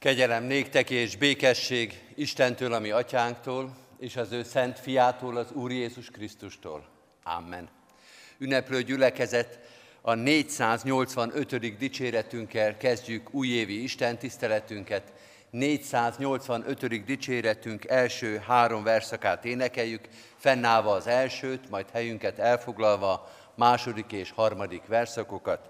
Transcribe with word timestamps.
Kegyelem 0.00 0.44
néktek 0.44 0.90
és 0.90 1.16
békesség 1.16 2.00
Istentől, 2.14 2.72
ami 2.72 2.90
atyánktól, 2.90 3.76
és 3.98 4.16
az 4.16 4.32
ő 4.32 4.42
szent 4.42 4.78
fiától, 4.78 5.36
az 5.36 5.52
Úr 5.52 5.70
Jézus 5.70 6.10
Krisztustól. 6.10 6.88
Amen. 7.22 7.68
Ünneplő 8.38 8.82
gyülekezet, 8.82 9.58
a 10.00 10.14
485. 10.14 11.76
dicséretünkkel 11.78 12.76
kezdjük 12.76 13.34
újévi 13.34 13.82
Isten 13.82 14.18
tiszteletünket. 14.18 15.12
485. 15.50 17.04
dicséretünk 17.04 17.84
első 17.84 18.42
három 18.46 18.82
verszakát 18.82 19.44
énekeljük, 19.44 20.08
fennállva 20.36 20.92
az 20.92 21.06
elsőt, 21.06 21.70
majd 21.70 21.90
helyünket 21.92 22.38
elfoglalva 22.38 23.30
második 23.54 24.12
és 24.12 24.30
harmadik 24.30 24.86
verszakokat. 24.86 25.68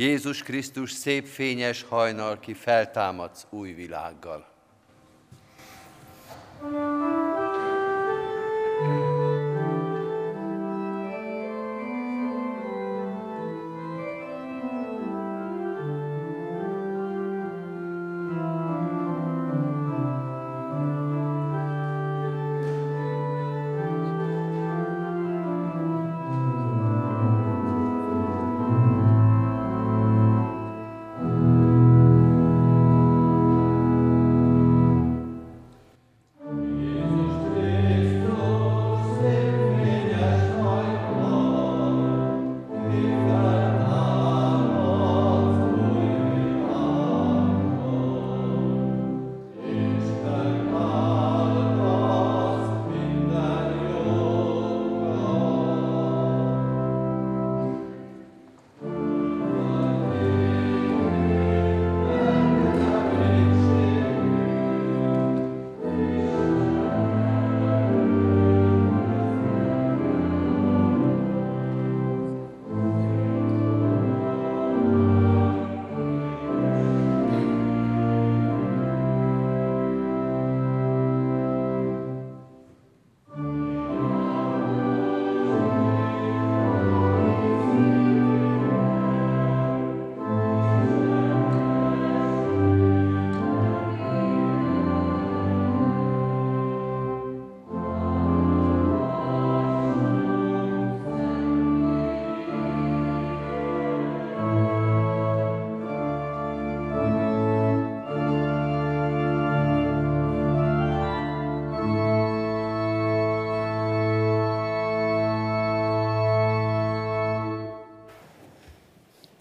Jézus 0.00 0.42
Krisztus 0.42 0.90
szép 0.90 1.26
fényes 1.26 1.82
hajnal, 1.88 2.38
ki 2.38 2.54
feltámadsz 2.54 3.46
új 3.50 3.72
világgal. 3.72 4.48
thank 6.60 7.39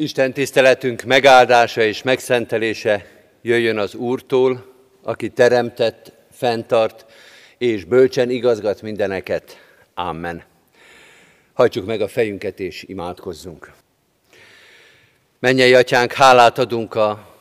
Isten 0.01 0.33
tiszteletünk 0.33 1.03
megáldása 1.03 1.81
és 1.81 2.03
megszentelése 2.03 3.05
jöjjön 3.41 3.77
az 3.77 3.95
Úrtól, 3.95 4.65
aki 5.03 5.29
teremtett, 5.29 6.11
fenntart 6.31 7.05
és 7.57 7.83
bölcsen 7.83 8.29
igazgat 8.29 8.81
mindeneket. 8.81 9.57
Amen. 9.93 10.43
Hajtsuk 11.53 11.85
meg 11.85 12.01
a 12.01 12.07
fejünket 12.07 12.59
és 12.59 12.83
imádkozzunk. 12.87 13.71
Mennyei 15.39 15.73
atyánk, 15.73 16.11
hálát 16.11 16.57
adunk 16.57 16.95
a 16.95 17.37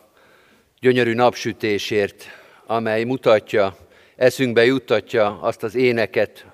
gyönyörű 0.80 1.14
napsütésért, 1.14 2.24
amely 2.66 3.04
mutatja, 3.04 3.76
eszünkbe 4.16 4.64
juttatja 4.64 5.40
azt 5.40 5.62
az 5.62 5.74
éneket, 5.74 6.46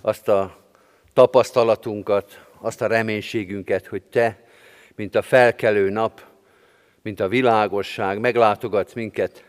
azt 0.00 0.28
a 0.28 0.56
tapasztalatunkat, 1.12 2.40
azt 2.60 2.82
a 2.82 2.86
reménységünket, 2.86 3.86
hogy 3.86 4.02
Te 4.02 4.44
mint 4.96 5.14
a 5.14 5.22
felkelő 5.22 5.90
nap, 5.90 6.24
mint 7.02 7.20
a 7.20 7.28
világosság, 7.28 8.18
meglátogatsz 8.18 8.92
minket, 8.92 9.44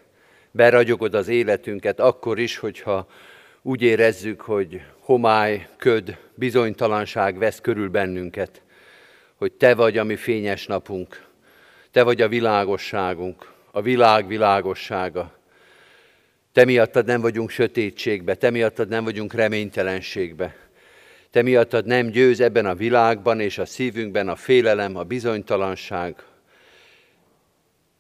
beragyogod 0.52 1.14
az 1.14 1.28
életünket, 1.28 2.00
akkor 2.00 2.40
is, 2.40 2.58
hogyha 2.58 3.08
úgy 3.62 3.82
érezzük, 3.82 4.42
hogy 4.42 4.82
homály, 5.00 5.68
köd, 5.78 6.18
bizonytalanság 6.36 7.38
vesz 7.38 7.62
körül 7.62 7.90
bennünket, 7.90 8.62
hogy 9.36 9.52
Te 9.52 9.76
vagy 9.76 9.98
a 9.98 10.04
mi 10.04 10.16
fényes 10.16 10.66
napunk, 10.66 11.26
Te 11.92 12.04
vagy 12.04 12.22
a 12.22 12.28
világosságunk, 12.28 13.52
a 13.72 13.82
világ 13.82 14.28
világossága. 14.28 15.38
Te 16.52 16.66
miattad 16.66 17.06
nem 17.06 17.22
vagyunk 17.22 17.50
sötétségbe, 17.50 18.36
Te 18.36 18.50
miattad 18.50 18.88
nem 18.88 19.04
vagyunk 19.04 19.34
reménytelenségbe. 19.34 20.56
Te 21.32 21.42
miattad 21.42 21.86
nem 21.86 22.08
győz 22.08 22.40
ebben 22.40 22.66
a 22.66 22.76
világban 22.76 23.40
és 23.40 23.58
a 23.58 23.66
szívünkben 23.66 24.30
a 24.30 24.36
félelem, 24.36 24.96
a 24.96 25.04
bizonytalanság. 25.04 26.24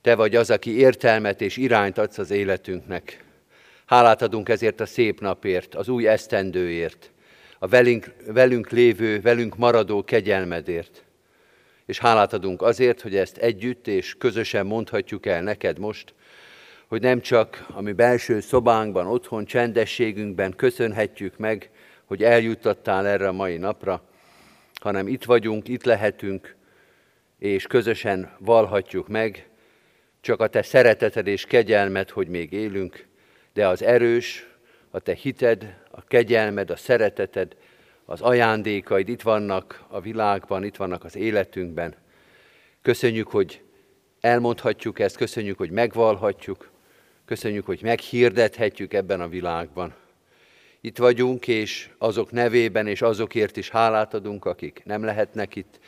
Te 0.01 0.15
vagy 0.15 0.35
az, 0.35 0.49
aki 0.49 0.77
értelmet 0.77 1.41
és 1.41 1.57
irányt 1.57 1.97
adsz 1.97 2.17
az 2.17 2.31
életünknek. 2.31 3.23
Hálát 3.85 4.21
adunk 4.21 4.49
ezért 4.49 4.79
a 4.79 4.85
szép 4.85 5.19
napért, 5.19 5.75
az 5.75 5.87
új 5.87 6.07
esztendőért, 6.07 7.11
a 7.59 7.67
velünk, 7.67 8.13
velünk 8.25 8.69
lévő, 8.69 9.21
velünk 9.21 9.57
maradó 9.57 10.03
kegyelmedért. 10.03 11.03
És 11.85 11.99
hálát 11.99 12.33
adunk 12.33 12.61
azért, 12.61 13.01
hogy 13.01 13.15
ezt 13.15 13.37
együtt 13.37 13.87
és 13.87 14.15
közösen 14.17 14.65
mondhatjuk 14.65 15.25
el 15.25 15.41
neked 15.41 15.79
most, 15.79 16.13
hogy 16.87 17.01
nem 17.01 17.21
csak 17.21 17.65
a 17.73 17.81
mi 17.81 17.91
belső 17.91 18.39
szobánkban, 18.39 19.07
otthon, 19.07 19.45
csendességünkben 19.45 20.55
köszönhetjük 20.55 21.37
meg, 21.37 21.69
hogy 22.07 22.23
eljuttattál 22.23 23.07
erre 23.07 23.27
a 23.27 23.31
mai 23.31 23.57
napra, 23.57 24.01
hanem 24.81 25.07
itt 25.07 25.23
vagyunk, 25.23 25.67
itt 25.67 25.83
lehetünk, 25.83 26.55
és 27.39 27.67
közösen 27.67 28.35
valhatjuk 28.39 29.07
meg, 29.07 29.49
csak 30.21 30.39
a 30.39 30.47
te 30.47 30.61
szereteted 30.61 31.27
és 31.27 31.45
kegyelmed, 31.45 32.09
hogy 32.09 32.27
még 32.27 32.51
élünk, 32.51 33.07
de 33.53 33.67
az 33.67 33.83
erős, 33.83 34.47
a 34.89 34.99
te 34.99 35.13
hited, 35.13 35.75
a 35.91 36.03
kegyelmed, 36.03 36.69
a 36.69 36.75
szereteted, 36.75 37.55
az 38.05 38.21
ajándékaid 38.21 39.09
itt 39.09 39.21
vannak 39.21 39.83
a 39.87 40.01
világban, 40.01 40.63
itt 40.63 40.75
vannak 40.75 41.03
az 41.03 41.15
életünkben. 41.15 41.95
Köszönjük, 42.81 43.27
hogy 43.27 43.61
elmondhatjuk 44.19 44.99
ezt, 44.99 45.17
köszönjük, 45.17 45.57
hogy 45.57 45.71
megvalhatjuk, 45.71 46.71
köszönjük, 47.25 47.65
hogy 47.65 47.79
meghirdethetjük 47.81 48.93
ebben 48.93 49.21
a 49.21 49.27
világban. 49.27 49.93
Itt 50.81 50.97
vagyunk, 50.97 51.47
és 51.47 51.89
azok 51.97 52.31
nevében 52.31 52.87
és 52.87 53.01
azokért 53.01 53.57
is 53.57 53.69
hálát 53.69 54.13
adunk, 54.13 54.45
akik 54.45 54.81
nem 54.85 55.03
lehetnek 55.03 55.55
itt, 55.55 55.79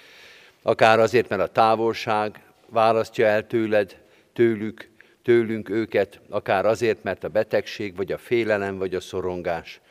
akár 0.62 1.00
azért, 1.00 1.30
mert 1.30 1.42
a 1.42 1.48
távolság 1.48 2.44
választja 2.70 3.26
el 3.26 3.48
tőled, 3.48 3.98
tőlük, 4.34 4.90
tőlünk 5.24 5.70
őket, 5.70 6.20
akár 6.30 6.66
azért, 6.66 7.04
mert 7.04 7.24
a 7.24 7.30
betegség, 7.30 7.96
vagy 7.96 8.12
a 8.12 8.18
félelem, 8.18 8.78
vagy 8.78 8.96
a 8.96 9.00
szorongás. 9.00 9.82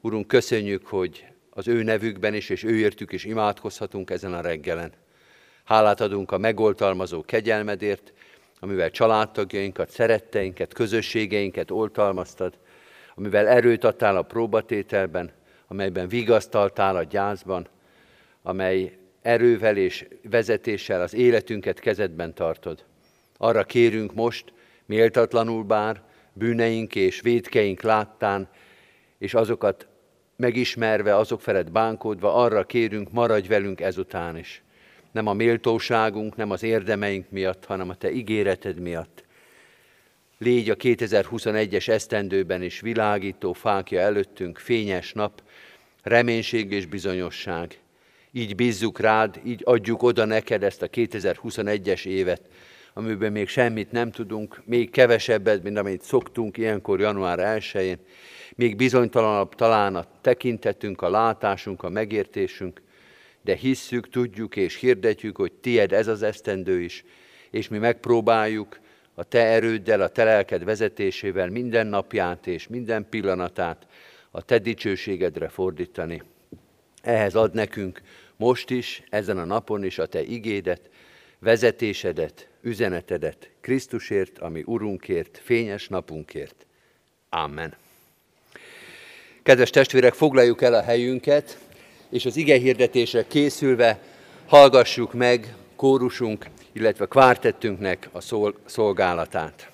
Urunk, 0.00 0.26
köszönjük, 0.26 0.86
hogy 0.86 1.24
az 1.50 1.68
ő 1.68 1.82
nevükben 1.82 2.34
is, 2.34 2.48
és 2.48 2.64
őértük 2.64 3.12
is 3.12 3.24
imádkozhatunk 3.24 4.10
ezen 4.10 4.34
a 4.34 4.40
reggelen. 4.40 4.92
Hálát 5.64 6.00
adunk 6.00 6.32
a 6.32 6.38
megoltalmazó 6.38 7.22
kegyelmedért, 7.22 8.12
amivel 8.60 8.90
családtagjainkat, 8.90 9.90
szeretteinket, 9.90 10.72
közösségeinket 10.72 11.70
oltalmaztad, 11.70 12.58
amivel 13.20 13.48
erőt 13.48 13.84
adtál 13.84 14.16
a 14.16 14.22
próbatételben, 14.22 15.30
amelyben 15.66 16.08
vigasztaltál 16.08 16.96
a 16.96 17.02
gyászban, 17.02 17.68
amely 18.42 18.98
erővel 19.22 19.76
és 19.76 20.06
vezetéssel 20.30 21.00
az 21.00 21.14
életünket 21.14 21.80
kezedben 21.80 22.34
tartod. 22.34 22.84
Arra 23.36 23.64
kérünk 23.64 24.14
most 24.14 24.52
Méltatlanul 24.86 25.64
bár, 25.64 26.02
bűneink 26.32 26.94
és 26.94 27.20
védkeink 27.20 27.82
láttán, 27.82 28.48
és 29.18 29.34
azokat 29.34 29.86
megismerve, 30.36 31.16
azok 31.16 31.40
felett 31.40 31.72
bánkódva, 31.72 32.34
arra 32.34 32.64
kérünk, 32.64 33.12
maradj 33.12 33.48
velünk 33.48 33.80
ezután 33.80 34.36
is. 34.36 34.62
Nem 35.12 35.26
a 35.26 35.32
méltóságunk, 35.32 36.36
nem 36.36 36.50
az 36.50 36.62
érdemeink 36.62 37.30
miatt, 37.30 37.64
hanem 37.64 37.88
a 37.88 37.94
Te 37.94 38.10
ígéreted 38.10 38.78
miatt. 38.78 39.24
Légy 40.42 40.70
a 40.70 40.76
2021-es 40.76 41.88
esztendőben 41.88 42.62
is 42.62 42.80
világító 42.80 43.52
fákja 43.52 44.00
előttünk, 44.00 44.58
fényes 44.58 45.12
nap, 45.12 45.42
reménység 46.02 46.72
és 46.72 46.86
bizonyosság. 46.86 47.78
Így 48.32 48.54
bízzuk 48.54 49.00
rád, 49.00 49.40
így 49.44 49.62
adjuk 49.64 50.02
oda 50.02 50.24
neked 50.24 50.62
ezt 50.62 50.82
a 50.82 50.88
2021-es 50.88 52.06
évet, 52.06 52.42
amiben 52.94 53.32
még 53.32 53.48
semmit 53.48 53.92
nem 53.92 54.10
tudunk, 54.10 54.62
még 54.64 54.90
kevesebbet, 54.90 55.62
mint 55.62 55.78
amit 55.78 56.02
szoktunk 56.02 56.56
ilyenkor 56.56 57.00
január 57.00 57.60
1-én, 57.60 57.98
még 58.54 58.76
bizonytalanabb 58.76 59.54
talán 59.54 59.96
a 59.96 60.04
tekintetünk, 60.20 61.02
a 61.02 61.10
látásunk, 61.10 61.82
a 61.82 61.88
megértésünk, 61.88 62.82
de 63.42 63.54
hisszük, 63.54 64.08
tudjuk 64.08 64.56
és 64.56 64.76
hirdetjük, 64.76 65.36
hogy 65.36 65.52
tied 65.52 65.92
ez 65.92 66.06
az 66.06 66.22
esztendő 66.22 66.80
is, 66.80 67.04
és 67.50 67.68
mi 67.68 67.78
megpróbáljuk 67.78 68.78
a 69.20 69.24
te 69.24 69.44
erőddel, 69.44 70.00
a 70.00 70.08
te 70.08 70.24
lelked 70.24 70.64
vezetésével 70.64 71.48
minden 71.48 71.86
napját 71.86 72.46
és 72.46 72.68
minden 72.68 73.06
pillanatát 73.10 73.86
a 74.30 74.42
te 74.42 74.58
dicsőségedre 74.58 75.48
fordítani. 75.48 76.22
Ehhez 77.02 77.34
ad 77.34 77.54
nekünk 77.54 78.02
most 78.36 78.70
is, 78.70 79.02
ezen 79.10 79.38
a 79.38 79.44
napon 79.44 79.84
is 79.84 79.98
a 79.98 80.06
te 80.06 80.22
igédet, 80.22 80.80
vezetésedet, 81.38 82.48
üzenetedet 82.60 83.50
Krisztusért, 83.60 84.38
ami 84.38 84.62
Urunkért, 84.66 85.40
fényes 85.42 85.88
napunkért. 85.88 86.66
Amen. 87.28 87.74
Kedves 89.42 89.70
testvérek, 89.70 90.14
foglaljuk 90.14 90.62
el 90.62 90.74
a 90.74 90.82
helyünket, 90.82 91.58
és 92.10 92.24
az 92.24 92.36
ige 92.36 92.58
hirdetésre 92.58 93.26
készülve 93.26 94.02
hallgassuk 94.46 95.12
meg 95.12 95.54
kórusunk, 95.76 96.46
illetve 96.72 97.06
kvártettünknek 97.06 98.08
a 98.12 98.20
szolgálatát. 98.66 99.70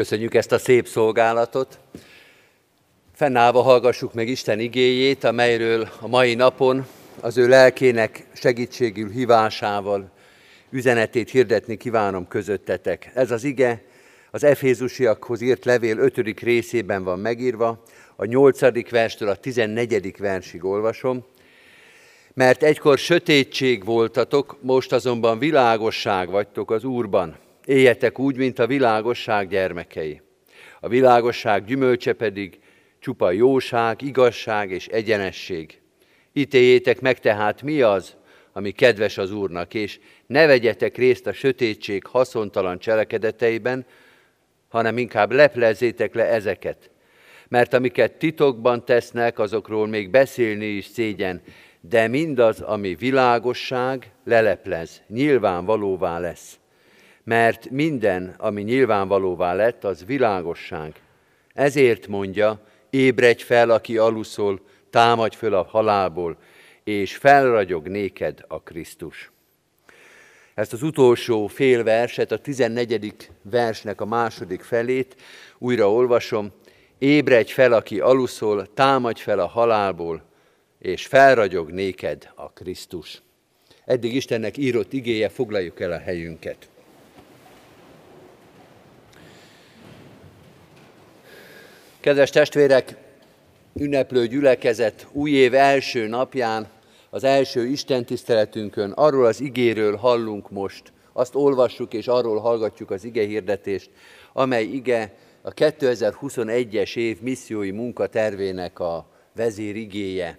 Köszönjük 0.00 0.34
ezt 0.34 0.52
a 0.52 0.58
szép 0.58 0.86
szolgálatot. 0.86 1.78
Fennállva 3.14 3.62
hallgassuk 3.62 4.14
meg 4.14 4.28
Isten 4.28 4.60
igéjét, 4.60 5.24
amelyről 5.24 5.88
a 6.00 6.08
mai 6.08 6.34
napon 6.34 6.86
az 7.20 7.36
ő 7.36 7.48
lelkének 7.48 8.26
segítségül 8.32 9.10
hívásával 9.10 10.10
üzenetét 10.70 11.30
hirdetni 11.30 11.76
kívánom 11.76 12.28
közöttetek. 12.28 13.10
Ez 13.14 13.30
az 13.30 13.44
ige 13.44 13.82
az 14.30 14.44
Efézusiakhoz 14.44 15.40
írt 15.40 15.64
levél 15.64 15.98
5. 15.98 16.40
részében 16.40 17.04
van 17.04 17.18
megírva, 17.18 17.82
a 18.16 18.24
8. 18.24 18.90
verstől 18.90 19.28
a 19.28 19.36
14. 19.36 20.14
versig 20.18 20.64
olvasom, 20.64 21.24
mert 22.34 22.62
egykor 22.62 22.98
sötétség 22.98 23.84
voltatok, 23.84 24.56
most 24.60 24.92
azonban 24.92 25.38
világosság 25.38 26.30
vagytok 26.30 26.70
az 26.70 26.84
Úrban. 26.84 27.48
Éljetek 27.70 28.18
úgy, 28.18 28.36
mint 28.36 28.58
a 28.58 28.66
világosság 28.66 29.48
gyermekei. 29.48 30.20
A 30.80 30.88
világosság 30.88 31.64
gyümölcse 31.64 32.12
pedig 32.12 32.58
csupa 32.98 33.30
jóság, 33.30 34.02
igazság 34.02 34.70
és 34.70 34.86
egyenesség. 34.86 35.80
Ítéljétek 36.32 37.00
meg 37.00 37.18
tehát 37.18 37.62
mi 37.62 37.80
az, 37.80 38.16
ami 38.52 38.70
kedves 38.70 39.18
az 39.18 39.32
Úrnak, 39.32 39.74
és 39.74 40.00
ne 40.26 40.46
vegyetek 40.46 40.96
részt 40.96 41.26
a 41.26 41.32
sötétség 41.32 42.06
haszontalan 42.06 42.78
cselekedeteiben, 42.78 43.86
hanem 44.68 44.98
inkább 44.98 45.32
leplezzétek 45.32 46.14
le 46.14 46.24
ezeket. 46.24 46.90
Mert 47.48 47.74
amiket 47.74 48.12
titokban 48.12 48.84
tesznek, 48.84 49.38
azokról 49.38 49.86
még 49.86 50.10
beszélni 50.10 50.66
is 50.66 50.84
szégyen, 50.84 51.42
de 51.80 52.08
mindaz, 52.08 52.60
ami 52.60 52.94
világosság, 52.94 54.10
leleplez, 54.24 55.02
nyilvánvalóvá 55.08 56.18
lesz 56.18 56.59
mert 57.24 57.70
minden, 57.70 58.34
ami 58.38 58.62
nyilvánvalóvá 58.62 59.54
lett, 59.54 59.84
az 59.84 60.04
világosság. 60.04 61.00
Ezért 61.54 62.06
mondja, 62.06 62.60
ébredj 62.90 63.42
fel, 63.42 63.70
aki 63.70 63.98
aluszol, 63.98 64.60
támadj 64.90 65.36
föl 65.36 65.54
a 65.54 65.64
halálból, 65.64 66.36
és 66.84 67.16
felragyog 67.16 67.88
néked 67.88 68.44
a 68.48 68.62
Krisztus. 68.62 69.30
Ezt 70.54 70.72
az 70.72 70.82
utolsó 70.82 71.46
fél 71.46 71.84
verset, 71.84 72.32
a 72.32 72.38
14. 72.38 73.30
versnek 73.42 74.00
a 74.00 74.04
második 74.04 74.62
felét 74.62 75.16
újra 75.58 75.92
olvasom. 75.92 76.52
Ébredj 76.98 77.52
fel, 77.52 77.72
aki 77.72 78.00
aluszol, 78.00 78.74
támadj 78.74 79.20
fel 79.20 79.38
a 79.38 79.46
halálból, 79.46 80.22
és 80.78 81.06
felragyog 81.06 81.70
néked 81.70 82.30
a 82.34 82.52
Krisztus. 82.52 83.22
Eddig 83.84 84.14
Istennek 84.14 84.56
írott 84.56 84.92
igéje, 84.92 85.28
foglaljuk 85.28 85.80
el 85.80 85.92
a 85.92 85.98
helyünket. 85.98 86.69
Kedves 92.00 92.30
testvérek, 92.30 92.96
ünneplő 93.74 94.26
gyülekezet 94.26 95.06
új 95.12 95.30
év 95.30 95.54
első 95.54 96.06
napján, 96.06 96.68
az 97.10 97.24
első 97.24 97.66
Isten 97.66 98.04
tiszteletünkön 98.04 98.90
arról 98.90 99.26
az 99.26 99.40
igéről 99.40 99.96
hallunk 99.96 100.50
most, 100.50 100.92
azt 101.12 101.34
olvassuk 101.34 101.92
és 101.92 102.08
arról 102.08 102.38
hallgatjuk 102.38 102.90
az 102.90 103.04
ige 103.04 103.22
hirdetést, 103.26 103.90
amely 104.32 104.64
ige 104.64 105.14
a 105.42 105.50
2021-es 105.50 106.96
év 106.96 107.20
missziói 107.20 107.70
munkatervének 107.70 108.78
a 108.78 109.06
vezérigéje, 109.36 110.38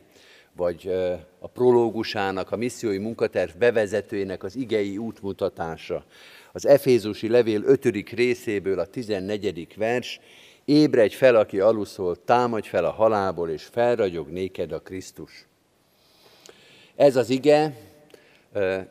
vagy 0.55 0.91
a 1.39 1.47
prológusának, 1.47 2.51
a 2.51 2.57
missziói 2.57 2.97
munkaterv 2.97 3.57
bevezetőjének 3.57 4.43
az 4.43 4.55
igei 4.55 4.97
útmutatása. 4.97 6.05
Az 6.51 6.65
Efézusi 6.65 7.29
levél 7.29 7.63
5. 7.63 8.09
részéből 8.09 8.79
a 8.79 8.85
14. 8.85 9.67
vers, 9.75 10.19
ébredj 10.71 11.15
fel, 11.15 11.35
aki 11.35 11.59
aluszol, 11.59 12.23
támadj 12.25 12.67
fel 12.67 12.85
a 12.85 12.91
halálból, 12.91 13.49
és 13.49 13.63
felragyog 13.63 14.27
néked 14.27 14.71
a 14.71 14.79
Krisztus. 14.79 15.45
Ez 16.95 17.15
az 17.15 17.29
ige 17.29 17.77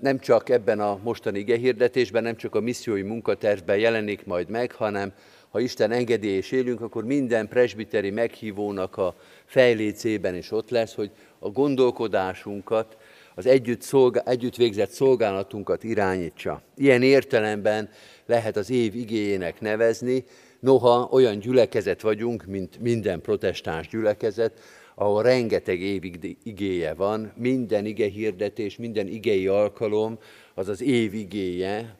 nem 0.00 0.18
csak 0.18 0.48
ebben 0.48 0.80
a 0.80 0.98
mostani 1.02 1.38
ige 1.38 1.56
hirdetésben, 1.56 2.22
nem 2.22 2.36
csak 2.36 2.54
a 2.54 2.60
missziói 2.60 3.02
munkatervben 3.02 3.78
jelenik 3.78 4.26
majd 4.26 4.48
meg, 4.48 4.72
hanem 4.72 5.12
ha 5.50 5.60
Isten 5.60 5.90
engedély 5.90 6.36
és 6.36 6.50
élünk, 6.50 6.80
akkor 6.80 7.04
minden 7.04 7.48
presbiteri 7.48 8.10
meghívónak 8.10 8.96
a 8.96 9.14
fejlécében 9.44 10.34
is 10.34 10.50
ott 10.50 10.70
lesz, 10.70 10.94
hogy 10.94 11.10
a 11.38 11.48
gondolkodásunkat, 11.48 12.96
az 13.34 13.46
együtt, 13.46 13.82
szolgál, 13.82 14.24
együtt 14.26 14.56
végzett 14.56 14.90
szolgálatunkat 14.90 15.84
irányítsa. 15.84 16.62
Ilyen 16.76 17.02
értelemben 17.02 17.90
lehet 18.26 18.56
az 18.56 18.70
év 18.70 18.94
igéjének 18.94 19.60
nevezni, 19.60 20.24
noha 20.60 21.08
olyan 21.10 21.38
gyülekezet 21.38 22.00
vagyunk, 22.00 22.44
mint 22.44 22.78
minden 22.80 23.20
protestáns 23.20 23.88
gyülekezet, 23.88 24.60
ahol 24.94 25.22
rengeteg 25.22 25.80
év 25.80 26.02
igéje 26.42 26.94
van, 26.94 27.32
minden 27.36 27.86
ige 27.86 28.06
hirdetés, 28.06 28.76
minden 28.76 29.06
igei 29.06 29.46
alkalom, 29.46 30.18
az 30.54 30.68
az 30.68 30.82
év 30.82 31.14
igéje, 31.14 31.96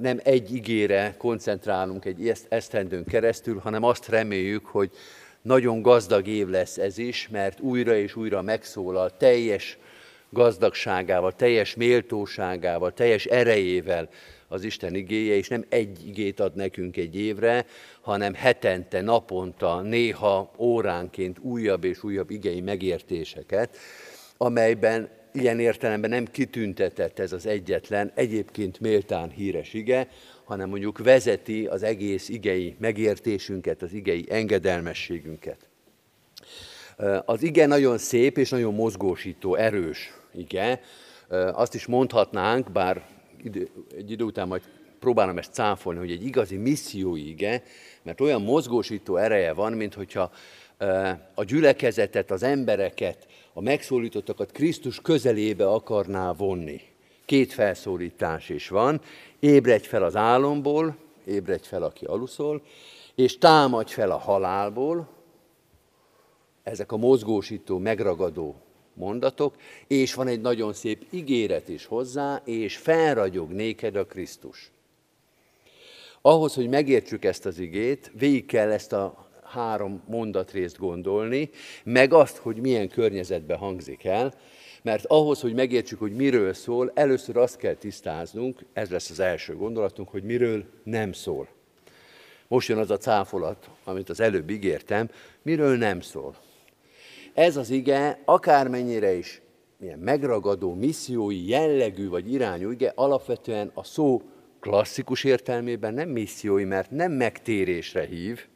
nem 0.00 0.20
egy 0.22 0.54
igére 0.54 1.14
koncentrálunk 1.18 2.04
egy 2.04 2.32
esztendőn 2.48 3.04
keresztül, 3.04 3.58
hanem 3.58 3.82
azt 3.82 4.08
reméljük, 4.08 4.66
hogy 4.66 4.90
nagyon 5.42 5.82
gazdag 5.82 6.26
év 6.26 6.48
lesz 6.48 6.78
ez 6.78 6.98
is, 6.98 7.28
mert 7.28 7.60
újra 7.60 7.96
és 7.96 8.16
újra 8.16 8.42
megszólal 8.42 9.16
teljes 9.16 9.78
gazdagságával, 10.30 11.32
teljes 11.32 11.74
méltóságával, 11.74 12.92
teljes 12.92 13.24
erejével 13.24 14.08
az 14.48 14.64
Isten 14.64 14.94
igéje, 14.94 15.34
és 15.34 15.48
nem 15.48 15.64
egy 15.68 16.06
igét 16.06 16.40
ad 16.40 16.54
nekünk 16.54 16.96
egy 16.96 17.16
évre, 17.16 17.66
hanem 18.00 18.34
hetente, 18.34 19.00
naponta, 19.00 19.80
néha 19.80 20.50
óránként 20.58 21.38
újabb 21.38 21.84
és 21.84 22.02
újabb 22.02 22.30
igei 22.30 22.60
megértéseket, 22.60 23.76
amelyben 24.36 25.08
ilyen 25.32 25.60
értelemben 25.60 26.10
nem 26.10 26.24
kitüntetett 26.24 27.18
ez 27.18 27.32
az 27.32 27.46
egyetlen, 27.46 28.12
egyébként 28.14 28.80
méltán 28.80 29.30
híres 29.30 29.72
ige, 29.72 30.08
hanem 30.44 30.68
mondjuk 30.68 30.98
vezeti 30.98 31.66
az 31.66 31.82
egész 31.82 32.28
igei 32.28 32.76
megértésünket, 32.78 33.82
az 33.82 33.92
igei 33.92 34.26
engedelmességünket. 34.28 35.68
Az 37.24 37.42
ige 37.42 37.66
nagyon 37.66 37.98
szép 37.98 38.38
és 38.38 38.50
nagyon 38.50 38.74
mozgósító, 38.74 39.54
erős 39.54 40.12
ige. 40.34 40.80
Azt 41.52 41.74
is 41.74 41.86
mondhatnánk, 41.86 42.72
bár 42.72 43.06
idő, 43.46 43.68
egy 43.96 44.10
idő 44.10 44.24
után 44.24 44.48
majd 44.48 44.62
próbálom 44.98 45.38
ezt 45.38 45.52
cáfolni, 45.52 45.98
hogy 45.98 46.10
egy 46.10 46.24
igazi 46.24 46.56
missziói 46.56 47.28
ige, 47.28 47.62
mert 48.02 48.20
olyan 48.20 48.42
mozgósító 48.42 49.16
ereje 49.16 49.52
van, 49.52 49.72
mint 49.72 49.94
hogyha 49.94 50.30
a 51.34 51.44
gyülekezetet, 51.44 52.30
az 52.30 52.42
embereket, 52.42 53.26
a 53.52 53.60
megszólítottakat 53.60 54.52
Krisztus 54.52 55.00
közelébe 55.00 55.68
akarná 55.68 56.32
vonni. 56.32 56.80
Két 57.24 57.52
felszólítás 57.52 58.48
is 58.48 58.68
van. 58.68 59.00
Ébredj 59.40 59.86
fel 59.86 60.02
az 60.02 60.16
álomból, 60.16 60.96
ébredj 61.24 61.66
fel, 61.66 61.82
aki 61.82 62.04
aluszol, 62.04 62.62
és 63.14 63.38
támadj 63.38 63.92
fel 63.92 64.10
a 64.10 64.18
halálból, 64.18 65.08
ezek 66.62 66.92
a 66.92 66.96
mozgósító, 66.96 67.78
megragadó 67.78 68.54
mondatok, 68.96 69.54
és 69.86 70.14
van 70.14 70.26
egy 70.26 70.40
nagyon 70.40 70.72
szép 70.72 71.04
ígéret 71.10 71.68
is 71.68 71.84
hozzá, 71.84 72.42
és 72.44 72.76
felragyog 72.76 73.50
néked 73.50 73.96
a 73.96 74.06
Krisztus. 74.06 74.70
Ahhoz, 76.22 76.54
hogy 76.54 76.68
megértsük 76.68 77.24
ezt 77.24 77.46
az 77.46 77.58
igét, 77.58 78.10
végig 78.18 78.46
kell 78.46 78.70
ezt 78.70 78.92
a 78.92 79.28
három 79.42 80.02
mondatrészt 80.06 80.78
gondolni, 80.78 81.50
meg 81.84 82.12
azt, 82.12 82.36
hogy 82.36 82.56
milyen 82.56 82.88
környezetben 82.88 83.58
hangzik 83.58 84.04
el, 84.04 84.34
mert 84.82 85.04
ahhoz, 85.06 85.40
hogy 85.40 85.54
megértsük, 85.54 85.98
hogy 85.98 86.16
miről 86.16 86.54
szól, 86.54 86.90
először 86.94 87.36
azt 87.36 87.56
kell 87.56 87.74
tisztáznunk, 87.74 88.64
ez 88.72 88.90
lesz 88.90 89.10
az 89.10 89.20
első 89.20 89.56
gondolatunk, 89.56 90.08
hogy 90.08 90.22
miről 90.22 90.64
nem 90.82 91.12
szól. 91.12 91.48
Most 92.48 92.68
jön 92.68 92.78
az 92.78 92.90
a 92.90 92.96
cáfolat, 92.96 93.70
amit 93.84 94.08
az 94.08 94.20
előbb 94.20 94.50
ígértem, 94.50 95.10
miről 95.42 95.76
nem 95.76 96.00
szól. 96.00 96.36
Ez 97.36 97.56
az 97.56 97.70
ige, 97.70 98.22
akármennyire 98.24 99.12
is 99.12 99.42
milyen 99.76 99.98
megragadó, 99.98 100.74
missziói 100.74 101.48
jellegű 101.48 102.08
vagy 102.08 102.32
irányú 102.32 102.70
ige, 102.70 102.92
alapvetően 102.94 103.70
a 103.74 103.84
szó 103.84 104.22
klasszikus 104.60 105.24
értelmében 105.24 105.94
nem 105.94 106.08
missziói, 106.08 106.64
mert 106.64 106.90
nem 106.90 107.12
megtérésre 107.12 108.06
hív, 108.06 108.46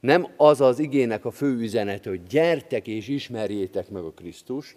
nem 0.00 0.26
az 0.36 0.60
az 0.60 0.78
igének 0.78 1.24
a 1.24 1.30
fő 1.30 1.56
üzenet, 1.58 2.04
hogy 2.04 2.22
gyertek 2.22 2.86
és 2.86 3.08
ismerjétek 3.08 3.90
meg 3.90 4.02
a 4.02 4.12
Krisztust, 4.12 4.76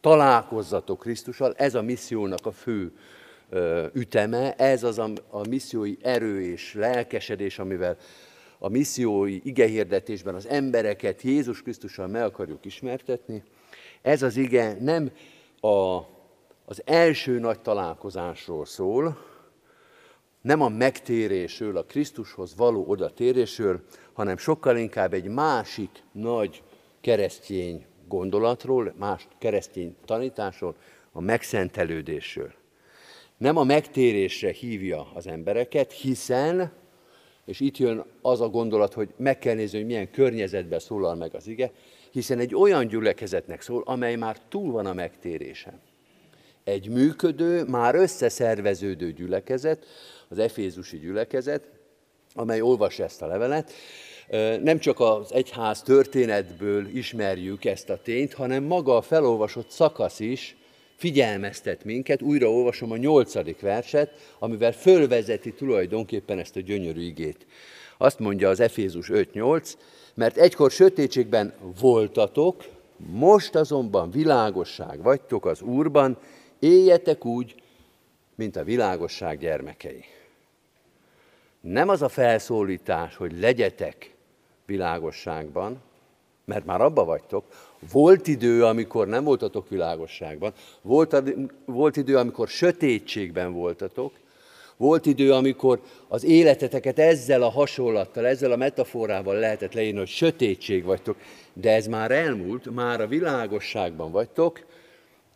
találkozzatok 0.00 0.98
Krisztussal, 0.98 1.54
ez 1.56 1.74
a 1.74 1.82
missziónak 1.82 2.46
a 2.46 2.52
fő 2.52 2.92
üteme, 3.92 4.54
ez 4.54 4.82
az 4.82 4.98
a, 4.98 5.10
a 5.30 5.48
missziói 5.48 5.96
erő 6.02 6.42
és 6.42 6.74
lelkesedés, 6.74 7.58
amivel 7.58 7.96
a 8.58 8.68
missziói 8.68 9.40
igehirdetésben 9.42 10.34
az 10.34 10.46
embereket 10.46 11.22
Jézus 11.22 11.62
Krisztussal 11.62 12.06
meg 12.06 12.22
akarjuk 12.22 12.64
ismertetni. 12.64 13.42
Ez 14.02 14.22
az 14.22 14.36
ige 14.36 14.76
nem 14.80 15.10
a, 15.60 15.96
az 16.64 16.82
első 16.84 17.38
nagy 17.38 17.60
találkozásról 17.60 18.64
szól, 18.64 19.18
nem 20.40 20.60
a 20.60 20.68
megtérésről, 20.68 21.76
a 21.76 21.84
Krisztushoz 21.84 22.56
való 22.56 22.84
odatérésről, 22.86 23.80
hanem 24.12 24.36
sokkal 24.36 24.76
inkább 24.76 25.12
egy 25.12 25.28
másik 25.28 25.90
nagy 26.12 26.62
keresztény 27.00 27.84
gondolatról, 28.08 28.94
más 28.98 29.28
keresztény 29.38 29.96
tanításról, 30.04 30.76
a 31.12 31.20
megszentelődésről. 31.20 32.52
Nem 33.36 33.56
a 33.56 33.64
megtérésre 33.64 34.50
hívja 34.50 35.10
az 35.14 35.26
embereket, 35.26 35.92
hiszen, 35.92 36.72
és 37.46 37.60
itt 37.60 37.76
jön 37.76 38.04
az 38.22 38.40
a 38.40 38.48
gondolat, 38.48 38.92
hogy 38.92 39.08
meg 39.16 39.38
kell 39.38 39.54
nézni, 39.54 39.78
hogy 39.78 39.86
milyen 39.86 40.10
környezetben 40.10 40.78
szólal 40.78 41.14
meg 41.14 41.34
az 41.34 41.46
ige, 41.46 41.72
hiszen 42.10 42.38
egy 42.38 42.54
olyan 42.54 42.86
gyülekezetnek 42.86 43.60
szól, 43.60 43.82
amely 43.86 44.16
már 44.16 44.40
túl 44.48 44.72
van 44.72 44.86
a 44.86 44.92
megtérésen. 44.92 45.80
Egy 46.64 46.88
működő, 46.88 47.64
már 47.64 47.94
összeszerveződő 47.94 49.12
gyülekezet, 49.12 49.86
az 50.28 50.38
efézusi 50.38 50.98
gyülekezet, 50.98 51.68
amely 52.34 52.60
olvassa 52.60 53.04
ezt 53.04 53.22
a 53.22 53.26
levelet, 53.26 53.72
nem 54.62 54.78
csak 54.78 55.00
az 55.00 55.32
egyház 55.32 55.82
történetből 55.82 56.86
ismerjük 56.86 57.64
ezt 57.64 57.90
a 57.90 58.02
tényt, 58.02 58.34
hanem 58.34 58.64
maga 58.64 58.96
a 58.96 59.02
felolvasott 59.02 59.70
szakasz 59.70 60.20
is 60.20 60.56
figyelmeztet 60.96 61.84
minket. 61.84 62.22
Újra 62.22 62.50
olvasom 62.50 62.90
a 62.90 62.96
nyolcadik 62.96 63.60
verset, 63.60 64.34
amivel 64.38 64.72
fölvezeti 64.72 65.52
tulajdonképpen 65.52 66.38
ezt 66.38 66.56
a 66.56 66.60
gyönyörű 66.60 67.00
igét. 67.00 67.46
Azt 67.98 68.18
mondja 68.18 68.48
az 68.48 68.60
Efézus 68.60 69.08
5.8, 69.10 69.72
mert 70.14 70.36
egykor 70.36 70.70
sötétségben 70.70 71.54
voltatok, 71.80 72.64
most 72.96 73.54
azonban 73.54 74.10
világosság 74.10 75.02
vagytok 75.02 75.46
az 75.46 75.62
Úrban, 75.62 76.18
éljetek 76.58 77.24
úgy, 77.24 77.54
mint 78.34 78.56
a 78.56 78.64
világosság 78.64 79.38
gyermekei. 79.38 80.04
Nem 81.60 81.88
az 81.88 82.02
a 82.02 82.08
felszólítás, 82.08 83.16
hogy 83.16 83.38
legyetek 83.38 84.14
világosságban, 84.66 85.82
mert 86.44 86.64
már 86.64 86.80
abba 86.80 87.04
vagytok. 87.04 87.44
Volt 87.92 88.26
idő, 88.26 88.64
amikor 88.64 89.06
nem 89.06 89.24
voltatok 89.24 89.68
világosságban, 89.68 90.52
volt, 90.82 91.22
volt 91.64 91.96
idő, 91.96 92.16
amikor 92.16 92.48
sötétségben 92.48 93.52
voltatok, 93.52 94.12
Volt 94.76 95.06
idő, 95.06 95.32
amikor 95.32 95.80
az 96.08 96.24
életeteket 96.24 96.98
ezzel 96.98 97.42
a 97.42 97.50
hasonlattal, 97.50 98.26
ezzel 98.26 98.52
a 98.52 98.56
metaforával 98.56 99.34
lehetett 99.34 99.72
leírni, 99.72 99.98
hogy 99.98 100.08
sötétség 100.08 100.84
vagytok, 100.84 101.16
de 101.52 101.74
ez 101.74 101.86
már 101.86 102.10
elmúlt, 102.10 102.74
már 102.74 103.00
a 103.00 103.06
világosságban 103.06 104.10
vagytok. 104.10 104.66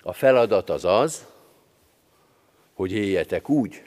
A 0.03 0.13
feladat 0.13 0.71
az 0.71 0.85
az, 0.85 1.27
hogy 2.75 2.93
éljetek 2.93 3.49
úgy, 3.49 3.83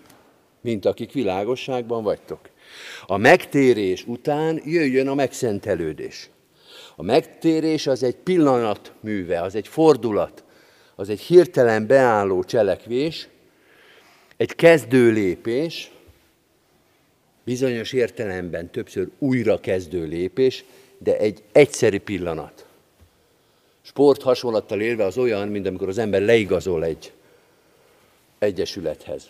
mint 0.61 0.85
akik 0.85 1.11
világosságban 1.11 2.03
vagytok. 2.03 2.49
A 3.05 3.17
megtérés 3.17 4.07
után 4.07 4.61
jöjjön 4.65 5.07
a 5.07 5.13
megszentelődés. 5.13 6.29
A 6.95 7.03
megtérés 7.03 7.87
az 7.87 8.03
egy 8.03 8.15
pillanat 8.15 8.91
műve, 8.99 9.41
az 9.41 9.55
egy 9.55 9.67
fordulat, 9.67 10.43
az 10.95 11.09
egy 11.09 11.19
hirtelen 11.19 11.87
beálló 11.87 12.43
cselekvés, 12.43 13.27
egy 14.37 14.55
kezdő 14.55 15.11
lépés, 15.11 15.91
bizonyos 17.43 17.93
értelemben 17.93 18.69
többször 18.71 19.07
újra 19.19 19.59
kezdő 19.59 20.05
lépés, 20.05 20.65
de 20.97 21.17
egy 21.17 21.43
egyszerű 21.51 21.99
pillanat. 21.99 22.65
Sport 23.81 24.21
hasonlattal 24.21 24.81
élve 24.81 25.05
az 25.05 25.17
olyan, 25.17 25.47
mint 25.47 25.67
amikor 25.67 25.87
az 25.87 25.97
ember 25.97 26.21
leigazol 26.21 26.85
egy 26.85 27.11
egyesülethez. 28.39 29.29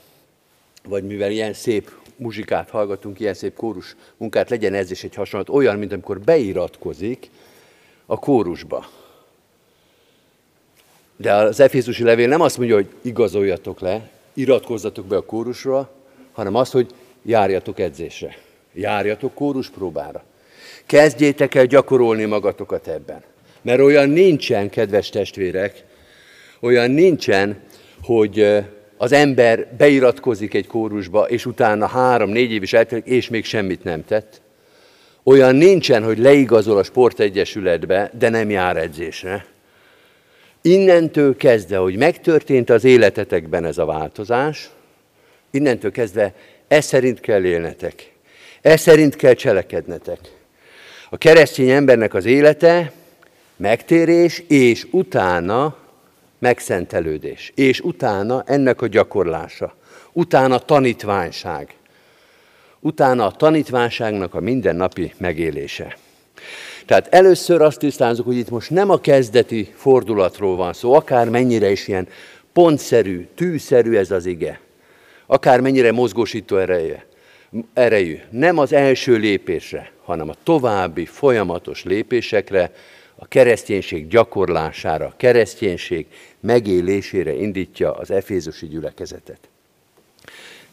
Vagy 0.84 1.04
mivel 1.04 1.32
ilyen 1.32 1.54
szép 1.54 1.92
muzsikát 2.16 2.70
hallgatunk, 2.70 3.20
ilyen 3.20 3.34
szép 3.34 3.56
kórus 3.56 3.96
munkát, 4.18 4.50
legyen 4.50 4.74
ez 4.74 4.92
is 4.92 5.04
egy 5.04 5.16
hasonlat, 5.16 5.50
olyan, 5.50 5.78
mint 5.78 5.92
amikor 5.92 6.20
beiratkozik 6.20 7.30
a 8.14 8.18
kórusba. 8.18 8.86
De 11.16 11.34
az 11.34 11.60
Efézusi 11.60 12.04
levél 12.04 12.28
nem 12.28 12.42
azt 12.42 12.58
mondja, 12.58 12.76
hogy 12.76 12.88
igazoljatok 13.02 13.80
le, 13.80 14.10
iratkozzatok 14.34 15.06
be 15.06 15.16
a 15.16 15.26
kórusra, 15.26 15.90
hanem 16.32 16.56
azt, 16.56 16.72
hogy 16.72 16.94
járjatok 17.24 17.80
edzésre, 17.80 18.38
járjatok 18.74 19.34
kóruspróbára. 19.34 20.24
Kezdjétek 20.86 21.56
el 21.56 21.66
gyakorolni 21.66 22.26
magatokat 22.26 22.88
ebben. 22.88 23.24
Mert 23.62 23.80
olyan 23.80 24.10
nincsen, 24.10 24.70
kedves 24.70 25.10
testvérek, 25.10 25.84
olyan 26.60 26.92
nincsen, 26.92 27.60
hogy 28.04 28.64
az 28.98 29.12
ember 29.12 29.76
beiratkozik 29.78 30.54
egy 30.54 30.68
kórusba, 30.68 31.30
és 31.30 31.46
utána 31.46 31.88
három-négy 31.88 32.52
év 32.52 32.64
is 32.64 32.74
eltelik, 32.74 33.06
és 33.06 33.30
még 33.30 33.46
semmit 33.46 33.84
nem 33.84 34.06
tett. 34.06 34.42
Olyan 35.24 35.56
nincsen, 35.56 36.04
hogy 36.04 36.18
leigazol 36.18 36.78
a 36.78 36.84
sportegyesületbe, 36.84 38.12
de 38.18 38.30
nem 38.30 38.50
jár 38.50 38.78
edzésre. 38.78 39.46
Innentől 40.62 41.36
kezdve, 41.38 41.78
hogy 41.78 41.96
megtörtént 41.96 42.70
az 42.70 42.84
életetekben 42.84 43.66
ez 43.66 43.78
a 43.78 43.86
változás, 43.86 44.70
innentől 45.52 45.92
kezdve 45.92 46.34
ez 46.68 46.86
szerint 46.86 47.20
kell 47.20 47.46
élnetek. 47.46 48.12
Ez 48.62 48.82
szerint 48.82 49.16
kell 49.16 49.34
cselekednetek. 49.34 50.20
A 51.10 51.18
keresztény 51.18 51.70
embernek 51.70 52.14
az 52.14 52.26
élete 52.26 52.92
megtérés, 53.56 54.44
és 54.48 54.88
utána 54.92 55.78
megszentelődés. 56.40 57.52
És 57.56 57.80
utána 57.80 58.44
ennek 58.46 58.82
a 58.82 58.88
gyakorlása. 58.88 59.76
Utána 60.12 60.60
tanítványság. 60.60 61.76
Utána 62.86 63.26
a 63.26 63.32
tanítványságnak 63.32 64.34
a 64.34 64.40
mindennapi 64.40 65.14
megélése. 65.18 65.98
Tehát 66.86 67.08
először 67.14 67.62
azt 67.62 67.80
tisztázunk, 67.80 68.28
hogy 68.28 68.38
itt 68.38 68.50
most 68.50 68.70
nem 68.70 68.90
a 68.90 69.00
kezdeti 69.00 69.74
fordulatról 69.76 70.56
van 70.56 70.74
szó, 70.74 70.94
akár 70.94 71.30
mennyire 71.30 71.72
is 71.72 71.88
ilyen 71.88 72.08
pontszerű, 72.54 73.28
tűszerű 73.36 73.96
ez 73.96 74.12
az 74.12 74.26
ige, 74.26 74.60
akár 75.26 75.60
mennyire 75.60 75.92
mozgósító 75.92 76.58
ereje, 76.58 77.06
erejű. 77.74 78.20
Nem 78.30 78.58
az 78.58 78.74
első 78.74 79.16
lépésre, 79.16 79.92
hanem 80.04 80.30
a 80.30 80.36
további 80.44 81.06
folyamatos 81.06 81.84
lépésekre, 81.84 82.72
a 83.16 83.28
kereszténység 83.28 84.08
gyakorlására, 84.08 85.06
a 85.06 85.14
kereszténység 85.18 86.06
megélésére 86.40 87.34
indítja 87.34 87.94
az 87.94 88.12
efézusi 88.12 88.68
gyülekezetet. 88.68 89.53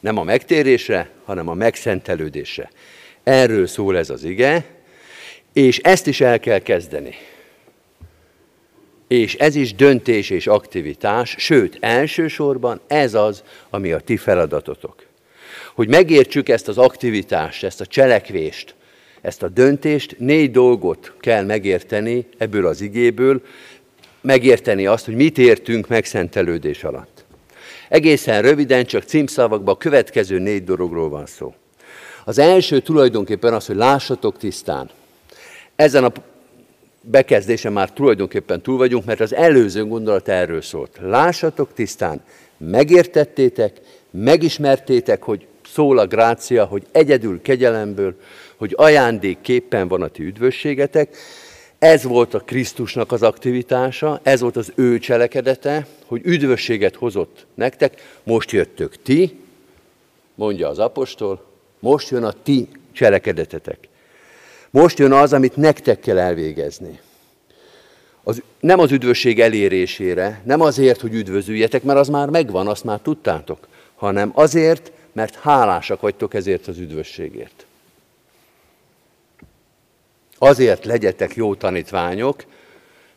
Nem 0.00 0.16
a 0.16 0.22
megtérésre, 0.22 1.10
hanem 1.24 1.48
a 1.48 1.54
megszentelődésre. 1.54 2.70
Erről 3.22 3.66
szól 3.66 3.96
ez 3.96 4.10
az 4.10 4.24
ige, 4.24 4.64
és 5.52 5.78
ezt 5.78 6.06
is 6.06 6.20
el 6.20 6.40
kell 6.40 6.58
kezdeni. 6.58 7.14
És 9.08 9.34
ez 9.34 9.54
is 9.54 9.74
döntés 9.74 10.30
és 10.30 10.46
aktivitás, 10.46 11.34
sőt, 11.38 11.76
elsősorban 11.80 12.80
ez 12.86 13.14
az, 13.14 13.42
ami 13.70 13.92
a 13.92 13.98
ti 13.98 14.16
feladatotok. 14.16 15.06
Hogy 15.74 15.88
megértsük 15.88 16.48
ezt 16.48 16.68
az 16.68 16.78
aktivitást, 16.78 17.64
ezt 17.64 17.80
a 17.80 17.86
cselekvést, 17.86 18.74
ezt 19.20 19.42
a 19.42 19.48
döntést, 19.48 20.18
négy 20.18 20.50
dolgot 20.50 21.12
kell 21.20 21.44
megérteni 21.44 22.26
ebből 22.38 22.66
az 22.66 22.80
igéből, 22.80 23.42
megérteni 24.20 24.86
azt, 24.86 25.04
hogy 25.04 25.14
mit 25.14 25.38
értünk 25.38 25.88
megszentelődés 25.88 26.84
alatt. 26.84 27.09
Egészen 27.90 28.42
röviden, 28.42 28.84
csak 28.84 29.02
címszavakban 29.02 29.74
a 29.74 29.78
következő 29.78 30.38
négy 30.38 30.64
dologról 30.64 31.08
van 31.08 31.26
szó. 31.26 31.54
Az 32.24 32.38
első 32.38 32.80
tulajdonképpen 32.80 33.54
az, 33.54 33.66
hogy 33.66 33.76
lássatok 33.76 34.38
tisztán. 34.38 34.90
Ezen 35.76 36.04
a 36.04 36.12
bekezdésen 37.00 37.72
már 37.72 37.92
tulajdonképpen 37.92 38.60
túl 38.60 38.76
vagyunk, 38.76 39.04
mert 39.04 39.20
az 39.20 39.34
előző 39.34 39.84
gondolat 39.84 40.28
erről 40.28 40.62
szólt. 40.62 40.98
Lássatok 41.02 41.74
tisztán, 41.74 42.22
megértettétek, 42.56 43.80
megismertétek, 44.10 45.22
hogy 45.22 45.46
szól 45.72 45.98
a 45.98 46.06
grácia, 46.06 46.64
hogy 46.64 46.82
egyedül 46.92 47.42
kegyelemből, 47.42 48.14
hogy 48.56 48.74
ajándékképpen 48.76 49.88
van 49.88 50.02
a 50.02 50.08
ti 50.08 50.22
üdvösségetek. 50.22 51.16
Ez 51.80 52.02
volt 52.02 52.34
a 52.34 52.40
Krisztusnak 52.40 53.12
az 53.12 53.22
aktivitása, 53.22 54.20
ez 54.22 54.40
volt 54.40 54.56
az 54.56 54.72
ő 54.74 54.98
cselekedete, 54.98 55.86
hogy 56.06 56.20
üdvösséget 56.24 56.94
hozott 56.94 57.46
nektek, 57.54 58.18
most 58.22 58.50
jöttök 58.50 59.02
ti, 59.02 59.38
mondja 60.34 60.68
az 60.68 60.78
apostol, 60.78 61.44
most 61.78 62.08
jön 62.10 62.24
a 62.24 62.34
ti 62.42 62.68
cselekedetetek. 62.92 63.88
Most 64.70 64.98
jön 64.98 65.12
az, 65.12 65.32
amit 65.32 65.56
nektek 65.56 66.00
kell 66.00 66.18
elvégezni. 66.18 67.00
Az, 68.22 68.42
nem 68.60 68.78
az 68.78 68.92
üdvösség 68.92 69.40
elérésére, 69.40 70.40
nem 70.44 70.60
azért, 70.60 71.00
hogy 71.00 71.14
üdvözüljetek, 71.14 71.82
mert 71.82 71.98
az 71.98 72.08
már 72.08 72.28
megvan, 72.28 72.66
azt 72.66 72.84
már 72.84 73.00
tudtátok, 73.00 73.68
hanem 73.94 74.30
azért, 74.34 74.92
mert 75.12 75.34
hálásak 75.34 76.00
vagytok 76.00 76.34
ezért 76.34 76.68
az 76.68 76.78
üdvösségért. 76.78 77.64
Azért 80.42 80.84
legyetek 80.84 81.34
jó 81.34 81.54
tanítványok, 81.54 82.44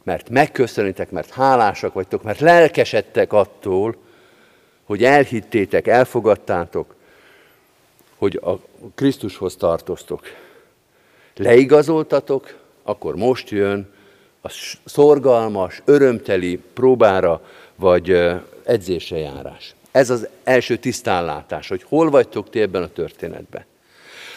mert 0.04 0.30
megköszönitek, 0.30 1.12
mert 1.12 1.30
hálásak 1.30 1.94
vagytok, 1.94 2.24
mert 2.24 2.40
lelkesedtek 2.40 3.34
attól, 3.34 3.96
hogy 4.84 5.04
elhittétek, 5.04 5.88
elfogadtátok, 5.88 6.96
hogy 8.18 8.40
a 8.44 8.60
Krisztushoz 8.96 9.56
tartoztok 9.56 10.22
leigazoltatok, 11.36 12.58
akkor 12.84 13.16
most 13.16 13.50
jön 13.50 13.94
a 14.42 14.50
szorgalmas, 14.86 15.82
örömteli 15.86 16.62
próbára 16.74 17.42
vagy 17.76 18.32
edzésre 18.64 19.18
járás. 19.18 19.76
Ez 19.92 20.10
az 20.10 20.28
első 20.44 20.78
tisztánlátás, 20.78 21.68
hogy 21.68 21.84
hol 21.84 22.10
vagytok 22.10 22.50
ti 22.50 22.62
ebben 22.62 22.84
a 22.84 22.88
történetben. 22.88 23.66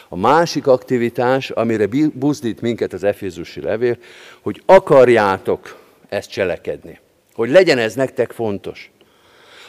A 0.09 0.17
másik 0.17 0.67
aktivitás, 0.67 1.51
amire 1.51 1.87
buzdít 2.13 2.61
minket 2.61 2.93
az 2.93 3.05
Efézusi 3.05 3.61
levél, 3.61 3.97
hogy 4.41 4.63
akarjátok 4.67 5.79
ezt 6.09 6.31
cselekedni. 6.31 7.01
Hogy 7.35 7.51
legyen 7.51 7.79
ez 7.79 7.95
nektek 7.95 8.33
fontos. 8.33 8.91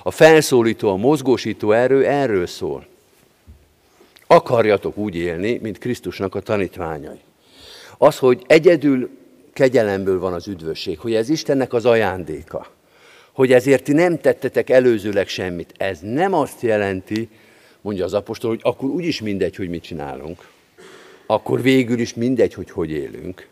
A 0.04 0.12
felszólító, 0.12 0.90
a 0.90 0.96
mozgósító 0.96 1.72
erő 1.72 2.06
erről 2.06 2.48
szól. 2.48 2.86
Akarjatok 4.28 4.98
úgy 4.98 5.16
élni, 5.16 5.60
mint 5.62 5.78
Krisztusnak 5.78 6.36
a 6.36 6.40
tanítványai. 6.40 7.20
Az, 7.98 8.18
hogy 8.18 8.44
egyedül 8.48 9.10
kegyelemből 9.54 10.20
van 10.20 10.34
az 10.34 10.48
üdvösség, 10.48 11.00
hogy 11.00 11.14
ez 11.14 11.30
Istennek 11.30 11.74
az 11.74 11.86
ajándéka, 11.86 12.68
hogy 13.32 13.52
ezért 13.52 13.84
ti 13.84 13.94
nem 13.94 14.20
tettetek 14.20 14.70
előzőleg 14.70 15.28
semmit. 15.28 15.74
Ez 15.78 16.00
nem 16.02 16.34
azt 16.34 16.62
jelenti, 16.62 17.30
mondja 17.88 18.06
az 18.06 18.14
apostol, 18.14 18.50
hogy 18.50 18.60
akkor 18.64 18.90
úgyis 18.90 19.22
mindegy, 19.22 19.56
hogy 19.56 19.70
mit 19.70 19.84
csinálunk. 19.84 20.48
Akkor 21.26 21.62
végül 21.62 22.00
is 22.00 22.14
mindegy, 22.14 22.54
hogy 22.54 22.72
hogy 22.72 22.90
élünk. 22.90 23.48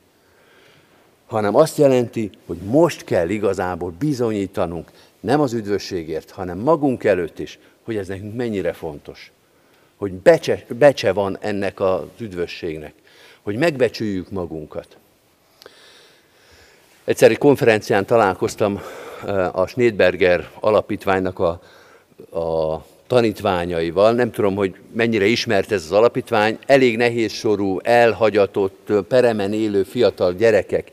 Hanem 1.26 1.56
azt 1.56 1.78
jelenti, 1.78 2.30
hogy 2.46 2.58
most 2.58 3.04
kell 3.04 3.30
igazából 3.30 3.94
bizonyítanunk, 4.00 4.92
nem 5.20 5.42
az 5.42 5.54
üdvösségért, 5.54 6.32
hanem 6.32 6.58
magunk 6.58 7.04
előtt 7.04 7.40
is, 7.40 7.60
hogy 7.84 7.96
ez 7.96 8.08
nekünk 8.08 8.36
mennyire 8.36 8.74
fontos 8.74 9.32
hogy 9.96 10.12
becse, 10.12 10.66
becse 10.68 11.14
van 11.14 11.38
ennek 11.42 11.80
az 11.80 12.02
üdvösségnek, 12.18 12.94
hogy 13.42 13.56
megbecsüljük 13.56 14.32
magunkat. 14.32 14.98
Egyszer 17.04 17.32
egy 17.32 17.38
konferencián 17.38 18.06
találkoztam 18.06 18.82
eh, 19.26 19.60
a 19.60 19.68
Schneidberger 19.68 20.50
alapítványnak 20.60 21.40
a, 21.40 21.62
a 22.40 22.86
tanítványaival. 23.08 24.14
Nem 24.14 24.32
tudom, 24.32 24.56
hogy 24.56 24.76
mennyire 24.94 25.26
ismert 25.26 25.72
ez 25.72 25.84
az 25.84 25.92
alapítvány. 25.92 26.58
Elég 26.66 26.98
nehéz 26.98 27.32
sorú, 27.32 27.80
elhagyatott, 27.84 28.92
peremen 29.08 29.54
élő 29.54 29.84
fiatal 29.84 30.34
gyerekek 30.34 30.92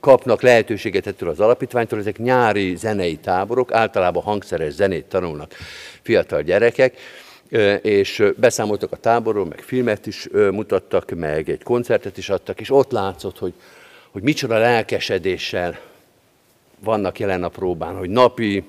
kapnak 0.00 0.42
lehetőséget 0.42 1.06
ettől 1.06 1.28
az 1.28 1.40
alapítványtól. 1.40 1.98
Ezek 1.98 2.18
nyári 2.18 2.76
zenei 2.76 3.16
táborok, 3.16 3.72
általában 3.72 4.22
hangszeres 4.22 4.72
zenét 4.72 5.04
tanulnak 5.04 5.54
fiatal 6.02 6.42
gyerekek 6.42 6.96
és 7.82 8.22
beszámoltak 8.36 8.92
a 8.92 8.96
táborról, 8.96 9.46
meg 9.46 9.60
filmet 9.60 10.06
is 10.06 10.28
mutattak, 10.32 11.10
meg 11.10 11.48
egy 11.48 11.62
koncertet 11.62 12.16
is 12.18 12.28
adtak, 12.28 12.60
és 12.60 12.70
ott 12.70 12.90
látszott, 12.90 13.38
hogy, 13.38 13.52
hogy 14.10 14.22
micsoda 14.22 14.58
lelkesedéssel 14.58 15.78
vannak 16.78 17.18
jelen 17.18 17.42
a 17.42 17.48
próbán, 17.48 17.96
hogy 17.96 18.10
napi 18.10 18.64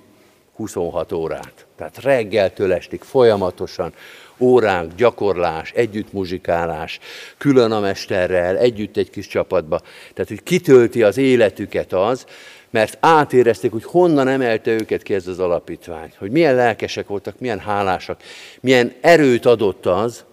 26 0.56 1.12
órát, 1.12 1.65
tehát 1.84 2.04
reggeltől 2.04 2.74
estig 2.74 3.02
folyamatosan 3.02 3.93
óránk, 4.38 4.96
gyakorlás, 4.96 5.72
együtt 5.72 6.13
muzsikálás, 6.13 7.00
külön 7.38 7.72
a 7.72 7.80
mesterrel, 7.80 8.58
együtt 8.58 8.98
egy 8.98 9.10
kis 9.10 9.28
csapatba. 9.28 9.80
Tehát, 10.13 10.30
hogy 10.30 10.43
kitölti 10.43 11.04
az 11.04 11.17
életüket 11.17 11.93
az, 11.93 12.26
mert 12.69 12.98
átérezték, 13.00 13.72
hogy 13.72 13.84
honnan 13.84 14.28
emelte 14.28 14.72
őket 14.72 15.04
ki 15.04 15.13
ez 15.13 15.28
az 15.28 15.39
alapítvány, 15.39 16.13
hogy 16.17 16.32
milyen 16.32 16.56
lelkesek 16.56 17.08
voltak, 17.08 17.39
milyen 17.39 17.60
hálásak, 17.60 18.22
milyen 18.60 18.93
erőt 19.02 19.46
adott 19.46 19.86
az, 19.86 20.24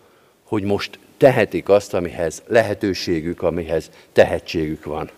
hogy 0.44 0.62
most 0.62 0.98
tehetik 1.16 1.68
azt, 1.68 1.94
amihez 1.94 2.42
lehetőségük, 2.46 3.42
amihez 3.42 3.90
tehetségük 4.12 4.84
van. 4.84 5.10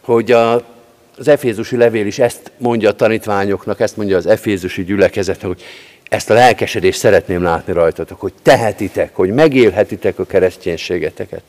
Hogy 0.00 0.32
a, 0.32 0.75
az 1.18 1.28
Efézusi 1.28 1.76
levél 1.76 2.06
is 2.06 2.18
ezt 2.18 2.52
mondja 2.58 2.88
a 2.88 2.92
tanítványoknak, 2.92 3.80
ezt 3.80 3.96
mondja 3.96 4.16
az 4.16 4.26
Efézusi 4.26 4.84
gyülekezetnek, 4.84 5.46
hogy 5.46 5.62
ezt 6.08 6.30
a 6.30 6.34
lelkesedést 6.34 6.98
szeretném 6.98 7.42
látni 7.42 7.72
rajtatok, 7.72 8.20
hogy 8.20 8.32
tehetitek, 8.42 9.14
hogy 9.14 9.30
megélhetitek 9.30 10.18
a 10.18 10.24
kereszténységeteket. 10.24 11.42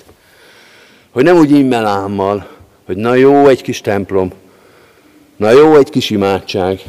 Hogy 1.12 1.23
nem 1.23 1.38
úgy 1.38 1.51
immelámmal, 1.51 2.47
hogy 2.86 2.97
na 2.97 3.15
jó, 3.15 3.47
egy 3.47 3.62
kis 3.62 3.82
templom, 3.82 4.34
Na 5.38 5.51
jó, 5.51 5.75
egy 5.75 5.89
kis 5.89 6.10
imádság, 6.10 6.80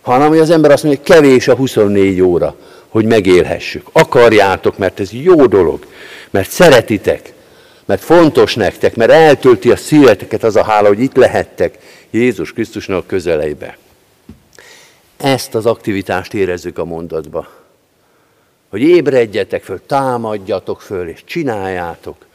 hanem 0.00 0.28
hogy 0.28 0.38
az 0.38 0.50
ember 0.50 0.70
azt 0.70 0.82
mondja, 0.82 1.02
hogy 1.04 1.14
kevés 1.14 1.48
a 1.48 1.54
24 1.54 2.20
óra, 2.20 2.56
hogy 2.88 3.04
megélhessük. 3.04 3.86
Akarjátok, 3.92 4.78
mert 4.78 5.00
ez 5.00 5.12
jó 5.12 5.46
dolog, 5.46 5.86
mert 6.30 6.50
szeretitek, 6.50 7.32
mert 7.84 8.02
fontos 8.02 8.54
nektek, 8.54 8.96
mert 8.96 9.10
eltölti 9.10 9.70
a 9.70 9.76
szíveteket 9.76 10.42
az 10.42 10.56
a 10.56 10.64
hála, 10.64 10.88
hogy 10.88 11.00
itt 11.00 11.16
lehettek 11.16 11.78
Jézus 12.10 12.52
Krisztusnak 12.52 13.06
közeleibe. 13.06 13.76
Ezt 15.16 15.54
az 15.54 15.66
aktivitást 15.66 16.34
érezzük 16.34 16.78
a 16.78 16.84
mondatba. 16.84 17.48
Hogy 18.68 18.82
ébredjetek 18.82 19.62
föl, 19.62 19.86
támadjatok 19.86 20.80
föl, 20.80 21.08
és 21.08 21.24
csináljátok, 21.24 22.26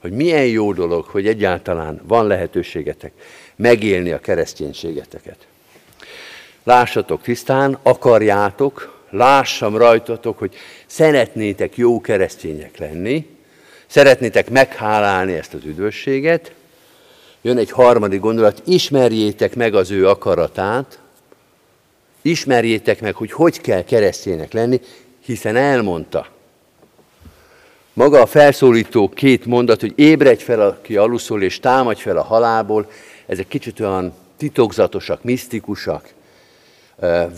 hogy 0.00 0.12
milyen 0.12 0.46
jó 0.46 0.72
dolog, 0.72 1.04
hogy 1.04 1.26
egyáltalán 1.26 2.00
van 2.06 2.26
lehetőségetek 2.26 3.12
megélni 3.56 4.12
a 4.12 4.20
kereszténységeteket. 4.20 5.46
Lássatok 6.62 7.22
tisztán, 7.22 7.78
akarjátok, 7.82 9.04
lássam 9.10 9.76
rajtatok, 9.76 10.38
hogy 10.38 10.54
szeretnétek 10.86 11.76
jó 11.76 12.00
keresztények 12.00 12.78
lenni, 12.78 13.35
szeretnétek 13.86 14.50
meghálálni 14.50 15.32
ezt 15.32 15.54
az 15.54 15.64
üdvösséget, 15.64 16.52
jön 17.42 17.58
egy 17.58 17.70
harmadik 17.70 18.20
gondolat, 18.20 18.62
ismerjétek 18.64 19.54
meg 19.54 19.74
az 19.74 19.90
ő 19.90 20.08
akaratát, 20.08 20.98
ismerjétek 22.22 23.00
meg, 23.00 23.14
hogy 23.14 23.32
hogy 23.32 23.60
kell 23.60 23.84
kereszténynek 23.84 24.52
lenni, 24.52 24.80
hiszen 25.24 25.56
elmondta. 25.56 26.26
Maga 27.92 28.20
a 28.20 28.26
felszólító 28.26 29.08
két 29.08 29.44
mondat, 29.44 29.80
hogy 29.80 29.92
ébredj 29.96 30.42
fel, 30.42 30.60
aki 30.60 30.96
aluszol, 30.96 31.42
és 31.42 31.60
támadj 31.60 32.00
fel 32.00 32.16
a 32.16 32.22
halálból, 32.22 32.90
ezek 33.26 33.48
kicsit 33.48 33.80
olyan 33.80 34.14
titokzatosak, 34.36 35.22
misztikusak, 35.22 36.08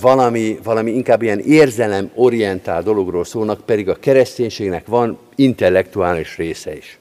valami, 0.00 0.58
valami 0.62 0.90
inkább 0.90 1.22
ilyen 1.22 1.38
érzelem-orientál 1.40 2.82
dologról 2.82 3.24
szólnak, 3.24 3.60
pedig 3.60 3.88
a 3.88 3.94
kereszténységnek 3.94 4.86
van 4.86 5.18
intellektuális 5.34 6.36
része 6.36 6.76
is. 6.76 6.98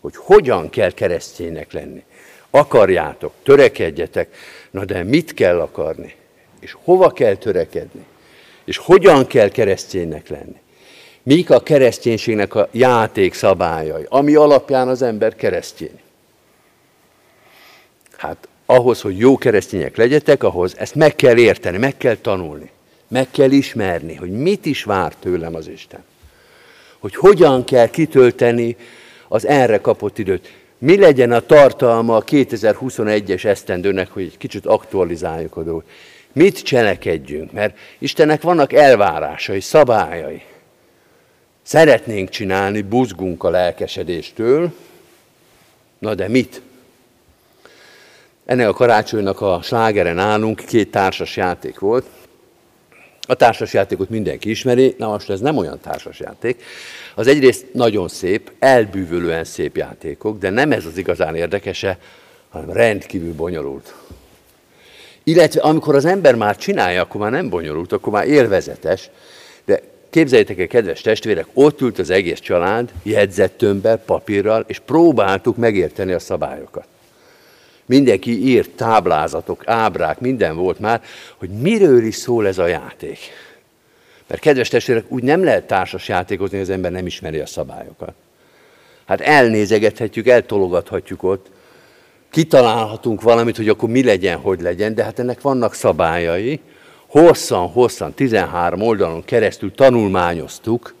Hogy 0.00 0.16
hogyan 0.16 0.70
kell 0.70 0.90
kereszténynek 0.90 1.72
lenni. 1.72 2.04
Akarjátok, 2.50 3.32
törekedjetek, 3.42 4.34
na 4.70 4.84
de 4.84 5.02
mit 5.02 5.34
kell 5.34 5.60
akarni? 5.60 6.14
És 6.60 6.76
hova 6.84 7.10
kell 7.10 7.34
törekedni? 7.34 8.04
És 8.64 8.76
hogyan 8.76 9.26
kell 9.26 9.48
kereszténynek 9.48 10.28
lenni? 10.28 10.60
Mik 11.22 11.50
a 11.50 11.60
kereszténységnek 11.60 12.54
a 12.54 12.68
játék 12.70 13.34
szabályai, 13.34 14.06
ami 14.08 14.34
alapján 14.34 14.88
az 14.88 15.02
ember 15.02 15.36
keresztény? 15.36 16.00
Hát 18.16 18.48
ahhoz, 18.72 19.00
hogy 19.00 19.18
jó 19.18 19.38
keresztények 19.38 19.96
legyetek, 19.96 20.42
ahhoz 20.42 20.74
ezt 20.78 20.94
meg 20.94 21.16
kell 21.16 21.38
érteni, 21.38 21.78
meg 21.78 21.96
kell 21.96 22.16
tanulni, 22.16 22.70
meg 23.08 23.30
kell 23.30 23.50
ismerni, 23.50 24.14
hogy 24.14 24.30
mit 24.30 24.66
is 24.66 24.84
vár 24.84 25.14
tőlem 25.14 25.54
az 25.54 25.68
Isten. 25.68 26.04
Hogy 26.98 27.14
hogyan 27.14 27.64
kell 27.64 27.86
kitölteni 27.86 28.76
az 29.28 29.46
erre 29.46 29.78
kapott 29.78 30.18
időt. 30.18 30.52
Mi 30.78 30.98
legyen 30.98 31.32
a 31.32 31.40
tartalma 31.40 32.16
a 32.16 32.24
2021-es 32.24 33.44
esztendőnek, 33.44 34.10
hogy 34.10 34.22
egy 34.22 34.38
kicsit 34.38 34.66
aktualizáljuk 34.66 35.56
a 35.56 35.62
dolgot. 35.62 35.88
Mit 36.32 36.62
cselekedjünk? 36.62 37.52
Mert 37.52 37.78
Istennek 37.98 38.42
vannak 38.42 38.72
elvárásai, 38.72 39.60
szabályai. 39.60 40.42
Szeretnénk 41.62 42.28
csinálni, 42.28 42.82
buzgunk 42.82 43.44
a 43.44 43.50
lelkesedéstől, 43.50 44.72
na 45.98 46.14
de 46.14 46.28
mit? 46.28 46.62
Ennek 48.52 48.68
a 48.68 48.72
karácsonynak 48.72 49.40
a 49.40 49.60
slágeren 49.62 50.18
állunk, 50.18 50.64
két 50.66 50.90
társas 50.90 51.36
játék 51.36 51.78
volt. 51.78 52.06
A 53.26 53.34
társas 53.34 53.72
játékot 53.72 54.08
mindenki 54.08 54.50
ismeri, 54.50 54.94
na 54.98 55.08
most 55.08 55.30
ez 55.30 55.40
nem 55.40 55.56
olyan 55.56 55.80
társas 55.80 56.20
játék. 56.20 56.62
Az 57.14 57.26
egyrészt 57.26 57.66
nagyon 57.72 58.08
szép, 58.08 58.52
elbűvölően 58.58 59.44
szép 59.44 59.76
játékok, 59.76 60.38
de 60.38 60.50
nem 60.50 60.72
ez 60.72 60.84
az 60.84 60.96
igazán 60.96 61.34
érdekese, 61.34 61.98
hanem 62.48 62.70
rendkívül 62.70 63.34
bonyolult. 63.34 63.94
Illetve 65.22 65.60
amikor 65.60 65.94
az 65.94 66.04
ember 66.04 66.34
már 66.34 66.56
csinálja, 66.56 67.02
akkor 67.02 67.20
már 67.20 67.30
nem 67.30 67.48
bonyolult, 67.48 67.92
akkor 67.92 68.12
már 68.12 68.26
élvezetes, 68.26 69.10
de 69.64 69.80
képzeljétek 70.10 70.58
el, 70.58 70.66
kedves 70.66 71.00
testvérek, 71.00 71.46
ott 71.52 71.80
ült 71.80 71.98
az 71.98 72.10
egész 72.10 72.40
család 72.40 72.92
jegyzettömbel, 73.02 73.98
papírral, 73.98 74.64
és 74.66 74.78
próbáltuk 74.78 75.56
megérteni 75.56 76.12
a 76.12 76.18
szabályokat. 76.18 76.86
Mindenki 77.86 78.46
írt 78.46 78.70
táblázatok, 78.70 79.62
ábrák, 79.66 80.20
minden 80.20 80.56
volt 80.56 80.78
már, 80.78 81.02
hogy 81.36 81.48
miről 81.50 82.04
is 82.04 82.14
szól 82.14 82.46
ez 82.46 82.58
a 82.58 82.66
játék. 82.66 83.18
Mert 84.26 84.40
kedves 84.40 84.68
testvérek, 84.68 85.04
úgy 85.08 85.22
nem 85.22 85.44
lehet 85.44 85.66
társas 85.66 86.08
játékozni, 86.08 86.56
hogy 86.56 86.66
az 86.66 86.72
ember 86.72 86.90
nem 86.90 87.06
ismeri 87.06 87.38
a 87.38 87.46
szabályokat. 87.46 88.14
Hát 89.06 89.20
elnézegethetjük, 89.20 90.26
eltologathatjuk 90.28 91.22
ott, 91.22 91.50
kitalálhatunk 92.30 93.22
valamit, 93.22 93.56
hogy 93.56 93.68
akkor 93.68 93.88
mi 93.88 94.04
legyen, 94.04 94.38
hogy 94.38 94.60
legyen, 94.60 94.94
de 94.94 95.04
hát 95.04 95.18
ennek 95.18 95.40
vannak 95.40 95.74
szabályai. 95.74 96.60
Hosszan-hosszan, 97.06 98.14
13 98.14 98.80
oldalon 98.80 99.24
keresztül 99.24 99.74
tanulmányoztuk, 99.74 100.94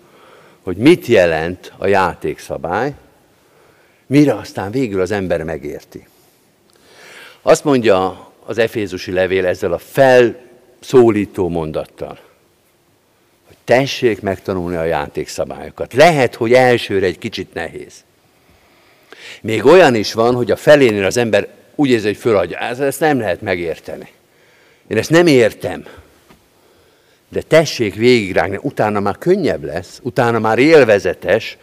hogy 0.62 0.76
mit 0.76 1.06
jelent 1.06 1.72
a 1.76 1.86
játékszabály, 1.86 2.94
mire 4.06 4.34
aztán 4.34 4.70
végül 4.70 5.00
az 5.00 5.10
ember 5.10 5.42
megérti. 5.42 6.06
Azt 7.42 7.64
mondja 7.64 8.30
az 8.44 8.58
Efézusi 8.58 9.12
levél 9.12 9.46
ezzel 9.46 9.72
a 9.72 9.78
felszólító 9.78 11.48
mondattal, 11.48 12.18
hogy 13.46 13.56
tessék 13.64 14.20
megtanulni 14.20 14.76
a 14.76 14.84
játékszabályokat. 14.84 15.92
Lehet, 15.92 16.34
hogy 16.34 16.52
elsőre 16.52 17.06
egy 17.06 17.18
kicsit 17.18 17.54
nehéz. 17.54 18.04
Még 19.40 19.64
olyan 19.64 19.94
is 19.94 20.12
van, 20.12 20.34
hogy 20.34 20.50
a 20.50 20.56
felénél 20.56 21.04
az 21.04 21.16
ember 21.16 21.48
úgy 21.74 21.90
érzi, 21.90 22.06
hogy 22.06 22.16
föladja. 22.16 22.58
Ezt 22.58 23.00
nem 23.00 23.18
lehet 23.18 23.40
megérteni. 23.40 24.08
Én 24.86 24.96
ezt 24.96 25.10
nem 25.10 25.26
értem. 25.26 25.86
De 27.28 27.42
tessék 27.42 27.94
végigrágni, 27.94 28.58
utána 28.60 29.00
már 29.00 29.18
könnyebb 29.18 29.64
lesz, 29.64 30.00
utána 30.02 30.38
már 30.38 30.58
élvezetes, 30.58 31.56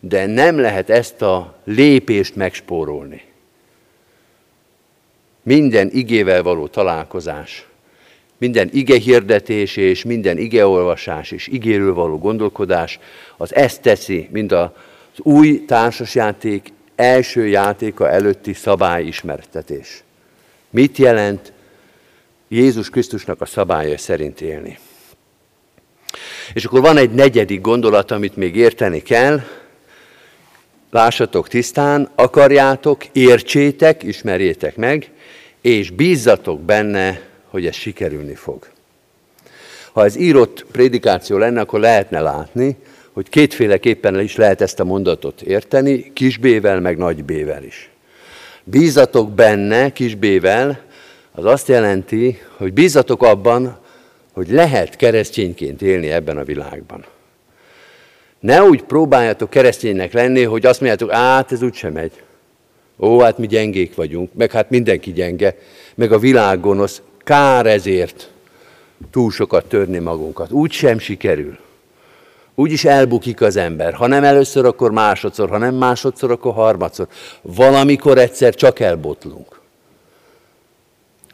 de 0.00 0.26
nem 0.26 0.58
lehet 0.58 0.90
ezt 0.90 1.22
a 1.22 1.58
lépést 1.64 2.36
megspórolni 2.36 3.29
minden 5.42 5.90
igével 5.92 6.42
való 6.42 6.66
találkozás, 6.66 7.66
minden 8.38 8.68
ige 8.72 8.98
hirdetés 8.98 9.76
és 9.76 10.04
minden 10.04 10.38
igeolvasás 10.38 11.30
és 11.30 11.46
igéről 11.46 11.94
való 11.94 12.18
gondolkodás, 12.18 12.98
az 13.36 13.54
ezt 13.54 13.82
teszi, 13.82 14.28
mint 14.30 14.52
az 14.52 14.68
új 15.16 15.64
társasjáték 15.64 16.72
első 16.94 17.46
játéka 17.46 18.10
előtti 18.10 18.52
szabályismertetés. 18.52 20.02
Mit 20.70 20.96
jelent 20.96 21.52
Jézus 22.48 22.90
Krisztusnak 22.90 23.40
a 23.40 23.46
szabálya 23.46 23.98
szerint 23.98 24.40
élni? 24.40 24.78
És 26.54 26.64
akkor 26.64 26.80
van 26.80 26.96
egy 26.96 27.10
negyedik 27.10 27.60
gondolat, 27.60 28.10
amit 28.10 28.36
még 28.36 28.56
érteni 28.56 29.02
kell. 29.02 29.40
Lássatok 30.90 31.48
tisztán, 31.48 32.10
akarjátok, 32.14 33.04
értsétek, 33.12 34.02
ismerjétek 34.02 34.76
meg, 34.76 35.10
és 35.60 35.90
bízzatok 35.90 36.60
benne, 36.60 37.20
hogy 37.48 37.66
ez 37.66 37.74
sikerülni 37.74 38.34
fog. 38.34 38.66
Ha 39.92 40.04
ez 40.04 40.16
írott 40.16 40.66
prédikáció 40.72 41.36
lenne, 41.36 41.60
akkor 41.60 41.80
lehetne 41.80 42.20
látni, 42.20 42.76
hogy 43.12 43.28
kétféleképpen 43.28 44.20
is 44.20 44.36
lehet 44.36 44.60
ezt 44.60 44.80
a 44.80 44.84
mondatot 44.84 45.42
érteni, 45.42 46.12
kis 46.12 46.38
B-vel, 46.38 46.80
meg 46.80 46.96
nagy 46.96 47.24
B-vel 47.24 47.64
is. 47.64 47.90
Bízatok 48.64 49.30
benne, 49.30 49.92
kis 49.92 50.14
B-vel, 50.14 50.80
az 51.32 51.44
azt 51.44 51.68
jelenti, 51.68 52.38
hogy 52.56 52.72
bízatok 52.72 53.22
abban, 53.22 53.78
hogy 54.32 54.50
lehet 54.50 54.96
keresztényként 54.96 55.82
élni 55.82 56.10
ebben 56.10 56.36
a 56.36 56.44
világban. 56.44 57.04
Ne 58.40 58.62
úgy 58.62 58.82
próbáljátok 58.82 59.50
kereszténynek 59.50 60.12
lenni, 60.12 60.42
hogy 60.42 60.66
azt 60.66 60.80
mondjátok, 60.80 61.12
át 61.12 61.52
ez 61.52 61.62
úgysem 61.62 61.92
megy. 61.92 62.12
Ó, 63.00 63.20
hát 63.20 63.38
mi 63.38 63.46
gyengék 63.46 63.94
vagyunk, 63.94 64.34
meg 64.34 64.50
hát 64.50 64.70
mindenki 64.70 65.12
gyenge, 65.12 65.56
meg 65.94 66.12
a 66.12 66.18
világ 66.18 66.60
gonosz, 66.60 67.02
kár 67.18 67.66
ezért 67.66 68.30
túl 69.10 69.30
sokat 69.30 69.64
törni 69.64 69.98
magunkat. 69.98 70.50
Úgy 70.50 70.72
sem 70.72 70.98
sikerül. 70.98 71.58
Úgy 72.54 72.72
is 72.72 72.84
elbukik 72.84 73.40
az 73.40 73.56
ember. 73.56 73.94
Ha 73.94 74.06
nem 74.06 74.24
először, 74.24 74.64
akkor 74.64 74.90
másodszor, 74.90 75.48
ha 75.48 75.58
nem 75.58 75.74
másodszor, 75.74 76.30
akkor 76.30 76.52
harmadszor. 76.52 77.08
Valamikor 77.42 78.18
egyszer 78.18 78.54
csak 78.54 78.80
elbotlunk. 78.80 79.60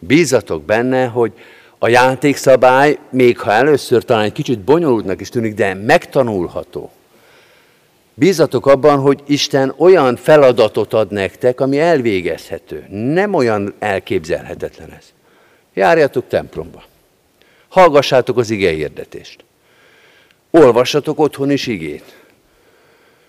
Bízatok 0.01 0.63
benne, 0.63 1.07
hogy 1.07 1.33
a 1.79 1.89
játékszabály, 1.89 2.99
még 3.11 3.39
ha 3.39 3.53
először 3.53 4.05
talán 4.05 4.25
egy 4.25 4.33
kicsit 4.33 4.59
bonyolultnak 4.59 5.21
is 5.21 5.29
tűnik, 5.29 5.55
de 5.55 5.75
megtanulható. 5.75 6.91
Bízatok 8.19 8.67
abban, 8.67 8.99
hogy 8.99 9.23
Isten 9.27 9.75
olyan 9.77 10.17
feladatot 10.17 10.93
ad 10.93 11.13
nektek, 11.13 11.61
ami 11.61 11.79
elvégezhető. 11.79 12.87
Nem 12.89 13.35
olyan 13.35 13.75
elképzelhetetlen 13.79 14.93
ez. 14.93 15.05
Járjatok 15.75 16.29
templomba. 16.29 16.83
Hallgassátok 17.69 18.39
az 18.39 18.51
ige 18.51 18.71
hirdetést. 18.71 19.45
Olvassatok 20.51 21.19
otthon 21.19 21.51
is 21.51 21.67
igét. 21.67 22.17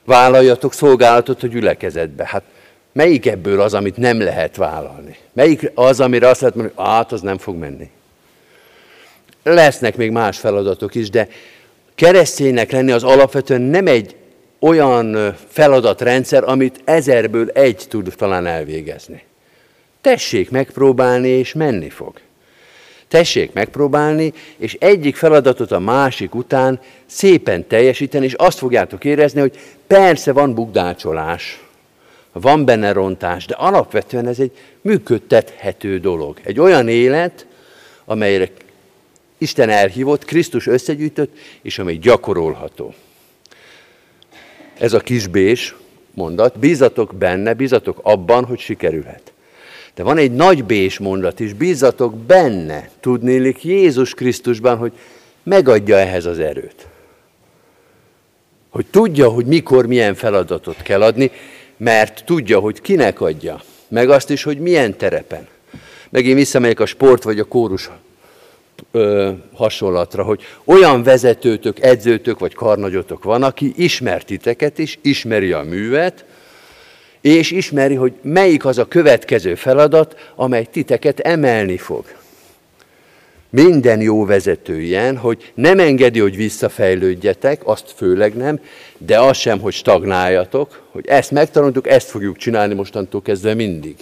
Vállaljatok 0.06 0.74
szolgálatot 0.74 1.44
a 1.44 1.48
gyülekezetbe. 1.48 2.26
Hát 2.28 2.44
melyik 2.92 3.26
ebből 3.26 3.62
az, 3.62 3.74
amit 3.74 3.98
nem 3.98 4.22
lehet 4.22 4.56
vállalni? 4.56 5.18
Melyik 5.34 5.72
az, 5.76 6.00
amire 6.00 6.28
azt 6.28 6.42
lehet 6.42 6.56
mondani, 6.56 6.76
hogy 6.78 6.88
át, 6.88 7.12
az 7.12 7.22
nem 7.22 7.38
fog 7.38 7.56
menni? 7.56 7.90
Lesznek 9.44 9.96
még 9.98 10.12
más 10.12 10.38
feladatok 10.38 10.96
is, 10.96 11.10
de 11.10 11.28
kereszténynek 11.96 12.72
lenni 12.72 12.92
az 12.92 13.04
alapvetően 13.04 13.62
nem 13.62 13.88
egy 13.88 14.16
olyan 14.60 15.36
feladatrendszer, 15.48 16.44
amit 16.44 16.82
ezerből 16.84 17.50
egy 17.50 17.86
tud 17.90 18.14
talán 18.18 18.46
elvégezni. 18.46 19.24
Tessék 20.02 20.50
megpróbálni, 20.50 21.28
és 21.28 21.54
menni 21.54 21.90
fog. 21.90 22.20
Tessék 23.08 23.54
megpróbálni, 23.54 24.34
és 24.58 24.78
egyik 24.80 25.16
feladatot 25.16 25.72
a 25.72 25.80
másik 25.80 26.36
után 26.36 26.80
szépen 27.06 27.68
teljesíteni, 27.68 28.26
és 28.26 28.34
azt 28.34 28.58
fogjátok 28.58 29.06
érezni, 29.06 29.40
hogy 29.40 29.60
persze 29.88 30.32
van 30.32 30.54
bugdácsolás, 30.54 31.62
van 32.32 32.66
benne 32.66 32.92
rontás, 32.92 33.46
de 33.46 33.56
alapvetően 33.56 34.28
ez 34.28 34.40
egy 34.40 34.52
működtethető 34.82 36.00
dolog. 36.00 36.40
Egy 36.44 36.60
olyan 36.60 36.88
élet, 36.88 37.46
amelyre 38.06 38.50
Isten 39.38 39.70
elhívott, 39.70 40.26
Krisztus 40.26 40.68
összegyűjtött, 40.68 41.38
és 41.62 41.80
amely 41.80 41.96
gyakorolható. 41.96 42.94
Ez 44.80 44.94
a 44.94 45.00
kisbés 45.00 45.76
mondat, 46.14 46.60
bízatok 46.60 47.16
benne, 47.16 47.54
bízatok 47.54 48.00
abban, 48.04 48.46
hogy 48.46 48.60
sikerülhet. 48.60 49.32
De 49.96 50.04
van 50.04 50.18
egy 50.18 50.32
nagy 50.32 50.64
bés 50.64 51.00
mondat 51.00 51.40
is, 51.40 51.54
bízatok 51.54 52.16
benne, 52.16 52.90
tudnélik 53.00 53.64
Jézus 53.64 54.14
Krisztusban, 54.14 54.78
hogy 54.78 54.92
megadja 55.44 55.98
ehhez 55.98 56.26
az 56.26 56.40
erőt. 56.40 56.88
Hogy 58.70 58.86
tudja, 58.86 59.30
hogy 59.30 59.46
mikor 59.46 59.86
milyen 59.86 60.16
feladatot 60.16 60.82
kell 60.82 61.02
adni, 61.02 61.32
mert 61.78 62.24
tudja, 62.26 62.60
hogy 62.60 62.82
kinek 62.82 63.22
adja, 63.22 63.62
meg 63.88 64.10
azt 64.10 64.30
is, 64.30 64.44
hogy 64.44 64.60
milyen 64.60 64.98
terepen. 64.98 65.48
Megint 66.10 66.38
visszamegyek 66.38 66.80
a 66.80 66.86
sport 66.86 67.24
vagy 67.24 67.40
a 67.40 67.44
kórus 67.44 67.90
ö, 68.92 69.32
hasonlatra, 69.54 70.24
hogy 70.24 70.42
olyan 70.64 71.04
vezetőtök, 71.04 71.80
edzőtök 71.80 72.40
vagy 72.40 72.54
karnagyotok 72.54 73.24
van, 73.24 73.44
aki 73.44 73.74
ismer 73.76 74.24
titeket 74.24 74.78
is, 74.78 75.00
ismeri 75.02 75.52
a 75.52 75.64
művet, 75.64 76.26
és 77.22 77.52
ismeri, 77.52 77.96
hogy 77.96 78.14
melyik 78.22 78.66
az 78.66 78.78
a 78.78 78.88
következő 78.88 79.56
feladat, 79.56 80.32
amely 80.36 80.66
titeket 80.66 81.20
emelni 81.20 81.78
fog. 81.78 82.06
Minden 83.50 84.02
jó 84.02 84.26
vezető 84.26 84.82
ilyen, 84.82 85.18
hogy 85.18 85.52
nem 85.56 85.80
engedi, 85.80 86.20
hogy 86.20 86.36
visszafejlődjetek, 86.36 87.62
azt 87.68 87.94
főleg 87.96 88.36
nem, 88.36 88.60
de 88.98 89.20
az 89.20 89.38
sem, 89.38 89.60
hogy 89.60 89.74
stagnáljatok, 89.74 90.82
hogy 90.92 91.08
ezt 91.08 91.32
megtanultuk, 91.32 91.88
ezt 91.88 92.10
fogjuk 92.10 92.38
csinálni 92.38 92.74
mostantól 92.74 93.22
kezdve 93.22 93.54
mindig. 93.54 93.96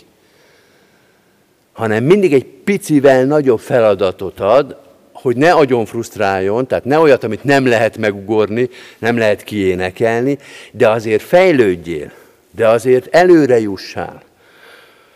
Hanem 1.76 2.04
mindig 2.04 2.34
egy 2.34 2.46
picivel 2.46 3.26
nagyobb 3.26 3.60
feladatot 3.60 4.40
ad, 4.40 4.76
hogy 5.14 5.36
ne 5.36 5.52
agyon 5.52 5.86
frusztráljon, 5.86 6.68
tehát 6.68 6.86
ne 6.86 7.00
olyat, 7.00 7.24
amit 7.24 7.44
nem 7.44 7.68
lehet 7.68 7.98
megugorni, 7.98 8.70
nem 8.98 9.18
lehet 9.18 9.44
kiénekelni, 9.44 10.38
de 10.72 10.90
azért 10.90 11.22
fejlődjél 11.22 12.12
de 12.56 12.68
azért 12.68 13.16
előre 13.16 13.60
jussál. 13.60 14.22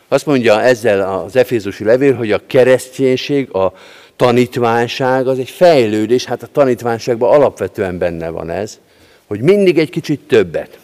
Azt 0.08 0.26
mondja 0.26 0.62
ezzel 0.62 1.24
az 1.24 1.36
Efézusi 1.36 1.84
levél, 1.84 2.16
hogy 2.16 2.32
a 2.32 2.42
kereszténység, 2.48 3.54
a 3.54 3.74
tanítványság 4.16 5.28
az 5.28 5.40
egy 5.40 5.50
fejlődés, 5.50 6.26
hát 6.26 6.44
a 6.44 6.48
tanítványságban 6.52 7.34
alapvetően 7.34 7.98
benne 7.98 8.30
van 8.30 8.50
ez, 8.50 8.80
hogy 9.28 9.42
mindig 9.42 9.78
egy 9.78 9.90
kicsit 9.90 10.20
többet. 10.20 10.80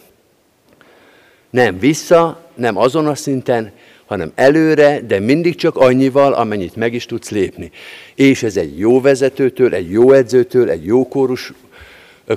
Nem 1.50 1.80
vissza, 1.80 2.40
nem 2.54 2.78
azon 2.78 3.08
a 3.08 3.16
szinten, 3.16 3.72
hanem 4.06 4.32
előre, 4.36 5.02
de 5.02 5.20
mindig 5.20 5.56
csak 5.56 5.78
annyival, 5.78 6.34
amennyit 6.34 6.76
meg 6.76 6.94
is 6.94 7.06
tudsz 7.06 7.30
lépni. 7.30 7.72
És 8.16 8.44
ez 8.44 8.58
egy 8.58 8.80
jó 8.80 9.02
vezetőtől, 9.02 9.74
egy 9.74 9.92
jó 9.92 10.12
edzőtől, 10.12 10.70
egy 10.70 10.86
jó 10.86 11.08
kórus 11.08 11.54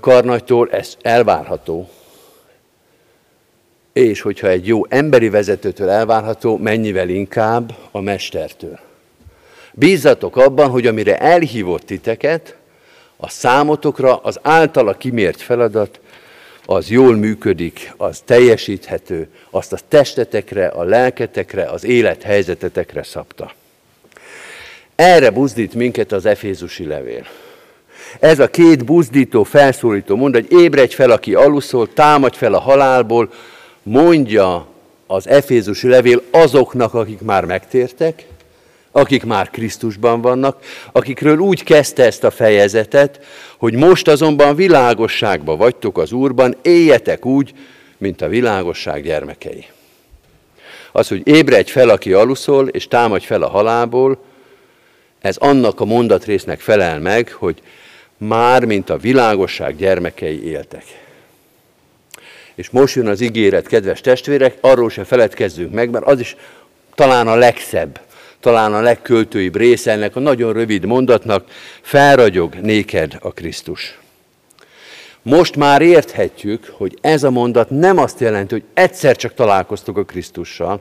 karnagytól, 0.00 0.70
ez 0.70 0.96
elvárható 1.02 1.88
és 3.98 4.20
hogyha 4.20 4.48
egy 4.48 4.66
jó 4.66 4.86
emberi 4.88 5.28
vezetőtől 5.28 5.88
elvárható, 5.88 6.56
mennyivel 6.56 7.08
inkább 7.08 7.74
a 7.90 8.00
mestertől. 8.00 8.78
Bízzatok 9.72 10.36
abban, 10.36 10.70
hogy 10.70 10.86
amire 10.86 11.18
elhívott 11.18 11.82
titeket, 11.82 12.56
a 13.16 13.28
számotokra 13.28 14.16
az 14.16 14.38
általa 14.42 14.94
kimért 14.94 15.40
feladat, 15.40 16.00
az 16.70 16.90
jól 16.90 17.16
működik, 17.16 17.92
az 17.96 18.20
teljesíthető, 18.24 19.28
azt 19.50 19.72
a 19.72 19.78
testetekre, 19.88 20.66
a 20.66 20.82
lelketekre, 20.82 21.64
az 21.64 21.84
élethelyzetetekre 21.84 23.02
szabta. 23.02 23.52
Erre 24.94 25.30
buzdít 25.30 25.74
minket 25.74 26.12
az 26.12 26.26
Efézusi 26.26 26.84
levél. 26.84 27.26
Ez 28.20 28.38
a 28.38 28.48
két 28.48 28.84
buzdító, 28.84 29.42
felszólító 29.42 30.16
mondat, 30.16 30.46
hogy 30.48 30.60
ébredj 30.60 30.94
fel, 30.94 31.10
aki 31.10 31.34
aluszol, 31.34 31.92
támadj 31.92 32.36
fel 32.36 32.54
a 32.54 32.60
halálból, 32.60 33.32
mondja 33.82 34.66
az 35.06 35.28
Efézusi 35.28 35.88
levél 35.88 36.22
azoknak, 36.30 36.94
akik 36.94 37.20
már 37.20 37.44
megtértek, 37.44 38.26
akik 38.98 39.24
már 39.24 39.50
Krisztusban 39.50 40.20
vannak, 40.20 40.62
akikről 40.92 41.38
úgy 41.38 41.64
kezdte 41.64 42.04
ezt 42.04 42.24
a 42.24 42.30
fejezetet, 42.30 43.24
hogy 43.58 43.74
most 43.74 44.08
azonban 44.08 44.56
világosságba 44.56 45.56
vagytok 45.56 45.98
az 45.98 46.12
Úrban, 46.12 46.56
éljetek 46.62 47.26
úgy, 47.26 47.52
mint 47.98 48.22
a 48.22 48.28
világosság 48.28 49.02
gyermekei. 49.02 49.66
Az, 50.92 51.08
hogy 51.08 51.20
ébredj 51.24 51.70
fel, 51.70 51.88
aki 51.88 52.12
aluszol, 52.12 52.68
és 52.68 52.88
támadj 52.88 53.24
fel 53.24 53.42
a 53.42 53.48
halálból, 53.48 54.24
ez 55.20 55.36
annak 55.36 55.80
a 55.80 55.84
mondatrésznek 55.84 56.60
felel 56.60 56.98
meg, 57.00 57.32
hogy 57.32 57.62
már, 58.16 58.64
mint 58.64 58.90
a 58.90 58.96
világosság 58.96 59.76
gyermekei 59.76 60.44
éltek. 60.44 60.84
És 62.54 62.70
most 62.70 62.94
jön 62.94 63.06
az 63.06 63.20
ígéret, 63.20 63.66
kedves 63.66 64.00
testvérek, 64.00 64.56
arról 64.60 64.90
se 64.90 65.04
feledkezzünk 65.04 65.72
meg, 65.72 65.90
mert 65.90 66.04
az 66.04 66.20
is 66.20 66.36
talán 66.94 67.28
a 67.28 67.34
legszebb, 67.34 68.00
talán 68.40 68.74
a 68.74 68.80
legköltőibb 68.80 69.56
része 69.56 69.90
ennek 69.90 70.16
a 70.16 70.20
nagyon 70.20 70.52
rövid 70.52 70.84
mondatnak, 70.84 71.44
felragyog 71.80 72.54
néked 72.54 73.16
a 73.20 73.32
Krisztus. 73.32 73.98
Most 75.22 75.56
már 75.56 75.82
érthetjük, 75.82 76.72
hogy 76.76 76.98
ez 77.00 77.22
a 77.22 77.30
mondat 77.30 77.70
nem 77.70 77.98
azt 77.98 78.20
jelenti, 78.20 78.54
hogy 78.54 78.64
egyszer 78.74 79.16
csak 79.16 79.34
találkoztok 79.34 79.96
a 79.96 80.04
Krisztussal, 80.04 80.80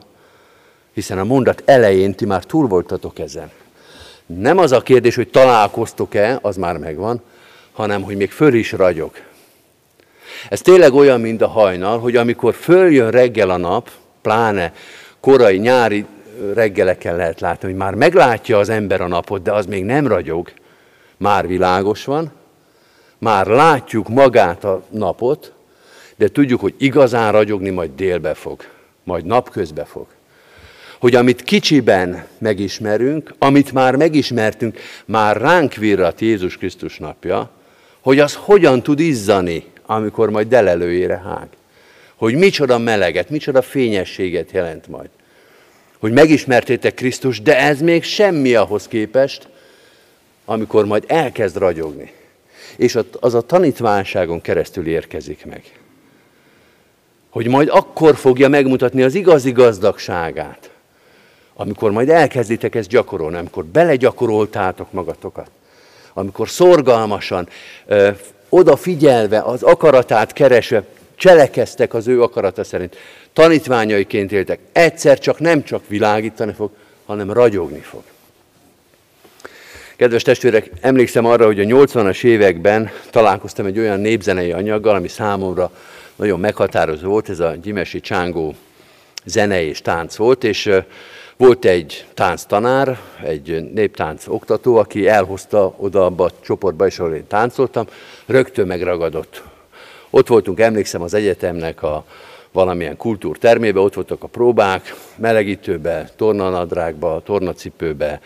hiszen 0.94 1.18
a 1.18 1.24
mondat 1.24 1.62
elején 1.64 2.14
ti 2.14 2.24
már 2.24 2.44
túl 2.44 2.66
voltatok 2.66 3.18
ezen. 3.18 3.50
Nem 4.26 4.58
az 4.58 4.72
a 4.72 4.80
kérdés, 4.80 5.14
hogy 5.14 5.28
találkoztok-e, 5.28 6.38
az 6.42 6.56
már 6.56 6.76
megvan, 6.76 7.22
hanem 7.72 8.02
hogy 8.02 8.16
még 8.16 8.30
föl 8.30 8.54
is 8.54 8.72
ragyog. 8.72 9.10
Ez 10.48 10.60
tényleg 10.60 10.94
olyan, 10.94 11.20
mint 11.20 11.42
a 11.42 11.48
hajnal, 11.48 11.98
hogy 11.98 12.16
amikor 12.16 12.54
följön 12.54 13.10
reggel 13.10 13.50
a 13.50 13.56
nap, 13.56 13.90
pláne 14.22 14.72
korai 15.20 15.56
nyári 15.56 16.06
reggeleken 16.54 17.16
lehet 17.16 17.40
látni, 17.40 17.68
hogy 17.68 17.76
már 17.76 17.94
meglátja 17.94 18.58
az 18.58 18.68
ember 18.68 19.00
a 19.00 19.08
napot, 19.08 19.42
de 19.42 19.52
az 19.52 19.66
még 19.66 19.84
nem 19.84 20.06
ragyog, 20.06 20.52
már 21.16 21.46
világos 21.46 22.04
van, 22.04 22.32
már 23.18 23.46
látjuk 23.46 24.08
magát 24.08 24.64
a 24.64 24.82
napot, 24.90 25.52
de 26.16 26.28
tudjuk, 26.28 26.60
hogy 26.60 26.74
igazán 26.78 27.32
ragyogni 27.32 27.70
majd 27.70 27.90
délbe 27.96 28.34
fog, 28.34 28.62
majd 29.04 29.24
napközbe 29.24 29.84
fog. 29.84 30.06
Hogy 30.98 31.14
amit 31.14 31.42
kicsiben 31.42 32.26
megismerünk, 32.38 33.34
amit 33.38 33.72
már 33.72 33.96
megismertünk, 33.96 34.78
már 35.04 35.36
ránk 35.36 35.74
virrat 35.74 36.20
Jézus 36.20 36.56
Krisztus 36.56 36.98
napja, 36.98 37.50
hogy 38.00 38.18
az 38.18 38.34
hogyan 38.34 38.82
tud 38.82 39.00
izzani, 39.00 39.64
amikor 39.86 40.30
majd 40.30 40.48
delelőjére 40.48 41.22
hág. 41.24 41.48
Hogy 42.16 42.34
micsoda 42.34 42.78
meleget, 42.78 43.30
micsoda 43.30 43.62
fényességet 43.62 44.50
jelent 44.50 44.88
majd. 44.88 45.08
Hogy 45.98 46.12
megismertétek 46.12 46.94
Krisztus, 46.94 47.42
de 47.42 47.58
ez 47.58 47.80
még 47.80 48.02
semmi 48.02 48.54
ahhoz 48.54 48.88
képest, 48.88 49.48
amikor 50.44 50.84
majd 50.84 51.04
elkezd 51.06 51.56
ragyogni. 51.56 52.12
És 52.76 52.98
az 53.20 53.34
a 53.34 53.40
tanítványságon 53.40 54.40
keresztül 54.40 54.86
érkezik 54.86 55.44
meg. 55.44 55.62
Hogy 57.30 57.46
majd 57.46 57.68
akkor 57.68 58.16
fogja 58.16 58.48
megmutatni 58.48 59.02
az 59.02 59.14
igazi 59.14 59.52
gazdagságát, 59.52 60.70
amikor 61.54 61.90
majd 61.90 62.08
elkezditek 62.08 62.74
ezt 62.74 62.88
gyakorolni, 62.88 63.36
amikor 63.36 63.64
belegyakoroltátok 63.64 64.92
magatokat, 64.92 65.50
amikor 66.12 66.48
szorgalmasan, 66.48 67.48
ö, 67.86 68.10
odafigyelve, 68.48 69.40
az 69.40 69.62
akaratát 69.62 70.32
keresve, 70.32 70.84
cselekeztek 71.18 71.94
az 71.94 72.08
ő 72.08 72.22
akarata 72.22 72.64
szerint, 72.64 72.96
tanítványaiként 73.32 74.32
éltek, 74.32 74.58
egyszer 74.72 75.18
csak 75.18 75.38
nem 75.38 75.62
csak 75.62 75.88
világítani 75.88 76.52
fog, 76.52 76.70
hanem 77.06 77.32
ragyogni 77.32 77.80
fog. 77.80 78.02
Kedves 79.96 80.22
testvérek, 80.22 80.70
emlékszem 80.80 81.24
arra, 81.24 81.46
hogy 81.46 81.60
a 81.60 81.64
80-as 81.64 82.24
években 82.24 82.90
találkoztam 83.10 83.66
egy 83.66 83.78
olyan 83.78 84.00
népzenei 84.00 84.52
anyaggal, 84.52 84.94
ami 84.94 85.08
számomra 85.08 85.70
nagyon 86.16 86.40
meghatározó 86.40 87.08
volt, 87.08 87.28
ez 87.28 87.40
a 87.40 87.54
Gyimesi 87.62 88.00
Csángó 88.00 88.54
zene 89.24 89.62
és 89.62 89.80
tánc 89.80 90.16
volt, 90.16 90.44
és 90.44 90.70
volt 91.36 91.64
egy 91.64 92.06
tánctanár, 92.14 92.98
egy 93.22 93.72
néptánc 93.72 94.26
oktató, 94.26 94.76
aki 94.76 95.08
elhozta 95.08 95.74
oda 95.76 96.04
abba 96.04 96.24
a 96.24 96.32
csoportba 96.40 96.86
is, 96.86 96.98
ahol 96.98 97.14
én 97.14 97.26
táncoltam, 97.26 97.86
rögtön 98.26 98.66
megragadott. 98.66 99.42
Ott 100.10 100.26
voltunk, 100.28 100.60
emlékszem, 100.60 101.02
az 101.02 101.14
egyetemnek 101.14 101.82
a 101.82 102.04
valamilyen 102.52 102.96
kultúrtermébe, 102.96 103.80
ott 103.80 103.94
voltak 103.94 104.22
a 104.22 104.26
próbák, 104.26 104.94
melegítőbe, 105.16 106.10
tornanadrágba, 106.16 107.22
tornacipőbe, 107.24 108.20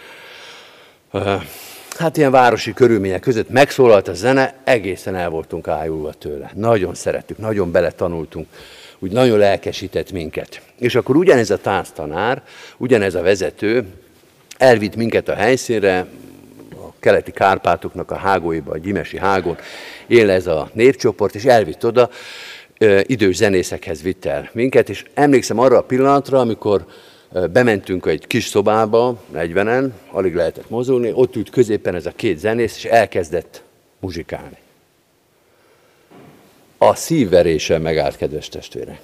hát 1.99 2.17
ilyen 2.17 2.31
városi 2.31 2.73
körülmények 2.73 3.21
között 3.21 3.49
megszólalt 3.49 4.09
a 4.09 4.15
zene, 4.15 4.55
egészen 4.65 5.15
el 5.15 5.31
voltunk 5.31 5.69
ájulva 5.69 6.13
tőle. 6.13 6.51
Nagyon 6.55 6.95
szerettük, 6.95 7.39
nagyon 7.39 7.71
beletanultunk, 7.71 8.47
úgy 8.99 9.13
nagyon 9.13 9.39
lelkesített 9.39 10.13
minket. 10.13 10.61
És 10.79 10.95
akkor 10.95 11.17
ugyanez 11.17 11.51
a 11.51 11.59
tánctanár, 11.59 12.43
ugyanez 12.77 13.15
a 13.15 13.23
vezető 13.23 13.87
elvitt 14.59 14.97
minket 14.97 15.29
a 15.29 15.35
helyszínre, 15.35 16.07
keleti 17.03 17.31
Kárpátoknak 17.31 18.11
a 18.11 18.15
hágóiba, 18.15 18.73
a 18.73 18.79
Gyimesi 18.79 19.19
hágón 19.19 19.57
él 20.07 20.31
ez 20.31 20.47
a 20.47 20.71
népcsoport, 20.73 21.35
és 21.35 21.45
elvitt 21.45 21.87
oda, 21.87 22.11
idős 23.03 23.37
zenészekhez 23.37 24.03
vitt 24.03 24.25
el 24.25 24.51
minket, 24.53 24.89
és 24.89 25.05
emlékszem 25.15 25.59
arra 25.59 25.77
a 25.77 25.83
pillanatra, 25.83 26.41
amikor 26.41 26.85
bementünk 27.53 28.07
egy 28.07 28.27
kis 28.27 28.47
szobába, 28.47 29.23
40-en, 29.35 29.91
alig 30.11 30.35
lehetett 30.35 30.71
mozogni, 30.71 31.13
ott 31.15 31.37
ült 31.37 31.51
középen 31.51 31.95
ez 31.95 32.07
a 32.07 32.13
két 32.17 32.39
zenész, 32.39 32.77
és 32.77 32.85
elkezdett 32.85 33.63
muzsikálni. 33.99 34.57
A 36.79 36.95
szívverése 36.95 37.79
megállt, 37.79 38.17
kedves 38.17 38.49
testvére. 38.49 39.01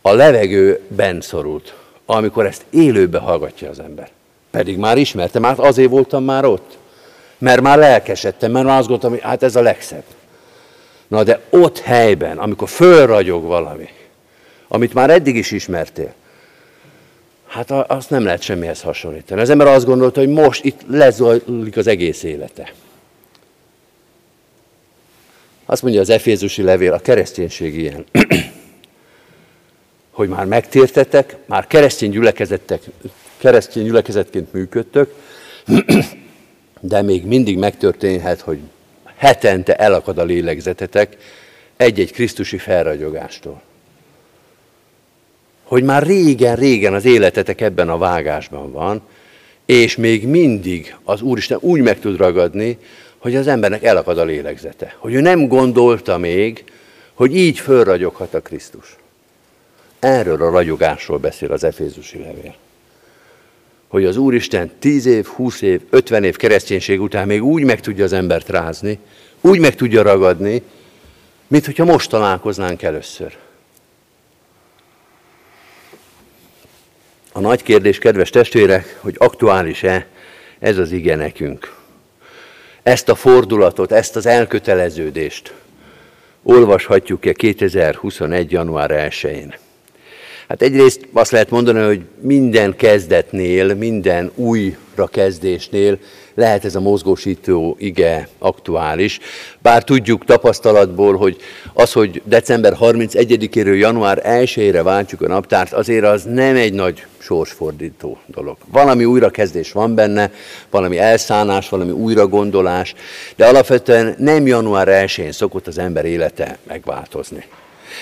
A 0.00 0.12
levegő 0.12 0.80
bent 0.88 1.22
szorult, 1.22 1.74
amikor 2.06 2.46
ezt 2.46 2.64
élőbe 2.70 3.18
hallgatja 3.18 3.70
az 3.70 3.78
ember. 3.78 4.10
Pedig 4.50 4.76
már 4.76 4.98
ismertem, 4.98 5.42
hát 5.42 5.58
azért 5.58 5.90
voltam 5.90 6.24
már 6.24 6.44
ott. 6.44 6.78
Mert 7.38 7.60
már 7.60 7.78
lelkesedtem, 7.78 8.50
mert 8.50 8.66
azt 8.66 8.88
gondoltam, 8.88 9.10
hogy 9.10 9.20
hát 9.20 9.42
ez 9.42 9.56
a 9.56 9.60
legszebb. 9.60 10.04
Na 11.08 11.22
de 11.22 11.40
ott 11.50 11.78
helyben, 11.78 12.38
amikor 12.38 12.68
fölragyog 12.68 13.44
valami, 13.44 13.88
amit 14.68 14.94
már 14.94 15.10
eddig 15.10 15.36
is 15.36 15.50
ismertél, 15.50 16.14
Hát 17.48 17.70
azt 17.70 18.10
nem 18.10 18.24
lehet 18.24 18.42
semmihez 18.42 18.82
hasonlítani. 18.82 19.40
Az 19.40 19.50
ember 19.50 19.66
azt 19.66 19.86
gondolta, 19.86 20.20
hogy 20.20 20.28
most 20.28 20.64
itt 20.64 20.80
lezajlik 20.88 21.76
az 21.76 21.86
egész 21.86 22.22
élete. 22.22 22.72
Azt 25.66 25.82
mondja 25.82 26.00
az 26.00 26.10
Efézusi 26.10 26.62
levél, 26.62 26.92
a 26.92 26.98
kereszténység 26.98 27.78
ilyen, 27.78 28.04
hogy 30.10 30.28
már 30.28 30.44
megtértetek, 30.44 31.36
már 31.46 31.66
keresztény, 31.66 32.10
gyülekezettek, 32.10 32.82
keresztény 33.38 33.84
gyülekezetként 33.84 34.52
működtök, 34.52 35.14
de 36.80 37.02
még 37.02 37.24
mindig 37.24 37.58
megtörténhet, 37.58 38.40
hogy 38.40 38.58
hetente 39.16 39.76
elakad 39.76 40.18
a 40.18 40.24
lélegzetetek 40.24 41.16
egy-egy 41.76 42.12
krisztusi 42.12 42.58
felragyogástól 42.58 43.62
hogy 45.68 45.82
már 45.82 46.02
régen-régen 46.02 46.94
az 46.94 47.04
életetek 47.04 47.60
ebben 47.60 47.88
a 47.88 47.98
vágásban 47.98 48.72
van, 48.72 49.02
és 49.64 49.96
még 49.96 50.26
mindig 50.26 50.96
az 51.04 51.22
Úristen 51.22 51.58
úgy 51.60 51.80
meg 51.80 52.00
tud 52.00 52.16
ragadni, 52.16 52.78
hogy 53.18 53.36
az 53.36 53.46
embernek 53.46 53.82
elakad 53.82 54.18
a 54.18 54.24
lélegzete. 54.24 54.96
Hogy 54.98 55.14
ő 55.14 55.20
nem 55.20 55.48
gondolta 55.48 56.18
még, 56.18 56.64
hogy 57.14 57.36
így 57.36 57.58
fölragyoghat 57.58 58.34
a 58.34 58.40
Krisztus. 58.40 58.96
Erről 59.98 60.42
a 60.42 60.50
ragyogásról 60.50 61.18
beszél 61.18 61.52
az 61.52 61.64
Efézusi 61.64 62.18
levél. 62.18 62.54
Hogy 63.88 64.04
az 64.04 64.16
Úristen 64.16 64.70
10 64.78 65.06
év, 65.06 65.26
20 65.26 65.60
év, 65.60 65.80
50 65.90 66.24
év 66.24 66.36
kereszténység 66.36 67.00
után 67.00 67.26
még 67.26 67.44
úgy 67.44 67.64
meg 67.64 67.80
tudja 67.80 68.04
az 68.04 68.12
embert 68.12 68.48
rázni, 68.48 68.98
úgy 69.40 69.58
meg 69.58 69.74
tudja 69.74 70.02
ragadni, 70.02 70.62
mint 71.46 71.64
hogyha 71.64 71.84
most 71.84 72.10
találkoznánk 72.10 72.82
először. 72.82 73.36
A 77.32 77.40
nagy 77.40 77.62
kérdés, 77.62 77.98
kedves 77.98 78.30
testvérek, 78.30 78.98
hogy 79.00 79.14
aktuális-e 79.18 80.06
ez 80.58 80.78
az 80.78 80.92
ige 80.92 81.16
nekünk. 81.16 81.76
Ezt 82.82 83.08
a 83.08 83.14
fordulatot, 83.14 83.92
ezt 83.92 84.16
az 84.16 84.26
elköteleződést 84.26 85.54
olvashatjuk-e 86.42 87.32
2021. 87.32 88.52
január 88.52 88.90
1-én. 88.90 89.54
Hát 90.48 90.62
egyrészt 90.62 91.08
azt 91.12 91.30
lehet 91.30 91.50
mondani, 91.50 91.84
hogy 91.84 92.00
minden 92.20 92.76
kezdetnél, 92.76 93.74
minden 93.74 94.30
újra 94.34 95.06
kezdésnél 95.10 95.98
lehet 96.34 96.64
ez 96.64 96.74
a 96.74 96.80
mozgósító 96.80 97.76
ige 97.78 98.28
aktuális. 98.38 99.18
Bár 99.58 99.84
tudjuk 99.84 100.24
tapasztalatból, 100.24 101.16
hogy 101.16 101.36
az, 101.72 101.92
hogy 101.92 102.22
december 102.24 102.76
31-éről 102.80 103.78
január 103.78 104.22
1-ére 104.24 104.80
váltjuk 104.82 105.22
a 105.22 105.26
naptárt, 105.26 105.72
azért 105.72 106.04
az 106.04 106.22
nem 106.22 106.56
egy 106.56 106.72
nagy 106.72 107.06
sorsfordító 107.18 108.18
dolog. 108.26 108.56
Valami 108.72 109.04
újrakezdés 109.04 109.72
van 109.72 109.94
benne, 109.94 110.30
valami 110.70 110.98
elszánás, 110.98 111.68
valami 111.68 111.90
újragondolás, 111.90 112.94
de 113.36 113.46
alapvetően 113.46 114.14
nem 114.18 114.46
január 114.46 114.88
1-én 114.90 115.32
szokott 115.32 115.66
az 115.66 115.78
ember 115.78 116.04
élete 116.04 116.58
megváltozni. 116.66 117.44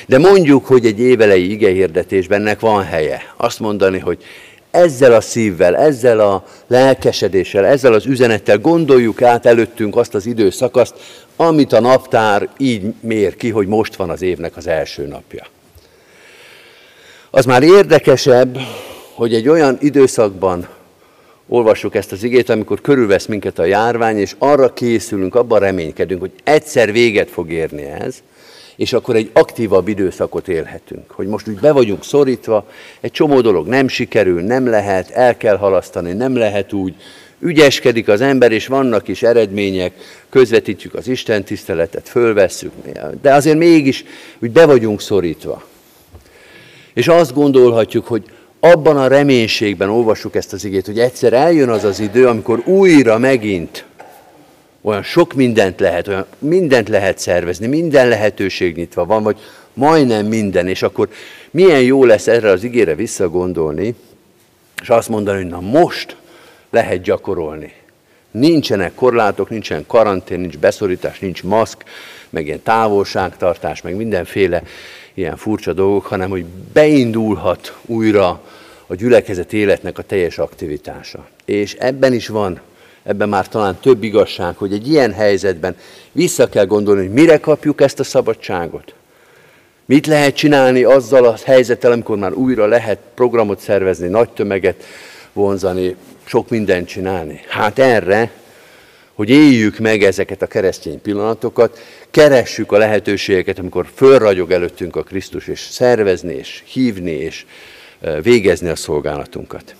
De 0.07 0.19
mondjuk, 0.19 0.67
hogy 0.67 0.87
egy 0.87 1.01
évelei 1.01 1.51
igehirdetésben 1.51 2.41
ennek 2.41 2.61
van 2.61 2.85
helye. 2.85 3.20
Azt 3.37 3.61
mondani, 3.61 3.99
hogy 3.99 4.18
ezzel 4.70 5.12
a 5.12 5.20
szívvel, 5.20 5.77
ezzel 5.77 6.20
a 6.20 6.45
lelkesedéssel, 6.66 7.64
ezzel 7.64 7.93
az 7.93 8.07
üzenettel 8.07 8.59
gondoljuk 8.59 9.23
át 9.23 9.47
előttünk 9.47 9.97
azt 9.97 10.14
az 10.14 10.27
időszakaszt, 10.27 10.95
amit 11.37 11.73
a 11.73 11.81
naptár 11.81 12.49
így 12.59 12.95
mér 13.01 13.37
ki, 13.37 13.51
hogy 13.51 13.66
most 13.66 13.97
van 13.97 14.11
az 14.11 14.23
évnek 14.23 14.57
az 14.57 14.66
első 14.66 15.07
napja. 15.07 15.47
Az 17.31 17.45
már 17.45 17.62
érdekesebb, 17.62 18.59
hogy 19.14 19.35
egy 19.35 19.49
olyan 19.49 19.77
időszakban 19.81 20.68
olvassuk 21.49 21.95
ezt 21.95 22.12
az 22.12 22.23
igét, 22.23 22.49
amikor 22.49 22.81
körülvesz 22.81 23.27
minket 23.27 23.59
a 23.59 23.64
járvány, 23.64 24.18
és 24.18 24.35
arra 24.39 24.73
készülünk, 24.73 25.35
abban 25.35 25.59
reménykedünk, 25.59 26.20
hogy 26.20 26.33
egyszer 26.45 26.93
véget 26.93 27.31
fog 27.31 27.51
érni 27.51 27.83
ez, 27.83 28.23
és 28.77 28.93
akkor 28.93 29.16
egy 29.16 29.31
aktívabb 29.33 29.89
időszakot 29.89 30.49
élhetünk. 30.49 31.11
Hogy 31.11 31.27
most 31.27 31.49
úgy 31.49 31.59
be 31.59 31.72
vagyunk 31.72 32.05
szorítva, 32.05 32.66
egy 33.01 33.11
csomó 33.11 33.41
dolog 33.41 33.66
nem 33.66 33.89
sikerül, 33.89 34.43
nem 34.43 34.66
lehet, 34.66 35.11
el 35.11 35.37
kell 35.37 35.57
halasztani, 35.57 36.12
nem 36.12 36.37
lehet 36.37 36.72
úgy, 36.72 36.95
ügyeskedik 37.39 38.09
az 38.09 38.20
ember, 38.20 38.53
és 38.53 38.66
vannak 38.66 39.09
is 39.09 39.22
eredmények, 39.22 39.93
közvetítjük 40.31 40.95
az 40.95 41.09
Isten 41.09 41.45
tiszteletet, 41.45 42.09
fölvesszük, 42.09 42.72
de 43.22 43.35
azért 43.35 43.59
mégis 43.59 44.05
úgy 44.39 44.51
be 44.51 44.66
vagyunk 44.66 45.01
szorítva. 45.01 45.62
És 46.95 47.09
azt 47.09 47.35
gondolhatjuk, 47.35 48.07
hogy 48.07 48.22
abban 48.61 48.97
a 48.97 49.07
reménységben 49.07 49.89
olvassuk 49.89 50.35
ezt 50.35 50.53
az 50.53 50.64
igét, 50.64 50.87
hogy 50.87 50.99
egyszer 50.99 51.33
eljön 51.33 51.68
az 51.68 51.85
az 51.85 52.01
idő, 52.01 52.27
amikor 52.27 52.62
újra 52.64 53.18
megint 53.18 53.85
olyan 54.87 55.03
sok 55.03 55.32
mindent 55.32 55.80
lehet, 55.80 56.09
olyan 56.09 56.26
mindent 56.39 56.89
lehet 56.89 57.18
szervezni, 57.18 57.66
minden 57.66 58.09
lehetőség 58.09 58.76
nyitva 58.76 59.05
van, 59.05 59.22
vagy 59.22 59.37
majdnem 59.72 60.26
minden, 60.26 60.68
és 60.68 60.82
akkor 60.82 61.09
milyen 61.51 61.82
jó 61.82 62.05
lesz 62.05 62.26
erre 62.26 62.51
az 62.51 62.64
igére 62.64 62.95
visszagondolni, 62.95 63.95
és 64.82 64.89
azt 64.89 65.09
mondani, 65.09 65.43
hogy 65.43 65.51
na 65.51 65.61
most 65.61 66.16
lehet 66.70 67.03
gyakorolni. 67.03 67.72
Nincsenek 68.30 68.95
korlátok, 68.95 69.51
nincsen 69.51 69.84
karantén, 69.87 70.41
nincs 70.41 70.59
beszorítás, 70.59 71.18
nincs 71.18 71.43
maszk, 71.43 71.84
meg 72.30 72.47
ilyen 72.47 72.62
távolságtartás, 72.62 73.82
meg 73.82 73.97
mindenféle 73.97 74.62
ilyen 75.14 75.37
furcsa 75.37 75.72
dolgok, 75.72 76.07
hanem 76.07 76.30
hogy 76.30 76.45
beindulhat 76.72 77.76
újra 77.87 78.43
a 78.87 78.95
gyülekezet 78.95 79.53
életnek 79.53 79.99
a 79.99 80.03
teljes 80.03 80.39
aktivitása. 80.39 81.26
És 81.45 81.74
ebben 81.74 82.12
is 82.12 82.28
van, 82.28 82.61
ebben 83.07 83.29
már 83.29 83.49
talán 83.49 83.79
több 83.81 84.03
igazság, 84.03 84.57
hogy 84.57 84.73
egy 84.73 84.89
ilyen 84.89 85.13
helyzetben 85.13 85.77
vissza 86.13 86.49
kell 86.49 86.67
gondolni, 86.67 87.01
hogy 87.01 87.13
mire 87.13 87.39
kapjuk 87.39 87.81
ezt 87.81 88.01
a 88.01 88.05
szabadságot. 88.05 88.95
Mit 89.85 90.07
lehet 90.07 90.37
csinálni 90.37 90.83
azzal 90.83 91.25
a 91.25 91.37
helyzettel, 91.45 91.93
amikor 91.93 92.17
már 92.17 92.33
újra 92.33 92.67
lehet 92.67 92.99
programot 93.15 93.61
szervezni, 93.61 94.09
nagy 94.09 94.29
tömeget 94.29 94.85
vonzani, 95.33 95.97
sok 96.25 96.49
mindent 96.49 96.89
csinálni? 96.89 97.41
Hát 97.49 97.79
erre, 97.79 98.31
hogy 99.15 99.31
éljük 99.31 99.79
meg 99.79 100.03
ezeket 100.03 100.43
a 100.43 100.47
keresztény 100.47 101.01
pillanatokat, 101.01 101.79
keressük 102.11 102.73
a 102.73 102.79
lehetőségeket, 102.79 103.59
amikor 103.59 103.87
fölragyog 103.95 104.51
előttünk 104.51 104.97
a 104.97 105.03
Krisztus, 105.03 105.47
és 105.47 105.61
szervezni, 105.61 106.35
és 106.35 106.63
hívni, 106.65 107.11
és 107.11 107.45
végezni 108.23 108.69
a 108.69 108.77
szolgálatunkat. 108.77 109.75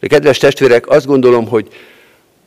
De 0.00 0.06
kedves 0.06 0.38
testvérek, 0.38 0.88
azt 0.88 1.06
gondolom, 1.06 1.48
hogy 1.48 1.68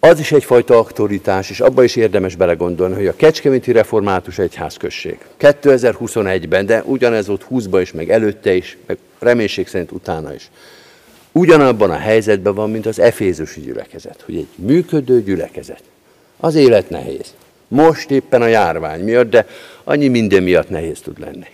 az 0.10 0.20
is 0.20 0.32
egyfajta 0.32 0.78
aktoritás, 0.78 1.50
és 1.50 1.60
abba 1.60 1.84
is 1.84 1.96
érdemes 1.96 2.36
belegondolni, 2.36 2.96
hogy 2.96 3.08
a 3.08 3.16
Kecskeméti 3.16 3.72
Református 3.72 4.38
Egyházközség 4.38 5.18
2021-ben, 5.40 6.66
de 6.66 6.84
ugyanez 6.86 7.28
volt 7.28 7.46
20-ban 7.52 7.80
is, 7.82 7.92
meg 7.92 8.10
előtte 8.10 8.54
is, 8.54 8.78
meg 8.86 8.98
reménység 9.20 9.68
szerint 9.68 9.92
utána 9.92 10.34
is, 10.34 10.50
ugyanabban 11.32 11.90
a 11.90 11.98
helyzetben 11.98 12.54
van, 12.54 12.72
mint 12.72 12.86
az 12.86 13.00
Efézusi 13.00 13.62
gyülekezet, 13.62 14.22
hogy 14.26 14.36
egy 14.36 14.48
működő 14.56 15.24
gyülekezet. 15.24 15.84
Az 16.38 16.56
élet 16.56 16.90
nehéz. 16.90 17.34
Most 17.68 18.12
éppen 18.12 18.42
a 18.42 18.48
járvány 18.48 19.04
miatt, 19.04 19.30
de 19.30 19.48
annyi 19.84 20.08
minden 20.08 20.44
miatt 20.44 20.70
nehéz 20.70 21.00
tud 21.00 21.20
lenni. 21.20 21.48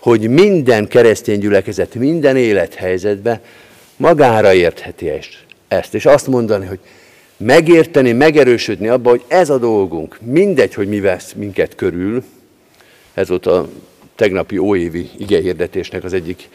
Hogy 0.00 0.28
minden 0.28 0.88
keresztény 0.88 1.38
gyülekezet 1.38 1.94
minden 1.94 2.36
élethelyzetben 2.36 3.40
magára 3.96 4.52
értheti 4.52 5.10
ezt, 5.68 5.94
és 5.94 6.06
azt 6.06 6.26
mondani, 6.26 6.66
hogy 6.66 6.78
megérteni, 7.38 8.12
megerősödni 8.12 8.88
abba, 8.88 9.10
hogy 9.10 9.24
ez 9.28 9.50
a 9.50 9.58
dolgunk, 9.58 10.18
mindegy, 10.20 10.74
hogy 10.74 10.88
mi 10.88 11.00
vesz 11.00 11.32
minket 11.32 11.74
körül, 11.74 12.24
ez 13.14 13.28
volt 13.28 13.46
a 13.46 13.68
tegnapi 14.14 14.58
óévi 14.58 15.10
igehirdetésnek 15.18 16.04
az 16.04 16.12
egyik 16.12 16.48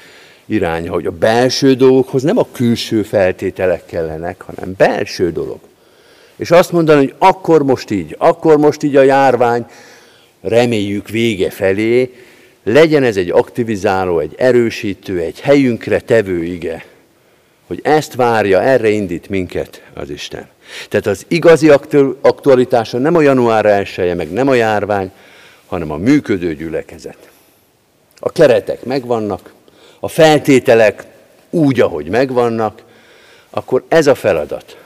iránya, 0.46 0.92
hogy 0.92 1.06
a 1.06 1.12
belső 1.12 1.74
dolgokhoz 1.74 2.24
nem 2.24 2.38
a 2.38 2.48
külső 2.52 3.04
feltételek 3.04 3.86
kellenek, 3.86 4.42
hanem 4.42 4.74
belső 4.78 5.32
dolog. 5.32 5.60
És 6.36 6.52
azt 6.52 6.72
mondani, 6.72 7.00
hogy 7.00 7.14
akkor 7.18 7.64
most 7.64 7.92
így, 7.92 8.16
akkor 8.18 8.58
most 8.58 8.84
így 8.84 8.96
a 8.96 9.02
járvány, 9.02 9.66
reméljük 10.42 11.10
vége 11.10 11.50
felé, 11.50 12.14
legyen 12.64 13.04
ez 13.04 13.18
egy 13.18 13.30
aktivizáló, 13.30 14.20
egy 14.20 14.34
erősítő, 14.38 15.20
egy 15.20 15.40
helyünkre 15.40 16.00
tevő 16.00 16.44
ige, 16.44 16.86
hogy 17.68 17.80
ezt 17.84 18.16
várja, 18.16 18.62
erre 18.62 18.90
indít 18.90 19.30
minket 19.30 19.84
az 19.94 20.10
Isten. 20.10 20.48
Tehát 20.90 21.06
az 21.06 21.26
igazi 21.28 21.70
aktualitása 22.22 22.98
nem 22.98 23.16
a 23.16 23.22
január 23.22 23.66
1 23.66 24.16
meg 24.16 24.32
nem 24.32 24.48
a 24.48 24.54
járvány, 24.54 25.12
hanem 25.68 25.92
a 25.92 25.98
működő 25.98 26.56
gyülekezet. 26.56 27.30
A 28.20 28.32
keretek 28.32 28.84
megvannak, 28.84 29.54
a 30.00 30.08
feltételek 30.08 31.04
úgy, 31.50 31.80
ahogy 31.80 32.10
megvannak, 32.10 32.82
akkor 33.50 33.84
ez 33.88 34.08
a 34.08 34.16
feladat. 34.16 34.78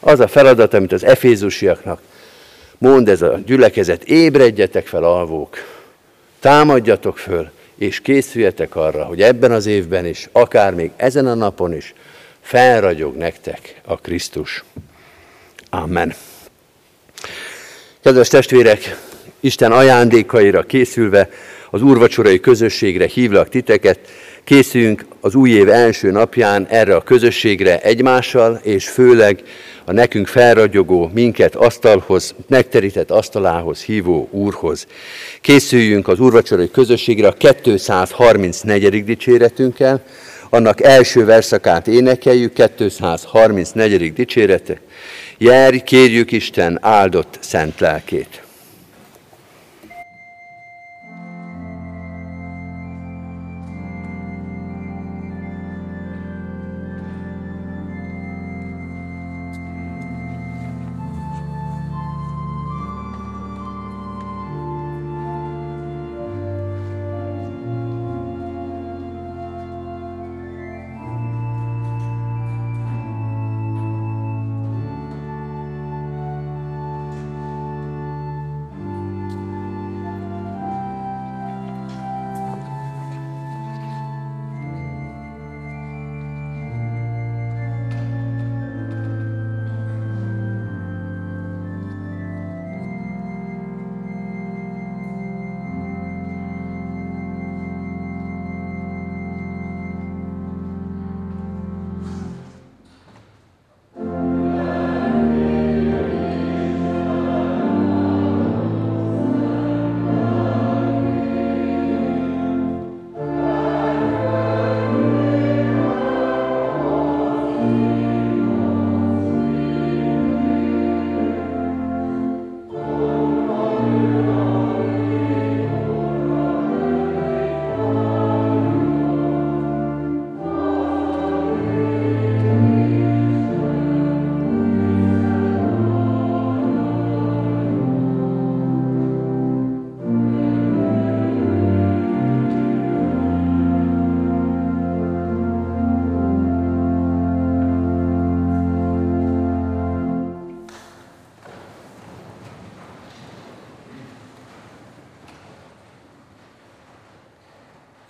Az 0.00 0.20
a 0.20 0.28
feladat, 0.28 0.74
amit 0.74 0.92
az 0.92 1.04
efézusiaknak 1.04 2.00
mond 2.78 3.08
ez 3.08 3.22
a 3.22 3.38
gyülekezet, 3.46 4.02
ébredjetek 4.02 4.86
fel, 4.86 5.04
alvók, 5.04 5.56
támadjatok 6.40 7.18
föl, 7.18 7.50
és 7.76 8.00
készüljetek 8.00 8.76
arra, 8.76 9.04
hogy 9.04 9.22
ebben 9.22 9.52
az 9.52 9.66
évben 9.66 10.06
is, 10.06 10.28
akár 10.32 10.74
még 10.74 10.90
ezen 10.96 11.26
a 11.26 11.34
napon 11.34 11.74
is, 11.74 11.94
felragyog 12.40 13.16
nektek 13.16 13.80
a 13.84 13.96
Krisztus. 13.96 14.64
Amen. 15.70 16.14
Kedves 18.02 18.28
testvérek, 18.28 18.96
Isten 19.40 19.72
ajándékaira 19.72 20.62
készülve, 20.62 21.28
az 21.70 21.82
úrvacsorai 21.82 22.40
közösségre 22.40 23.06
hívlak 23.06 23.48
titeket, 23.48 23.98
készüljünk 24.44 25.04
az 25.20 25.34
új 25.34 25.50
év 25.50 25.68
első 25.68 26.10
napján 26.10 26.66
erre 26.66 26.96
a 26.96 27.02
közösségre 27.02 27.80
egymással, 27.80 28.60
és 28.62 28.88
főleg 28.88 29.42
a 29.84 29.92
nekünk 29.92 30.26
felragyogó, 30.26 31.10
minket 31.14 31.54
asztalhoz, 31.54 32.34
megterített 32.46 33.10
asztalához 33.10 33.82
hívó 33.82 34.28
Úrhoz. 34.30 34.86
Készüljünk 35.40 36.08
az 36.08 36.20
úrvacsorai 36.20 36.70
közösségre 36.70 37.28
a 37.28 37.32
234. 37.32 39.04
dicséretünkkel, 39.04 40.02
annak 40.50 40.82
első 40.82 41.24
verszakát 41.24 41.86
énekeljük, 41.86 42.52
234. 42.52 44.12
dicsérete. 44.12 44.80
Járj, 45.40 45.78
kérjük 45.78 46.32
Isten 46.32 46.78
áldott 46.80 47.38
szent 47.40 47.80
lelkét. 47.80 48.47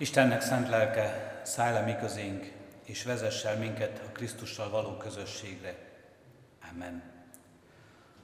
Istennek 0.01 0.41
szent 0.41 0.69
lelke, 0.69 1.39
szállj 1.43 1.73
le 1.73 1.81
mi 1.81 1.95
közénk, 1.95 2.51
és 2.83 3.03
vezessel 3.03 3.57
minket 3.57 4.01
a 4.07 4.11
Krisztussal 4.11 4.69
való 4.69 4.97
közösségre. 4.97 5.75
Amen. 6.71 7.03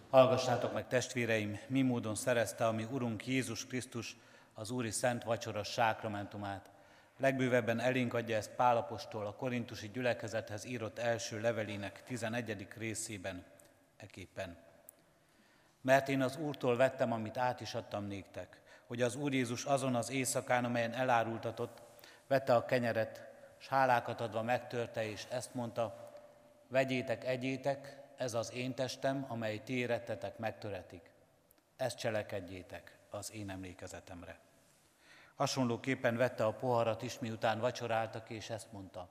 Hallgassátok 0.09 0.73
meg, 0.73 0.88
testvéreim, 0.88 1.59
mi 1.67 1.82
módon 1.82 2.15
szerezte 2.15 2.67
a 2.67 2.71
mi 2.71 2.88
Urunk 2.91 3.28
Jézus 3.28 3.65
Krisztus 3.65 4.15
az 4.53 4.69
Úri 4.69 4.91
Szent 4.91 5.23
Vacsora 5.23 5.63
sákramentumát. 5.63 6.69
Legbővebben 7.17 7.80
elénk 7.80 8.13
adja 8.13 8.36
ezt 8.36 8.51
Pálapostól 8.51 9.26
a 9.26 9.36
korintusi 9.36 9.89
gyülekezethez 9.89 10.65
írott 10.65 10.99
első 10.99 11.41
levelének 11.41 12.03
11. 12.03 12.67
részében, 12.78 13.43
eképpen. 13.97 14.57
Mert 15.82 16.09
én 16.09 16.21
az 16.21 16.38
Úrtól 16.38 16.76
vettem, 16.76 17.11
amit 17.11 17.38
át 17.38 17.61
is 17.61 17.73
adtam 17.73 18.05
néktek, 18.05 18.63
hogy 18.88 19.01
az 19.01 19.15
Úr 19.15 19.33
Jézus 19.33 19.65
azon 19.65 19.95
az 19.95 20.11
éjszakán, 20.11 20.65
amelyen 20.65 20.93
elárultatott, 20.93 21.81
vette 22.27 22.55
a 22.55 22.65
kenyeret, 22.65 23.29
s 23.57 23.67
hálákat 23.67 24.21
adva 24.21 24.41
megtörte, 24.41 25.05
és 25.05 25.25
ezt 25.29 25.53
mondta, 25.53 26.13
vegyétek, 26.67 27.25
egyétek, 27.25 28.03
ez 28.17 28.33
az 28.33 28.53
én 28.53 28.73
testem, 28.73 29.25
amely 29.27 29.61
ti 29.63 29.77
érettetek, 29.77 30.38
megtöretik. 30.38 31.09
Ezt 31.75 31.97
cselekedjétek 31.97 32.97
az 33.09 33.31
én 33.33 33.49
emlékezetemre. 33.49 34.39
Hasonlóképpen 35.36 36.17
vette 36.17 36.45
a 36.45 36.53
poharat 36.53 37.01
is, 37.01 37.19
miután 37.19 37.59
vacsoráltak, 37.59 38.29
és 38.29 38.49
ezt 38.49 38.71
mondta. 38.71 39.07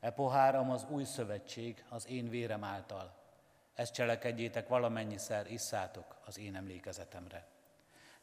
E 0.00 0.10
poháram 0.10 0.70
az 0.70 0.86
új 0.88 1.04
szövetség 1.04 1.84
az 1.88 2.08
én 2.08 2.28
vérem 2.28 2.64
által. 2.64 3.14
Ezt 3.74 3.94
cselekedjétek 3.94 4.68
valamennyiszer, 4.68 5.50
isszátok 5.50 6.16
az 6.24 6.38
én 6.38 6.56
emlékezetemre. 6.56 7.46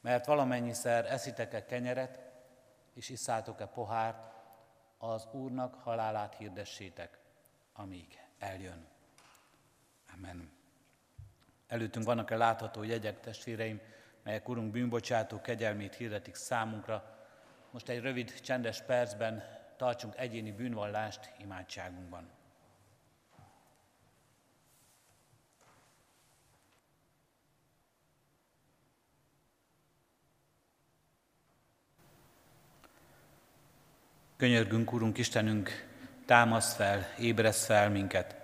Mert 0.02 0.26
valamennyiszer 0.26 1.06
eszitek-e 1.06 1.66
kenyeret, 1.66 2.20
és 2.94 3.10
isszátok-e 3.10 3.66
pohárt, 3.66 4.38
az 4.98 5.28
Úrnak 5.32 5.76
halálát 5.76 6.36
hirdessétek, 6.36 7.20
amíg 7.74 8.20
eljön. 8.40 8.88
Amen. 10.14 10.52
Előttünk 11.68 12.06
vannak-e 12.06 12.38
látható 12.38 12.84
jegyek, 12.84 13.20
testvéreim, 13.20 13.82
melyek 14.24 14.50
Urunk 14.50 14.72
bűnbocsátó 14.72 15.42
kegyelmét 15.42 15.96
hirdetik 15.96 16.36
számunkra. 16.36 17.18
Most 17.72 17.90
egy 17.90 18.02
rövid, 18.02 18.40
csendes 18.40 18.82
percben 18.82 19.44
tartsunk 19.78 20.18
egyéni 20.18 20.52
bűnvallást 20.52 21.34
imádságunkban. 21.38 22.30
Könyörgünk, 34.40 34.94
Urunk 34.94 35.18
Istenünk, 35.18 35.86
támasz 36.26 36.76
fel, 36.76 37.08
ébresz 37.18 37.66
fel 37.66 37.90
minket, 37.90 38.36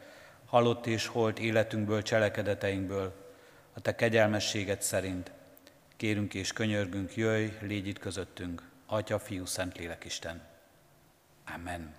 halott 0.46 0.86
és 0.86 1.08
holt 1.08 1.40
életünkből, 1.40 2.02
cselekedeteinkből, 2.02 3.14
a 3.74 3.80
Te 3.80 3.96
kegyelmességed 3.96 4.82
szerint. 4.82 5.32
Kérünk 5.98 6.34
és 6.34 6.54
könyörgünk, 6.54 7.16
jöjj, 7.16 7.48
légy 7.62 7.88
itt 7.88 8.00
közöttünk, 8.00 8.62
Atya, 8.86 9.20
Fiú, 9.20 9.46
Szentlélek 9.46 10.04
Isten. 10.06 10.42
Amen. 11.56 11.94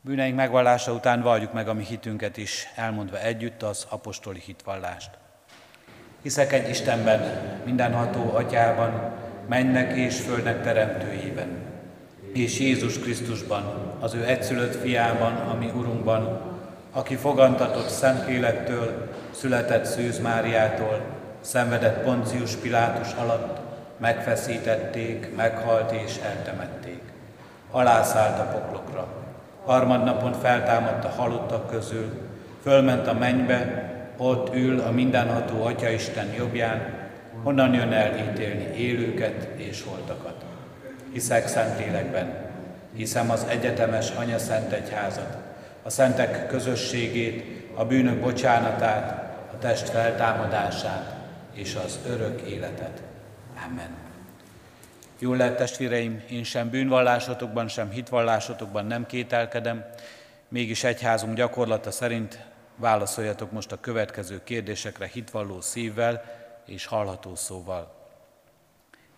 Bűneink 0.00 0.36
megvallása 0.36 0.92
után 0.92 1.22
valljuk 1.22 1.52
meg 1.52 1.68
a 1.68 1.74
mi 1.74 1.84
hitünket 1.84 2.36
is, 2.36 2.68
elmondva 2.74 3.20
együtt 3.20 3.62
az 3.62 3.86
apostoli 3.88 4.40
hitvallást. 4.40 5.10
Hiszek 6.22 6.52
egy 6.52 6.68
Istenben, 6.68 7.20
mindenható 7.64 8.34
atyában, 8.34 9.12
mennek 9.48 9.96
és 9.96 10.20
földnek 10.20 10.62
teremtőjében, 10.62 11.71
és 12.32 12.58
Jézus 12.58 12.98
Krisztusban, 12.98 13.62
az 14.00 14.14
ő 14.14 14.24
egyszülött 14.24 14.74
fiában, 14.74 15.32
ami 15.32 15.70
Urunkban, 15.76 16.40
aki 16.92 17.14
fogantatott 17.14 17.88
Szentlélektől, 17.88 19.08
született 19.30 19.84
Szűz 19.84 20.20
Máriától, 20.20 21.00
szenvedett 21.40 22.02
Poncius 22.02 22.54
Pilátus 22.54 23.12
alatt, 23.12 23.58
megfeszítették, 23.96 25.36
meghalt 25.36 25.92
és 25.92 26.16
eltemették. 26.16 27.00
Alászállt 27.70 28.38
a 28.38 28.58
poklokra. 28.58 29.06
Harmadnapon 29.64 30.32
feltámadt 30.32 31.04
a 31.04 31.08
halottak 31.08 31.70
közül, 31.70 32.20
fölment 32.62 33.06
a 33.06 33.14
mennybe, 33.14 33.90
ott 34.16 34.54
ül 34.54 34.80
a 34.80 34.90
mindenható 34.90 35.64
Atyaisten 35.64 36.32
jobbján, 36.36 36.94
honnan 37.42 37.74
jön 37.74 37.92
el 37.92 38.18
ítélni 38.18 38.76
élőket 38.76 39.48
és 39.56 39.84
holtakat 39.86 40.51
hiszek 41.12 41.48
Szentlélekben, 41.48 42.50
hiszem 42.94 43.30
az 43.30 43.44
egyetemes 43.48 44.10
Anya 44.10 44.38
Szent 44.38 44.72
Egyházat, 44.72 45.36
a 45.82 45.90
szentek 45.90 46.46
közösségét, 46.46 47.44
a 47.74 47.84
bűnök 47.84 48.20
bocsánatát, 48.20 49.34
a 49.52 49.58
test 49.58 49.88
feltámadását 49.88 51.14
és 51.54 51.74
az 51.84 51.98
örök 52.06 52.40
életet. 52.40 53.02
Amen. 53.66 53.90
Jól 55.18 55.36
lehet, 55.36 55.56
testvéreim, 55.56 56.22
én 56.30 56.44
sem 56.44 56.70
bűnvallásotokban, 56.70 57.68
sem 57.68 57.90
hitvallásotokban 57.90 58.86
nem 58.86 59.06
kételkedem, 59.06 59.84
mégis 60.48 60.84
egyházunk 60.84 61.36
gyakorlata 61.36 61.90
szerint 61.90 62.38
válaszoljatok 62.76 63.52
most 63.52 63.72
a 63.72 63.80
következő 63.80 64.40
kérdésekre 64.44 65.06
hitvalló 65.06 65.60
szívvel 65.60 66.24
és 66.66 66.86
hallható 66.86 67.34
szóval. 67.34 68.01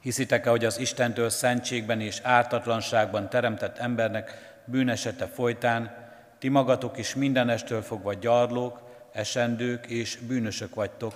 Hiszitek-e, 0.05 0.51
hogy 0.51 0.65
az 0.65 0.79
Istentől 0.79 1.29
szentségben 1.29 2.01
és 2.01 2.21
ártatlanságban 2.23 3.29
teremtett 3.29 3.79
embernek 3.79 4.55
bűnesete 4.65 5.27
folytán 5.27 5.97
ti 6.39 6.49
magatok 6.49 6.99
is 6.99 7.15
mindenestől 7.15 7.83
fogva 7.83 8.15
gyarlók, 8.15 8.81
esendők 9.13 9.87
és 9.87 10.17
bűnösök 10.17 10.75
vagytok, 10.75 11.15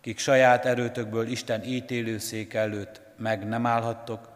kik 0.00 0.18
saját 0.18 0.66
erőtökből 0.66 1.26
Isten 1.26 1.64
ítélőszék 1.64 2.54
előtt 2.54 3.00
meg 3.16 3.48
nem 3.48 3.66
állhattok, 3.66 4.28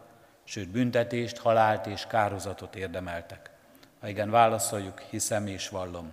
sőt 0.43 0.69
büntetést, 0.69 1.37
halált 1.37 1.85
és 1.85 2.05
kározatot 2.07 2.75
érdemeltek. 2.75 3.49
Ha 4.01 4.07
igen, 4.07 4.29
válaszoljuk, 4.29 4.99
hiszem 4.99 5.47
és 5.47 5.69
vallom. 5.69 6.11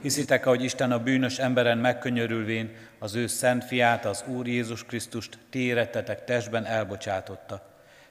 Hiszitek, 0.00 0.44
hogy 0.44 0.62
Isten 0.62 0.92
a 0.92 1.02
bűnös 1.02 1.38
emberen 1.38 1.78
megkönyörülvén 1.78 2.70
az 3.04 3.14
ő 3.14 3.26
szent 3.26 3.64
fiát, 3.64 4.04
az 4.04 4.24
Úr 4.26 4.46
Jézus 4.46 4.84
Krisztust 4.84 5.38
ti 5.50 5.58
érettetek 5.58 6.24
testben 6.24 6.64
elbocsátotta, 6.64 7.62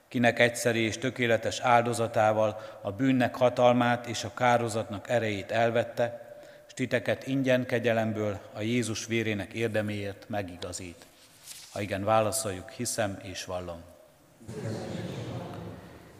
kinek 0.07 0.39
egyszerű 0.39 0.79
és 0.79 0.97
tökéletes 0.97 1.59
áldozatával 1.59 2.61
a 2.81 2.91
bűnnek 2.91 3.35
hatalmát 3.35 4.07
és 4.07 4.23
a 4.23 4.33
kározatnak 4.33 5.09
erejét 5.09 5.51
elvette, 5.51 6.35
és 6.67 6.73
titeket 6.73 7.27
ingyen 7.27 7.65
kegyelemből 7.65 8.39
a 8.53 8.61
Jézus 8.61 9.05
vérének 9.05 9.53
érdeméért 9.53 10.29
megigazít. 10.29 11.05
Ha 11.71 11.81
igen, 11.81 12.03
válaszoljuk, 12.03 12.69
hiszem 12.69 13.19
és 13.23 13.45
vallom. 13.45 13.81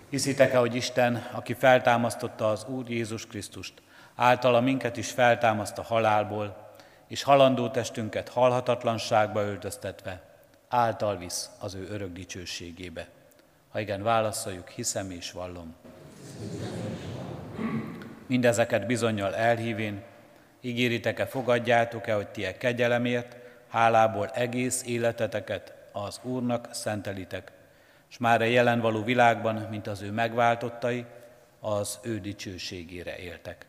Hiszitek-e, 0.09 0.57
hogy 0.57 0.76
Isten, 0.76 1.28
aki 1.32 1.53
feltámasztotta 1.53 2.49
az 2.49 2.65
Úr 2.67 2.89
Jézus 2.89 3.28
Krisztust, 3.28 3.74
általa 4.15 4.61
minket 4.61 4.97
is 4.97 5.11
feltámaszt 5.11 5.78
a 5.78 5.84
halálból, 5.84 6.62
és 7.14 7.24
halandó 7.24 7.70
testünket 7.70 8.30
halhatatlanságba 8.30 9.41
öltöztetve, 9.41 10.22
által 10.68 11.18
visz 11.18 11.49
az 11.59 11.74
ő 11.74 11.88
örök 11.89 12.14
dicsőségébe. 12.14 13.07
Ha 13.70 13.80
igen, 13.80 14.03
válaszoljuk, 14.03 14.70
hiszem 14.70 15.11
és 15.11 15.32
vallom. 15.32 15.76
Mindezeket 18.28 18.86
bizonyal 18.86 19.36
elhívén, 19.36 20.01
ígéritek-e, 20.61 21.26
fogadjátok-e, 21.26 22.14
hogy 22.14 22.28
ti 22.28 22.45
e 22.45 22.57
kegyelemért, 22.57 23.36
hálából 23.68 24.28
egész 24.28 24.84
életeteket 24.86 25.74
az 25.91 26.20
Úrnak 26.24 26.68
szentelitek, 26.72 27.51
és 28.09 28.18
már 28.18 28.41
a 28.41 28.45
jelen 28.45 28.80
való 28.80 29.03
világban, 29.03 29.55
mint 29.55 29.88
az 29.88 30.01
ő 30.01 30.11
megváltottai, 30.11 31.05
az 31.59 31.99
ő 32.01 32.20
dicsőségére 32.20 33.18
éltek. 33.18 33.66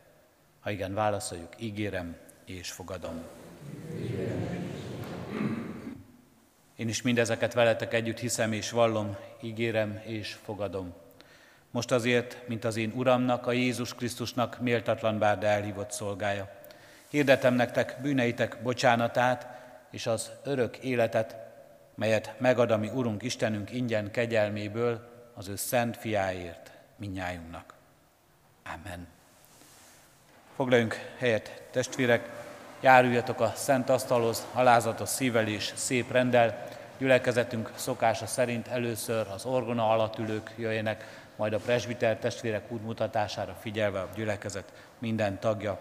Ha 0.61 0.71
igen, 0.71 0.95
válaszoljuk, 0.95 1.53
ígérem 1.59 2.24
és 2.45 2.71
fogadom. 2.71 3.23
Én 6.77 6.89
is 6.89 7.03
mindezeket 7.03 7.53
veletek 7.53 7.95
együtt 7.95 8.19
hiszem 8.19 8.53
és 8.53 8.71
vallom, 8.71 9.17
ígérem 9.43 10.01
és 10.05 10.37
fogadom. 10.45 10.95
Most 11.71 11.93
azért, 11.93 12.49
mint 12.49 12.65
az 12.65 12.77
én 12.77 12.93
Uramnak, 12.95 13.47
a 13.47 13.53
Jézus 13.53 13.95
Krisztusnak 13.95 14.61
méltatlan 14.61 15.19
bár 15.19 15.39
de 15.39 15.47
elhívott 15.47 15.91
szolgája. 15.91 16.51
Hirdetem 17.09 17.55
nektek 17.55 17.99
bűneitek 18.03 18.63
bocsánatát 18.63 19.47
és 19.91 20.07
az 20.07 20.31
örök 20.45 20.77
életet, 20.77 21.37
melyet 21.95 22.41
megad 22.41 22.71
a 22.71 22.77
mi 22.77 22.89
Urunk 22.89 23.23
Istenünk 23.23 23.73
ingyen 23.73 24.11
kegyelméből 24.11 25.13
az 25.35 25.49
ő 25.49 25.57
szent 25.57 25.97
fiáért 25.97 26.73
minnyájunknak. 26.97 27.75
Amen. 28.65 29.14
Foglaljunk 30.57 30.97
helyet, 31.19 31.63
testvérek, 31.71 32.31
járuljatok 32.81 33.41
a 33.41 33.53
szent 33.55 33.89
asztalhoz, 33.89 34.47
alázatos 34.53 35.09
szívvel 35.09 35.49
és 35.49 35.73
szép 35.75 36.13
rendel, 36.13 36.69
gyülekezetünk 36.99 37.73
szokása 37.75 38.27
szerint 38.27 38.69
először 38.69 39.27
az 39.35 39.45
orgona 39.45 39.91
alatt 39.91 40.19
ülők 40.19 40.53
jöjjenek, 40.57 41.05
majd 41.37 41.53
a 41.53 41.59
presbiter 41.59 42.17
testvérek 42.17 42.73
útmutatására 42.73 43.57
figyelve 43.61 44.01
a 44.01 44.09
gyülekezet 44.15 44.73
minden 44.99 45.39
tagja. 45.39 45.81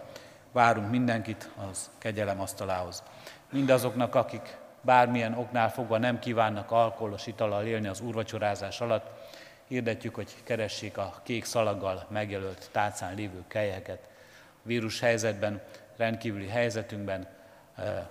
Várunk 0.52 0.90
mindenkit 0.90 1.50
az 1.70 1.90
kegyelem 1.98 2.40
asztalához. 2.40 3.02
Mindazoknak, 3.50 4.14
akik 4.14 4.56
bármilyen 4.80 5.34
oknál 5.34 5.70
fogva 5.70 5.98
nem 5.98 6.18
kívánnak 6.18 6.70
alkoholos 6.70 7.26
italal 7.26 7.64
élni 7.64 7.88
az 7.88 8.00
úrvacsorázás 8.00 8.80
alatt, 8.80 9.06
hirdetjük, 9.68 10.14
hogy 10.14 10.34
keressék 10.44 10.98
a 10.98 11.14
kék 11.22 11.44
szalaggal 11.44 12.06
megjelölt 12.08 12.68
tárcán 12.72 13.14
lévő 13.14 13.44
kelyeket 13.48 14.12
vírus 14.64 15.00
helyzetben, 15.00 15.62
rendkívüli 15.96 16.48
helyzetünkben 16.48 17.28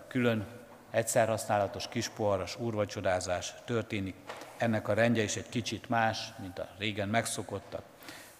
külön 0.07 0.47
egyszerhasználatos 0.91 1.87
kispoharas 1.87 2.59
úrvacsodázás 2.59 3.53
történik. 3.65 4.15
Ennek 4.57 4.87
a 4.87 4.93
rendje 4.93 5.23
is 5.23 5.35
egy 5.35 5.49
kicsit 5.49 5.89
más, 5.89 6.33
mint 6.39 6.59
a 6.59 6.67
régen 6.77 7.09
megszokottak. 7.09 7.83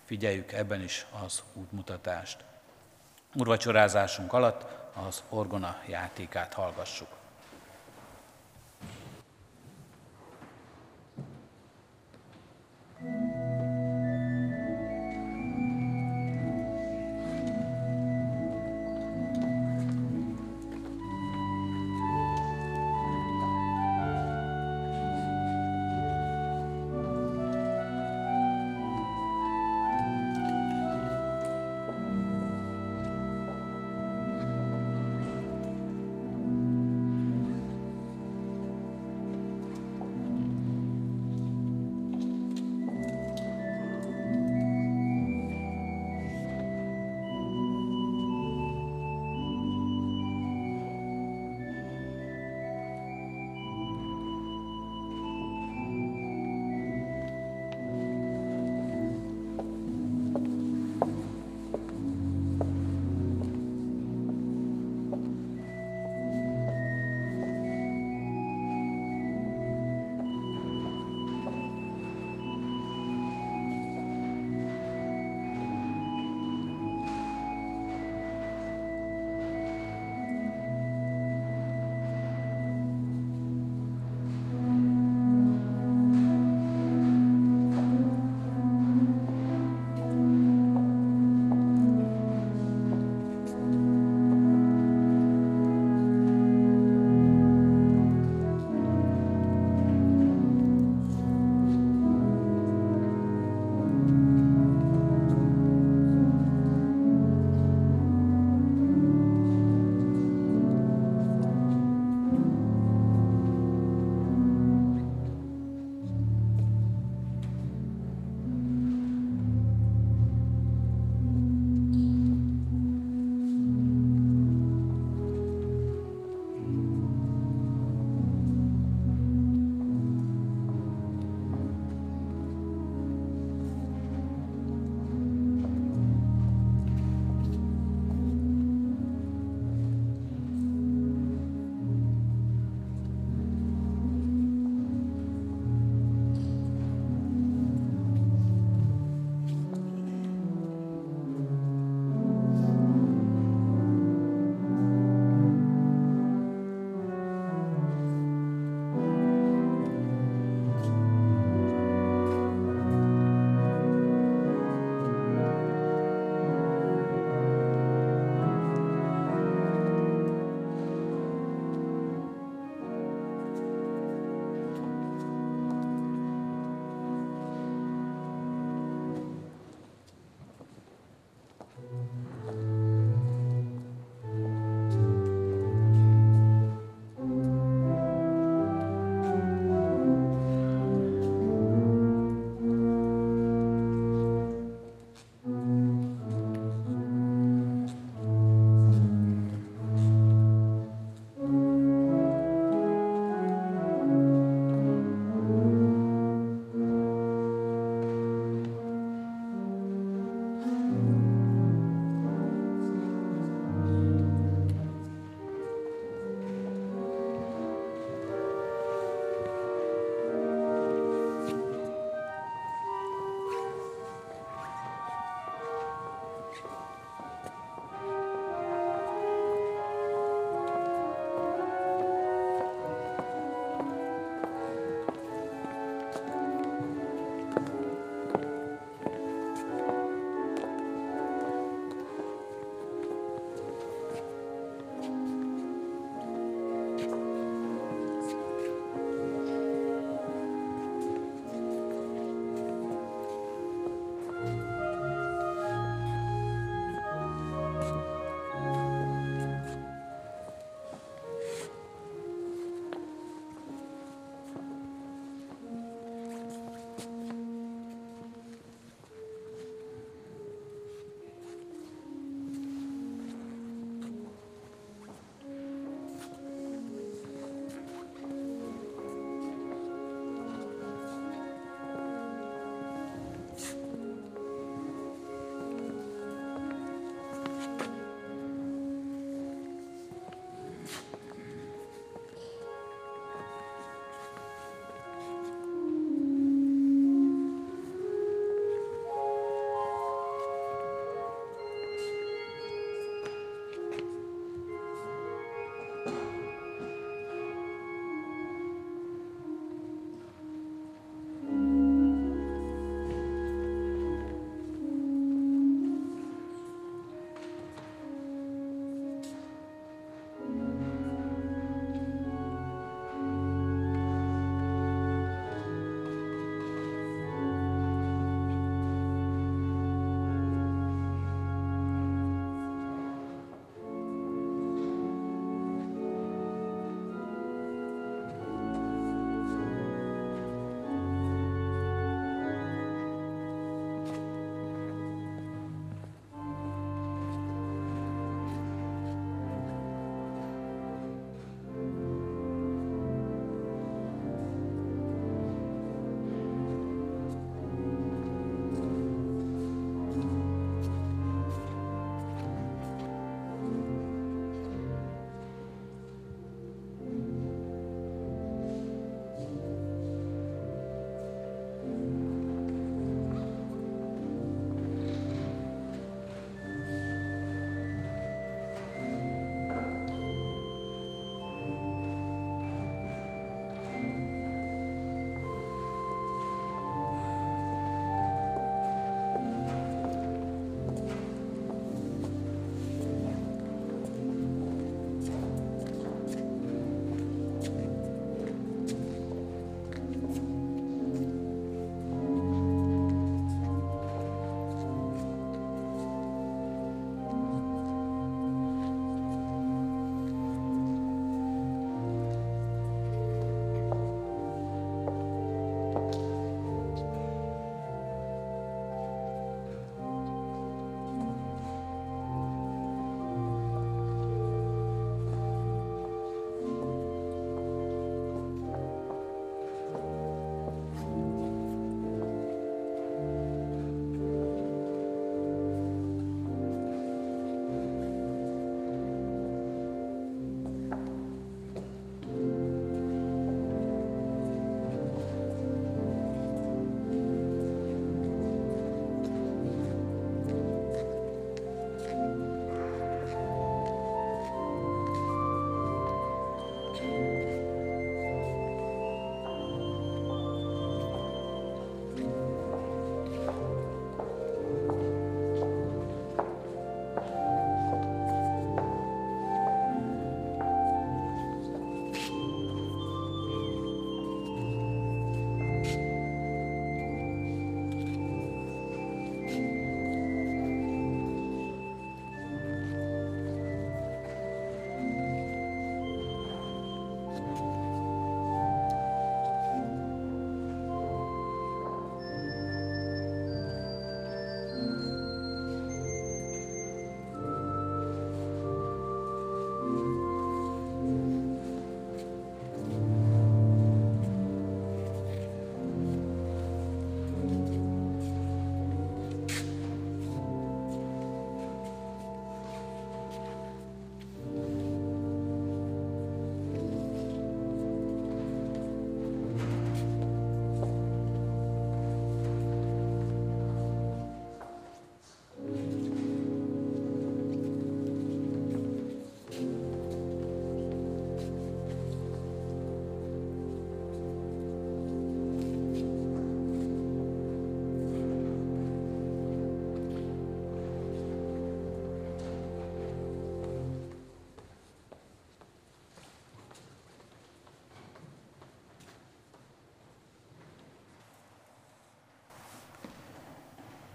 Figyeljük 0.05 0.51
ebben 0.51 0.81
is 0.81 1.05
az 1.25 1.43
útmutatást. 1.53 2.43
Urvacsorázásunk 3.35 4.33
alatt 4.33 4.65
az 5.07 5.23
orgona 5.29 5.77
játékát 5.87 6.53
hallgassuk. 6.53 7.07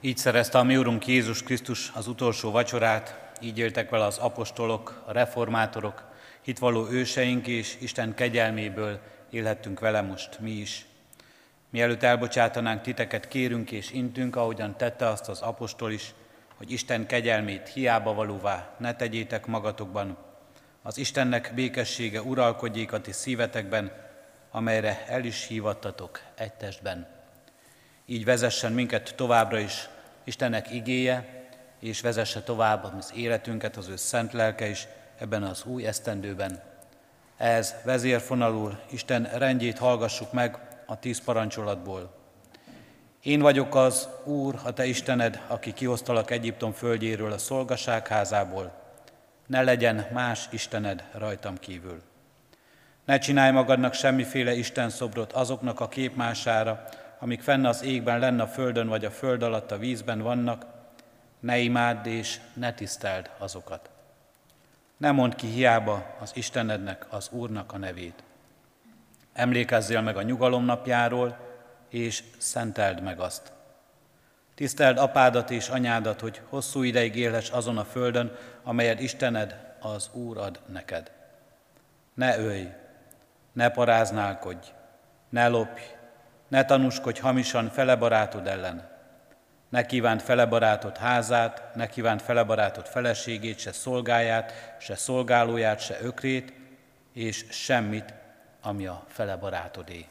Így 0.01 0.17
szerezte 0.17 0.59
a 0.59 0.63
mi 0.63 0.77
Urunk 0.77 1.07
Jézus 1.07 1.43
Krisztus 1.43 1.91
az 1.95 2.07
utolsó 2.07 2.51
vacsorát, 2.51 3.33
így 3.41 3.59
éltek 3.59 3.91
vele 3.91 4.05
az 4.05 4.19
apostolok, 4.19 5.03
a 5.07 5.13
reformátorok, 5.13 6.05
hitvalló 6.41 6.89
őseink, 6.89 7.47
és 7.47 7.77
Isten 7.81 8.15
kegyelméből 8.15 9.01
élhettünk 9.31 9.81
vele 9.81 10.01
most 10.01 10.39
mi 10.41 10.51
is. 10.51 10.87
Mielőtt 11.71 12.03
elbocsátanánk 12.03 12.83
titeket, 12.83 13.29
kérünk 13.29 13.71
és 13.71 13.91
intünk, 13.91 14.37
ahogyan 14.37 14.77
tette 14.77 15.07
azt 15.07 15.29
az 15.29 15.41
apostol 15.41 15.93
is, 15.93 16.15
hogy 16.57 16.71
Isten 16.71 17.07
kegyelmét 17.07 17.69
hiába 17.69 18.15
valóvá 18.15 18.75
ne 18.79 18.95
tegyétek 18.95 19.47
magatokban. 19.47 20.17
Az 20.83 20.99
Istennek 20.99 21.53
békessége 21.55 22.23
uralkodjék 22.23 22.93
a 22.93 23.01
ti 23.01 23.13
szívetekben, 23.13 23.93
amelyre 24.51 25.05
el 25.07 25.25
is 25.25 25.47
hívattatok 25.47 26.21
egy 26.35 26.53
testben. 26.53 27.18
Így 28.11 28.25
vezessen 28.25 28.73
minket 28.73 29.15
továbbra 29.17 29.59
is 29.59 29.89
Istennek 30.25 30.71
igéje, 30.71 31.47
és 31.81 32.01
vezesse 32.01 32.43
tovább 32.43 32.85
az 32.85 33.13
életünket 33.17 33.77
az 33.77 33.89
ő 33.89 33.97
szent 33.97 34.33
lelke 34.33 34.69
is 34.69 34.87
ebben 35.19 35.43
az 35.43 35.65
új 35.65 35.87
esztendőben. 35.87 36.63
Ez 37.37 37.75
vezérfonalul 37.85 38.79
Isten 38.91 39.23
rendjét 39.23 39.79
hallgassuk 39.79 40.33
meg 40.33 40.59
a 40.87 40.99
tíz 40.99 41.21
parancsolatból. 41.25 42.15
Én 43.23 43.41
vagyok 43.41 43.75
az 43.75 44.09
Úr, 44.25 44.61
a 44.65 44.73
te 44.73 44.87
Istened, 44.87 45.41
aki 45.47 45.73
kihoztalak 45.73 46.31
Egyiptom 46.31 46.73
földjéről 46.73 47.33
a 47.33 47.39
szolgaságházából. 47.39 48.73
Ne 49.47 49.63
legyen 49.63 50.07
más 50.13 50.49
Istened 50.51 51.05
rajtam 51.13 51.59
kívül. 51.59 52.03
Ne 53.05 53.19
csinálj 53.19 53.53
magadnak 53.53 53.95
semmiféle 53.95 54.53
Isten 54.53 54.91
szobrot 54.91 55.33
azoknak 55.33 55.81
a 55.81 55.89
képmására, 55.89 56.89
amik 57.19 57.41
fenn 57.41 57.65
az 57.65 57.83
égben, 57.83 58.19
lenne 58.19 58.43
a 58.43 58.47
földön 58.47 58.89
vagy 58.89 59.05
a 59.05 59.11
föld 59.11 59.43
alatt 59.43 59.71
a 59.71 59.79
vízben 59.79 60.21
vannak, 60.21 60.67
ne 61.41 61.59
imádd 61.59 62.07
és 62.07 62.41
ne 62.55 62.73
tiszteld 62.73 63.31
azokat. 63.39 63.91
Ne 64.97 65.11
mondd 65.11 65.37
ki 65.37 65.47
hiába 65.47 66.17
az 66.21 66.31
Istenednek, 66.35 67.07
az 67.11 67.29
Úrnak 67.33 67.73
a 67.73 67.79
nevét. 67.79 68.23
Emlékezzél 69.33 70.01
meg 70.01 70.17
a 70.17 70.23
nyugalom 70.23 70.65
napjáról, 70.65 71.39
és 71.89 72.23
szenteld 72.39 73.03
meg 73.03 73.21
azt. 73.21 73.53
Tiszteld 74.55 74.99
apádat 74.99 75.51
és 75.51 75.69
anyádat, 75.69 76.21
hogy 76.21 76.41
hosszú 76.49 76.83
ideig 76.83 77.17
élhess 77.17 77.51
azon 77.51 77.79
a 77.79 77.85
földön, 77.85 78.37
amelyet 78.63 79.01
Istened, 79.01 79.77
az 79.81 80.11
Úr 80.13 80.39
ad 80.39 80.61
neked. 80.67 81.11
Ne 82.15 82.39
ölj, 82.39 82.69
ne 83.53 83.69
paráználkodj, 83.71 84.73
ne 85.29 85.49
lopj, 85.49 85.83
ne 86.49 86.65
tanúskodj 86.65 87.21
hamisan 87.21 87.71
fele 87.71 87.97
barátod 87.97 88.47
ellen. 88.47 88.89
Ne 89.69 89.87
kívánt 89.87 90.23
fele 90.23 90.47
barátod 90.47 90.97
házát, 90.97 91.75
ne 91.75 91.89
kívánt 91.89 92.23
fele 92.23 92.43
barátod 92.45 92.87
feleségét, 92.87 93.59
se 93.59 93.73
szolgáját, 93.73 94.77
se 94.81 94.95
szolgálóját, 94.95 95.81
se 95.81 96.01
ökrét, 96.01 96.53
és 97.13 97.45
semmit, 97.51 98.15
ami 98.63 98.87
a 98.87 99.05
fele 99.09 99.37
barátodé. 99.37 100.07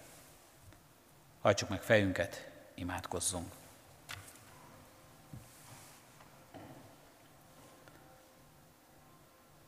Hajtsuk 1.42 1.70
meg 1.70 1.82
fejünket, 1.82 2.50
imádkozzunk. 2.76 3.52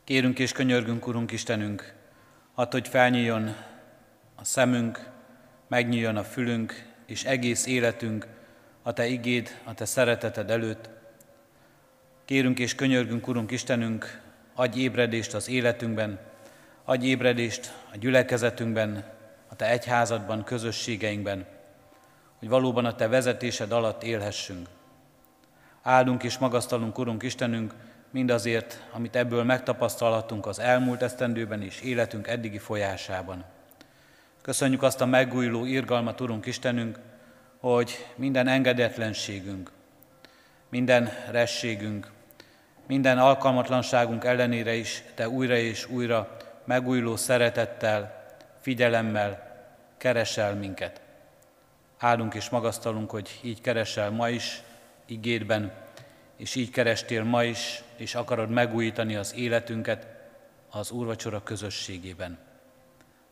Kérünk 0.03 0.39
és 0.39 0.51
könyörgünk, 0.51 1.07
Urunk 1.07 1.31
Istenünk, 1.31 1.93
add, 2.53 2.71
hogy 2.71 2.87
felnyíljon 2.87 3.55
a 4.35 4.43
szemünk, 4.43 5.09
megnyíljon 5.69 6.17
a 6.17 6.23
fülünk, 6.23 6.85
és 7.05 7.23
egész 7.23 7.65
életünk 7.65 8.27
a 8.81 8.93
Te 8.93 9.07
igéd, 9.07 9.59
a 9.63 9.73
Te 9.73 9.85
szereteted 9.85 10.49
előtt. 10.49 10.89
Kérünk 12.25 12.59
és 12.59 12.75
könyörgünk, 12.75 13.27
Urunk 13.27 13.51
Istenünk, 13.51 14.21
adj 14.53 14.79
ébredést 14.79 15.33
az 15.33 15.49
életünkben, 15.49 16.19
adj 16.83 17.05
ébredést 17.07 17.73
a 17.93 17.97
gyülekezetünkben, 17.97 19.03
a 19.49 19.55
Te 19.55 19.69
egyházadban, 19.69 20.43
közösségeinkben, 20.43 21.45
hogy 22.39 22.49
valóban 22.49 22.85
a 22.85 22.95
Te 22.95 23.07
vezetésed 23.07 23.71
alatt 23.71 24.03
élhessünk. 24.03 24.67
Áldunk 25.81 26.23
és 26.23 26.37
magasztalunk, 26.37 26.97
Urunk 26.97 27.23
Istenünk, 27.23 27.73
mindazért, 28.11 28.83
amit 28.91 29.15
ebből 29.15 29.43
megtapasztalhatunk 29.43 30.45
az 30.45 30.59
elmúlt 30.59 31.01
esztendőben 31.01 31.61
és 31.61 31.81
életünk 31.81 32.27
eddigi 32.27 32.57
folyásában. 32.57 33.45
Köszönjük 34.41 34.83
azt 34.83 35.01
a 35.01 35.05
megújuló 35.05 35.65
irgalmat, 35.65 36.21
Urunk 36.21 36.45
Istenünk, 36.45 36.99
hogy 37.59 37.91
minden 38.15 38.47
engedetlenségünk, 38.47 39.71
minden 40.69 41.09
rességünk, 41.31 42.11
minden 42.87 43.17
alkalmatlanságunk 43.17 44.23
ellenére 44.23 44.73
is 44.73 45.03
Te 45.15 45.29
újra 45.29 45.55
és 45.55 45.89
újra 45.89 46.37
megújuló 46.65 47.15
szeretettel, 47.15 48.25
figyelemmel 48.59 49.57
keresel 49.97 50.55
minket. 50.55 51.01
Áldunk 51.97 52.33
és 52.33 52.49
magasztalunk, 52.49 53.09
hogy 53.09 53.39
így 53.41 53.61
keresel 53.61 54.09
ma 54.11 54.29
is 54.29 54.61
igédben, 55.05 55.71
és 56.37 56.55
így 56.55 56.69
kerestél 56.69 57.23
ma 57.23 57.43
is, 57.43 57.83
és 57.95 58.15
akarod 58.15 58.49
megújítani 58.49 59.15
az 59.15 59.35
életünket 59.35 60.07
az 60.69 60.91
Úrvacsora 60.91 61.43
közösségében. 61.43 62.48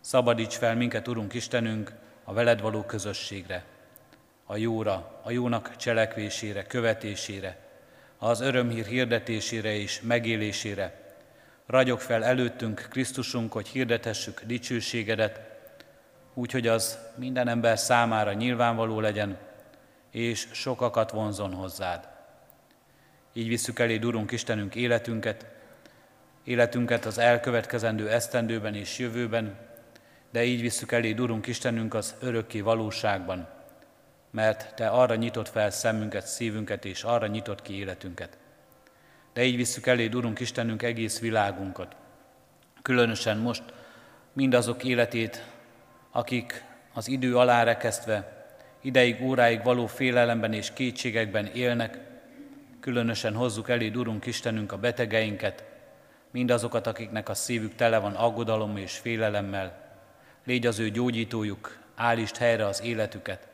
Szabadíts 0.07 0.57
fel 0.57 0.75
minket, 0.75 1.07
Urunk 1.07 1.33
Istenünk, 1.33 1.91
a 2.23 2.33
veled 2.33 2.61
való 2.61 2.81
közösségre, 2.83 3.63
a 4.45 4.57
jóra, 4.57 5.21
a 5.23 5.31
jónak 5.31 5.75
cselekvésére, 5.75 6.63
követésére, 6.63 7.57
az 8.17 8.41
örömhír 8.41 8.85
hirdetésére 8.85 9.75
és 9.75 10.01
megélésére. 10.01 11.15
Ragyog 11.65 11.99
fel 11.99 12.23
előttünk, 12.23 12.87
Krisztusunk, 12.89 13.51
hogy 13.51 13.67
hirdethessük 13.67 14.41
dicsőségedet, 14.45 15.39
úgy, 16.33 16.51
hogy 16.51 16.67
az 16.67 16.97
minden 17.15 17.47
ember 17.47 17.79
számára 17.79 18.33
nyilvánvaló 18.33 18.99
legyen, 18.99 19.37
és 20.11 20.47
sokakat 20.51 21.11
vonzon 21.11 21.53
hozzád. 21.53 22.07
Így 23.33 23.47
visszük 23.47 23.79
elé, 23.79 23.99
Urunk 24.03 24.31
Istenünk, 24.31 24.75
életünket, 24.75 25.45
életünket 26.43 27.05
az 27.05 27.17
elkövetkezendő 27.17 28.09
esztendőben 28.09 28.75
és 28.75 28.97
jövőben, 28.97 29.66
de 30.31 30.43
így 30.43 30.61
visszük 30.61 30.91
elé, 30.91 31.11
Urunk 31.11 31.47
Istenünk, 31.47 31.93
az 31.93 32.15
örökké 32.19 32.61
valóságban, 32.61 33.47
mert 34.31 34.75
Te 34.75 34.87
arra 34.87 35.15
nyitott 35.15 35.49
fel 35.49 35.69
szemünket, 35.69 36.27
szívünket, 36.27 36.85
és 36.85 37.03
arra 37.03 37.27
nyitott 37.27 37.61
ki 37.61 37.73
életünket. 37.73 38.37
De 39.33 39.43
így 39.43 39.55
visszük 39.55 39.85
elé, 39.87 40.09
Urunk 40.13 40.39
Istenünk, 40.39 40.83
egész 40.83 41.19
világunkat, 41.19 41.95
különösen 42.81 43.37
most 43.37 43.63
mindazok 44.33 44.83
életét, 44.83 45.43
akik 46.11 46.63
az 46.93 47.07
idő 47.07 47.37
alá 47.37 47.63
rekesztve, 47.63 48.45
ideig, 48.81 49.21
óráig 49.21 49.63
való 49.63 49.87
félelemben 49.87 50.53
és 50.53 50.73
kétségekben 50.73 51.45
élnek, 51.45 51.99
különösen 52.79 53.33
hozzuk 53.33 53.69
elé, 53.69 53.91
Urunk 53.95 54.25
Istenünk, 54.25 54.71
a 54.71 54.77
betegeinket, 54.77 55.63
mindazokat, 56.31 56.87
akiknek 56.87 57.29
a 57.29 57.33
szívük 57.33 57.75
tele 57.75 57.97
van 57.97 58.13
aggodalom 58.13 58.77
és 58.77 58.97
félelemmel. 58.97 59.86
Légy 60.47 60.65
az 60.65 60.79
ő 60.79 60.89
gyógyítójuk, 60.89 61.77
állítsd 61.95 62.37
helyre 62.37 62.65
az 62.65 62.81
életüket. 62.83 63.47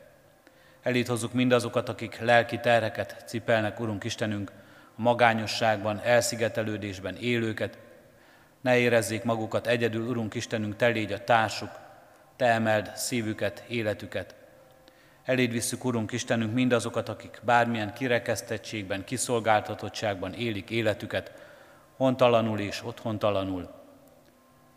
Elét 0.82 1.08
hozzuk 1.08 1.32
mindazokat, 1.32 1.88
akik 1.88 2.18
lelki 2.20 2.58
terheket 2.58 3.24
cipelnek, 3.26 3.80
Urunk 3.80 4.04
Istenünk, 4.04 4.52
a 4.96 5.02
magányosságban, 5.02 6.00
elszigetelődésben 6.04 7.16
élőket. 7.16 7.78
Ne 8.60 8.76
érezzék 8.78 9.24
magukat 9.24 9.66
egyedül, 9.66 10.06
Urunk 10.06 10.34
Istenünk, 10.34 10.76
te 10.76 10.86
légy 10.86 11.12
a 11.12 11.24
társuk, 11.24 11.70
te 12.36 12.46
emeld 12.46 12.96
szívüket, 12.96 13.64
életüket. 13.68 14.34
Eléd 15.24 15.50
visszük, 15.50 15.84
Urunk 15.84 16.12
Istenünk, 16.12 16.54
mindazokat, 16.54 17.08
akik 17.08 17.40
bármilyen 17.42 17.92
kirekesztettségben, 17.92 19.04
kiszolgáltatottságban 19.04 20.32
élik 20.32 20.70
életüket, 20.70 21.32
hontalanul 21.96 22.58
és 22.58 22.84
otthontalanul. 22.84 23.82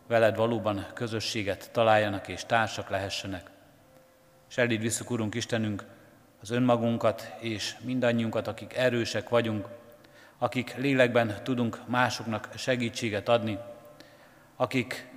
Veled 0.08 0.36
valóban 0.36 0.86
közösséget 0.93 1.70
találjanak 1.72 2.28
és 2.28 2.45
társak 2.45 2.89
lehessenek. 2.89 3.49
És 4.49 4.58
eléd 4.58 4.82
visszük, 4.82 5.10
Urunk 5.10 5.36
Istenünk, 5.36 5.86
az 6.41 6.49
önmagunkat 6.49 7.34
és 7.39 7.76
mindannyiunkat, 7.82 8.47
akik 8.47 8.76
erősek 8.76 9.30
vagyunk, 9.30 9.68
akik 10.38 10.76
lélekben 10.76 11.36
tudunk 11.43 11.80
másoknak 11.86 12.49
segítséget 12.55 13.30
adni, 13.30 13.58
akik 14.55 15.08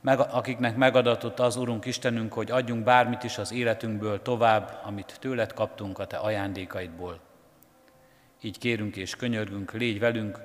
meg, 0.00 0.20
akiknek 0.20 0.76
megadatott 0.76 1.38
az 1.38 1.56
Urunk 1.56 1.84
Istenünk, 1.84 2.32
hogy 2.32 2.50
adjunk 2.50 2.84
bármit 2.84 3.22
is 3.22 3.38
az 3.38 3.52
életünkből 3.52 4.22
tovább, 4.22 4.80
amit 4.84 5.16
tőled 5.20 5.52
kaptunk 5.52 5.98
a 5.98 6.06
te 6.06 6.16
ajándékaidból. 6.16 7.20
Így 8.40 8.58
kérünk 8.58 8.96
és 8.96 9.16
könyörgünk, 9.16 9.72
légy 9.72 9.98
velünk 9.98 10.40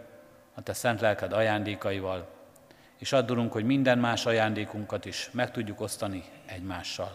a 0.53 0.61
te 0.61 0.73
szent 0.73 1.01
lelked 1.01 1.33
ajándékaival, 1.33 2.27
és 3.03 3.11
addulunk, 3.11 3.51
hogy 3.51 3.63
minden 3.63 3.97
más 3.97 4.25
ajándékunkat 4.25 5.05
is 5.05 5.29
meg 5.31 5.51
tudjuk 5.51 5.81
osztani 5.81 6.23
egymással. 6.45 7.11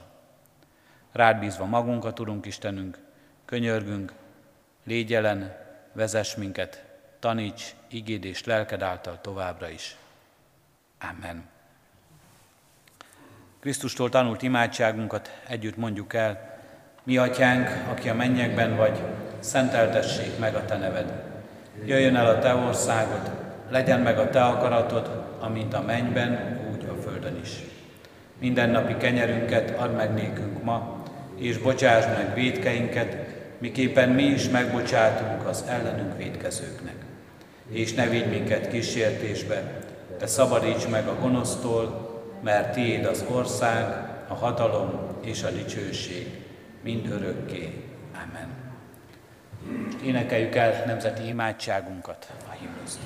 Rád 1.13 1.39
bízva 1.39 1.65
magunkat, 1.65 2.21
Urunk 2.21 2.47
Istenünk, 2.47 2.99
könyörgünk, 3.45 4.13
légy 4.85 5.11
jelen, 5.11 5.57
vezess 5.93 6.35
minket, 6.35 6.85
taníts 7.19 7.75
igéd 7.91 8.25
és 8.25 8.45
lelked 8.45 8.83
által 8.83 9.21
továbbra 9.21 9.69
is. 9.69 9.97
Amen. 11.01 11.49
Krisztustól 13.61 14.09
tanult 14.09 14.43
imádságunkat 14.43 15.41
együtt 15.47 15.77
mondjuk 15.77 16.15
el. 16.15 16.61
Mi 17.03 17.17
atyánk, 17.17 17.69
aki 17.91 18.09
a 18.09 18.15
mennyekben 18.15 18.77
vagy, 18.77 19.03
szenteltessék 19.39 20.39
meg 20.39 20.55
a 20.55 20.65
te 20.65 20.77
neved. 20.77 21.23
Jöjjön 21.85 22.17
el 22.17 22.27
a 22.27 22.39
te 22.39 22.55
országod, 22.55 23.31
legyen 23.71 24.01
meg 24.01 24.19
a 24.19 24.31
te 24.31 24.45
akaratod, 24.45 25.28
amint 25.41 25.75
a 25.75 25.83
mennyben, 25.83 26.61
úgy 26.73 26.89
a 26.89 27.03
földön 27.03 27.41
is. 27.43 27.51
Mindennapi 28.39 28.97
kenyerünket 28.97 29.79
add 29.79 29.91
meg 29.91 30.15
nékünk 30.15 30.63
ma, 30.63 31.03
és 31.37 31.59
bocsáss 31.59 32.05
meg 32.05 32.35
védkeinket, 32.35 33.17
miképpen 33.59 34.09
mi 34.09 34.23
is 34.23 34.49
megbocsátunk 34.49 35.47
az 35.47 35.65
ellenünk 35.69 36.17
védkezőknek. 36.17 36.95
És 37.71 37.95
ne 37.95 38.07
vigy 38.07 38.29
minket 38.29 38.69
kísértésbe, 38.69 39.81
de 40.19 40.27
szabadíts 40.27 40.89
meg 40.89 41.07
a 41.07 41.19
gonosztól, 41.21 42.09
mert 42.43 42.73
Tiéd 42.73 43.05
az 43.05 43.25
ország, 43.31 43.85
a 44.29 44.35
hatalom 44.35 45.01
és 45.25 45.43
a 45.43 45.51
dicsőség 45.51 46.27
mind 46.83 47.11
örökké. 47.11 47.85
Amen. 48.15 48.49
Most 49.85 50.01
énekeljük 50.01 50.55
el 50.55 50.83
nemzeti 50.87 51.27
imádságunkat, 51.27 52.33
a 52.49 52.51
himnuszt. 52.51 52.99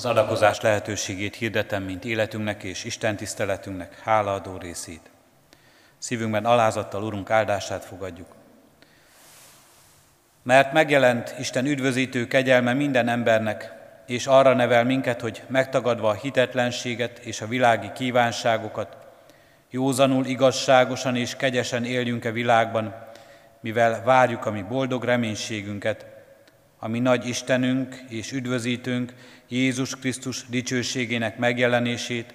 Az 0.00 0.06
adakozás 0.06 0.60
lehetőségét 0.60 1.34
hirdetem, 1.34 1.82
mint 1.82 2.04
életünknek 2.04 2.62
és 2.62 2.84
Isten 2.84 3.16
tiszteletünknek 3.16 3.98
hálaadó 3.98 4.56
részét. 4.56 5.10
Szívünkben 5.98 6.44
alázattal 6.44 7.02
Urunk 7.02 7.30
áldását 7.30 7.84
fogadjuk. 7.84 8.26
Mert 10.42 10.72
megjelent 10.72 11.34
Isten 11.38 11.66
üdvözítő 11.66 12.26
kegyelme 12.26 12.72
minden 12.72 13.08
embernek, 13.08 13.72
és 14.06 14.26
arra 14.26 14.54
nevel 14.54 14.84
minket, 14.84 15.20
hogy 15.20 15.42
megtagadva 15.46 16.08
a 16.08 16.14
hitetlenséget 16.14 17.18
és 17.18 17.40
a 17.40 17.48
világi 17.48 17.92
kívánságokat, 17.92 18.96
józanul, 19.70 20.26
igazságosan 20.26 21.16
és 21.16 21.36
kegyesen 21.36 21.84
éljünk 21.84 22.24
e 22.24 22.32
világban, 22.32 22.94
mivel 23.60 24.02
várjuk 24.04 24.46
a 24.46 24.50
mi 24.50 24.62
boldog 24.62 25.04
reménységünket, 25.04 26.09
ami 26.82 26.98
nagy 26.98 27.26
Istenünk 27.26 27.94
és 28.08 28.32
üdvözítőnk, 28.32 29.14
Jézus 29.48 29.96
Krisztus 29.96 30.46
dicsőségének 30.48 31.38
megjelenését, 31.38 32.34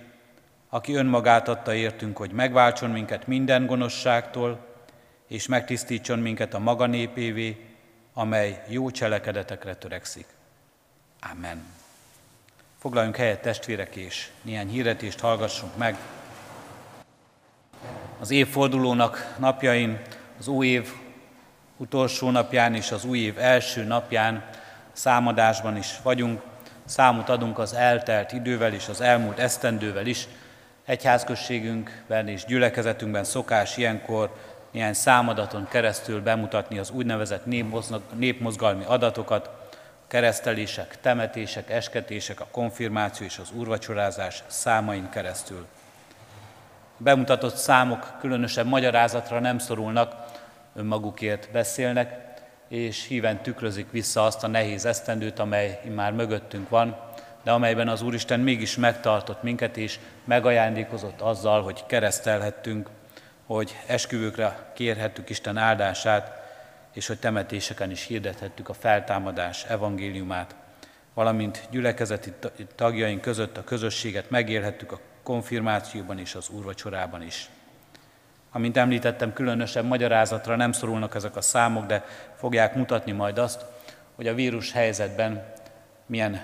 aki 0.70 0.94
önmagát 0.94 1.48
adta 1.48 1.74
értünk, 1.74 2.18
hogy 2.18 2.32
megváltson 2.32 2.90
minket 2.90 3.28
minden 3.28 3.66
gonoszságtól, 3.66 4.66
és 5.28 5.48
megtisztítson 5.48 6.20
minket 6.20 6.54
a 6.54 6.60
maga 6.60 6.86
népévé, 6.86 7.58
amely 8.14 8.64
jó 8.68 8.92
cselekedetekre 8.92 9.76
törekszik. 9.76 10.26
Amen. 11.32 11.64
Foglaljunk 12.80 13.16
helyet 13.16 13.42
testvérek, 13.42 13.96
és 13.96 14.30
néhány 14.42 14.70
hirdetést 14.70 15.20
hallgassunk 15.20 15.78
meg. 15.78 15.98
Az 18.20 18.32
évfordulónak 18.32 19.36
napjain, 19.40 20.02
az 20.40 20.48
új 20.48 20.68
év 20.68 20.94
utolsó 21.78 22.30
napján 22.30 22.76
és 22.76 22.92
az 22.92 23.06
új 23.06 23.20
év 23.20 23.40
első 23.40 23.84
napján 23.84 24.44
számadásban 24.94 25.78
is 25.78 26.00
vagyunk. 26.04 26.42
Számot 26.86 27.30
adunk 27.30 27.60
az 27.60 27.74
eltelt 27.74 28.32
idővel 28.32 28.74
és 28.74 28.88
az 28.88 29.02
elmúlt 29.02 29.40
esztendővel 29.40 30.06
is. 30.06 30.28
Egyházközségünkben 30.86 32.28
és 32.28 32.46
gyülekezetünkben 32.46 33.24
szokás 33.24 33.78
ilyenkor 33.78 34.36
néhány 34.72 34.94
számadaton 34.94 35.68
keresztül 35.68 36.22
bemutatni 36.22 36.78
az 36.78 36.90
úgynevezett 36.92 37.46
népmozgalmi 38.16 38.84
adatokat, 38.88 39.50
a 40.06 40.08
keresztelések, 40.08 40.98
temetések, 41.02 41.70
esketések, 41.70 42.40
a 42.40 42.48
konfirmáció 42.52 43.26
és 43.26 43.38
az 43.38 43.52
úrvacsorázás 43.52 44.44
számain 44.48 45.10
keresztül. 45.10 45.66
Bemutatott 46.98 47.56
számok 47.56 48.18
különösebb 48.20 48.68
magyarázatra 48.68 49.40
nem 49.40 49.58
szorulnak, 49.58 50.25
önmagukért 50.76 51.52
beszélnek, 51.52 52.24
és 52.68 53.08
híven 53.08 53.42
tükrözik 53.42 53.92
vissza 53.92 54.26
azt 54.26 54.44
a 54.44 54.48
nehéz 54.48 54.86
esztendőt, 54.86 55.40
amely 55.40 55.80
már 55.96 56.14
mögöttünk 56.14 56.70
van, 56.70 56.98
de 57.44 57.52
amelyben 57.52 57.88
az 57.88 58.02
Úristen 58.02 58.40
mégis 58.40 58.76
megtartott 58.76 59.44
minket, 59.44 59.78
és 59.78 60.00
megajándékozott 60.24 61.22
azzal, 61.22 61.62
hogy 61.62 61.86
keresztelhettünk, 61.86 62.90
hogy 63.46 63.78
esküvőkre 63.88 64.72
kérhettük 64.74 65.30
Isten 65.30 65.58
áldását, 65.58 66.44
és 66.94 67.08
hogy 67.08 67.20
temetéseken 67.20 67.92
is 67.92 68.06
hirdethettük 68.06 68.70
a 68.70 68.74
feltámadás 68.74 69.64
evangéliumát, 69.64 70.56
valamint 71.14 71.68
gyülekezeti 71.72 72.34
tagjaink 72.76 73.22
között 73.22 73.58
a 73.58 73.64
közösséget 73.64 74.30
megélhettük 74.30 74.92
a 74.92 75.00
konfirmációban 75.24 76.20
és 76.20 76.36
az 76.36 76.50
úrvacsorában 76.50 77.22
is. 77.22 77.50
Amint 78.56 78.78
említettem, 78.78 79.34
különösebb 79.34 79.86
magyarázatra 79.86 80.56
nem 80.56 80.72
szorulnak 80.72 81.16
ezek 81.16 81.36
a 81.36 81.42
számok, 81.42 81.86
de 81.86 82.06
fogják 82.36 82.76
mutatni 82.76 83.12
majd 83.12 83.38
azt, 83.38 83.66
hogy 84.16 84.28
a 84.28 84.34
vírus 84.34 84.72
helyzetben 84.72 85.46
milyen, 86.06 86.42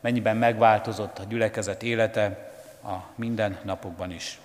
mennyiben 0.00 0.36
megváltozott 0.36 1.18
a 1.18 1.24
gyülekezet 1.28 1.82
élete 1.82 2.50
a 2.84 2.94
minden 3.14 3.58
napokban 3.62 4.10
is. 4.10 4.40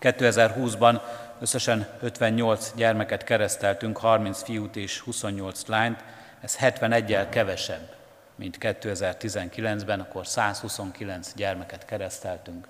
2020-ban 0.00 1.00
összesen 1.40 1.86
58 2.00 2.72
gyermeket 2.76 3.24
kereszteltünk, 3.24 3.98
30 3.98 4.42
fiút 4.42 4.76
és 4.76 5.00
28 5.00 5.66
lányt, 5.66 6.04
ez 6.40 6.56
71-el 6.60 7.26
kevesebb, 7.30 7.94
mint 8.34 8.56
2019-ben, 8.60 10.00
akkor 10.00 10.26
129 10.26 11.32
gyermeket 11.34 11.84
kereszteltünk. 11.84 12.66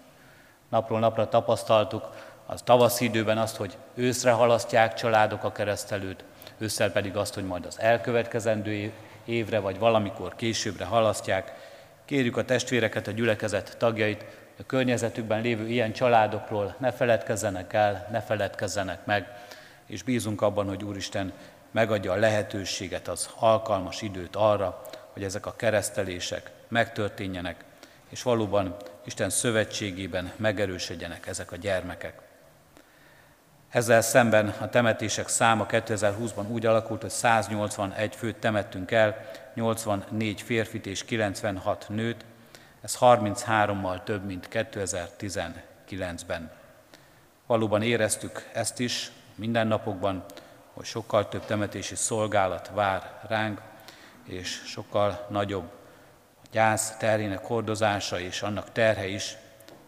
Napról 0.69 0.99
napra 0.99 1.29
tapasztaltuk 1.29 2.09
az 2.53 2.63
tavaszi 2.65 3.05
időben 3.05 3.39
azt, 3.39 3.57
hogy 3.57 3.77
őszre 3.95 4.31
halasztják 4.31 4.95
családok 4.95 5.45
a 5.45 5.53
keresztelőt, 5.53 6.25
ősszel 6.59 6.93
pedig 6.93 7.17
azt, 7.17 7.35
hogy 7.35 7.45
majd 7.45 7.67
az 7.67 7.79
elkövetkezendő 7.81 8.93
évre 9.25 9.59
vagy 9.59 9.79
valamikor 9.79 10.37
későbbre 10.37 10.85
halasztják. 10.85 11.53
Kérjük 12.05 12.37
a 12.37 12.45
testvéreket, 12.45 13.07
a 13.07 13.11
gyülekezet 13.11 13.77
tagjait, 13.79 14.25
a 14.59 14.67
környezetükben 14.67 15.41
lévő 15.41 15.69
ilyen 15.69 15.93
családokról 15.93 16.75
ne 16.79 16.93
feledkezzenek 16.93 17.73
el, 17.73 18.09
ne 18.11 18.21
feledkezzenek 18.21 19.05
meg, 19.05 19.29
és 19.87 20.03
bízunk 20.03 20.43
abban, 20.43 20.69
hogy 20.69 20.85
Úristen 20.85 21.33
megadja 21.71 22.13
a 22.13 22.17
lehetőséget, 22.17 23.09
az 23.09 23.31
alkalmas 23.39 24.03
időt 24.03 24.37
arra, 24.37 24.83
hogy 25.13 25.23
ezek 25.23 25.47
a 25.47 25.57
keresztelések 25.57 26.51
megtörténjenek, 26.69 27.65
és 28.09 28.23
valóban 28.23 28.77
Isten 29.05 29.31
szövetségében 29.31 30.33
megerősödjenek 30.37 31.27
ezek 31.27 31.53
a 31.53 31.57
gyermekek. 31.57 32.30
Ezzel 33.71 34.01
szemben 34.01 34.49
a 34.49 34.69
temetések 34.69 35.29
száma 35.29 35.67
2020-ban 35.69 36.49
úgy 36.49 36.67
alakult, 36.67 37.01
hogy 37.01 37.11
181 37.11 38.17
főt 38.17 38.37
temettünk 38.37 38.91
el, 38.91 39.31
84 39.55 40.43
férfit 40.43 40.87
és 40.87 41.05
96 41.05 41.87
nőt, 41.89 42.25
ez 42.83 42.97
33-mal 43.01 44.03
több, 44.03 44.25
mint 44.25 44.49
2019-ben. 44.53 46.51
Valóban 47.47 47.83
éreztük 47.83 48.49
ezt 48.53 48.81
is 48.81 49.11
mindennapokban, 49.35 50.25
hogy 50.73 50.85
sokkal 50.85 51.29
több 51.29 51.45
temetési 51.45 51.95
szolgálat 51.95 52.71
vár 52.75 53.21
ránk, 53.29 53.61
és 54.25 54.63
sokkal 54.67 55.27
nagyobb 55.29 55.71
gyász 56.51 56.97
terhének 56.97 57.45
hordozása 57.45 58.21
és 58.21 58.43
annak 58.43 58.73
terhe 58.73 59.07
is, 59.07 59.37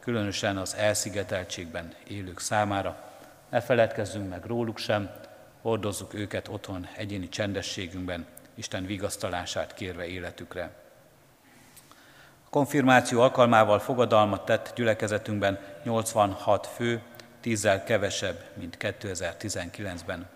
különösen 0.00 0.56
az 0.56 0.76
elszigeteltségben 0.76 1.94
élők 2.08 2.40
számára. 2.40 3.11
Ne 3.52 3.60
feledkezzünk 3.60 4.28
meg 4.28 4.44
róluk 4.44 4.78
sem, 4.78 5.10
hordozzuk 5.62 6.14
őket 6.14 6.48
otthon 6.48 6.88
egyéni 6.96 7.28
csendességünkben, 7.28 8.26
Isten 8.54 8.86
vigasztalását 8.86 9.74
kérve 9.74 10.06
életükre. 10.06 10.70
A 12.44 12.48
konfirmáció 12.50 13.20
alkalmával 13.20 13.78
fogadalmat 13.78 14.44
tett 14.44 14.72
gyülekezetünkben 14.74 15.58
86 15.84 16.66
fő, 16.66 17.02
tízzel 17.40 17.84
kevesebb, 17.84 18.44
mint 18.54 18.76
2019-ben. 18.80 20.28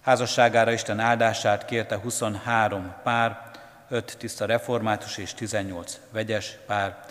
Házasságára 0.00 0.72
Isten 0.72 1.00
áldását 1.00 1.64
kérte 1.64 1.96
23 1.96 2.94
pár, 3.02 3.50
5 3.88 4.16
tiszta 4.18 4.44
református 4.44 5.18
és 5.18 5.34
18 5.34 6.00
vegyes 6.10 6.58
pár. 6.66 7.04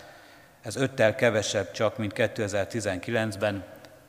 Ez 0.61 0.75
öttel 0.75 1.15
kevesebb 1.15 1.71
csak, 1.71 1.97
mint 1.97 2.13
2019-ben, 2.15 3.63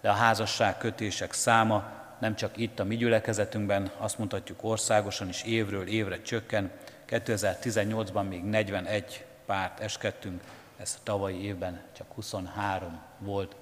de 0.09 0.15
a 0.15 0.17
házasság 0.17 0.79
kötések 0.79 1.33
száma 1.33 1.85
nem 2.19 2.35
csak 2.35 2.57
itt 2.57 2.79
a 2.79 2.85
mi 2.85 2.97
gyülekezetünkben, 2.97 3.91
azt 3.99 4.19
mondhatjuk 4.19 4.65
országosan 4.65 5.29
is 5.29 5.43
évről 5.43 5.87
évre 5.89 6.23
csökken. 6.23 6.71
2018-ban 7.09 8.29
még 8.29 8.45
41 8.45 9.25
párt 9.47 9.81
eskedtünk, 9.81 10.43
ez 10.77 10.99
tavalyi 11.03 11.45
évben 11.45 11.81
csak 11.97 12.07
23 12.15 13.01
volt. 13.19 13.57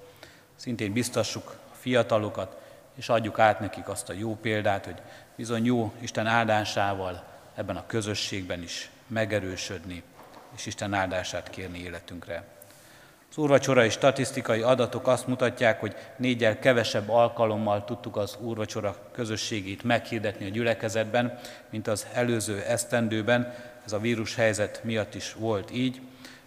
Szintén 0.55 0.93
biztassuk 0.93 1.55
a 1.71 1.75
fiatalokat, 1.75 2.61
és 2.95 3.09
adjuk 3.09 3.39
át 3.39 3.59
nekik 3.59 3.89
azt 3.89 4.09
a 4.09 4.13
jó 4.13 4.35
példát, 4.35 4.85
hogy 4.85 5.01
bizony 5.35 5.65
jó 5.65 5.93
Isten 5.99 6.27
áldásával 6.27 7.23
ebben 7.55 7.75
a 7.75 7.85
közösségben 7.85 8.61
is 8.61 8.89
megerősödni, 9.07 10.03
és 10.55 10.65
Isten 10.65 10.93
áldását 10.93 11.49
kérni 11.49 11.79
életünkre. 11.79 12.43
Az 13.29 13.37
úrvacsorai 13.37 13.89
statisztikai 13.89 14.61
adatok 14.61 15.07
azt 15.07 15.27
mutatják, 15.27 15.79
hogy 15.79 15.95
négyel 16.17 16.59
kevesebb 16.59 17.09
alkalommal 17.09 17.85
tudtuk 17.85 18.15
az 18.17 18.37
úrvacsora 18.39 18.95
közösségét 19.11 19.83
meghirdetni 19.83 20.45
a 20.45 20.49
gyülekezetben, 20.49 21.39
mint 21.69 21.87
az 21.87 22.07
előző 22.13 22.61
esztendőben. 22.61 23.53
Ez 23.85 23.91
a 23.91 23.99
vírus 23.99 24.35
helyzet 24.35 24.83
miatt 24.83 25.15
is 25.15 25.33
volt 25.33 25.71
így. 25.71 26.01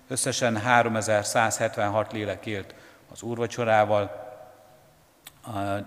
Összesen 0.08 0.56
3176 0.56 2.12
lélek 2.12 2.46
élt 2.46 2.74
az 3.12 3.22
úrvacsorával, 3.22 4.28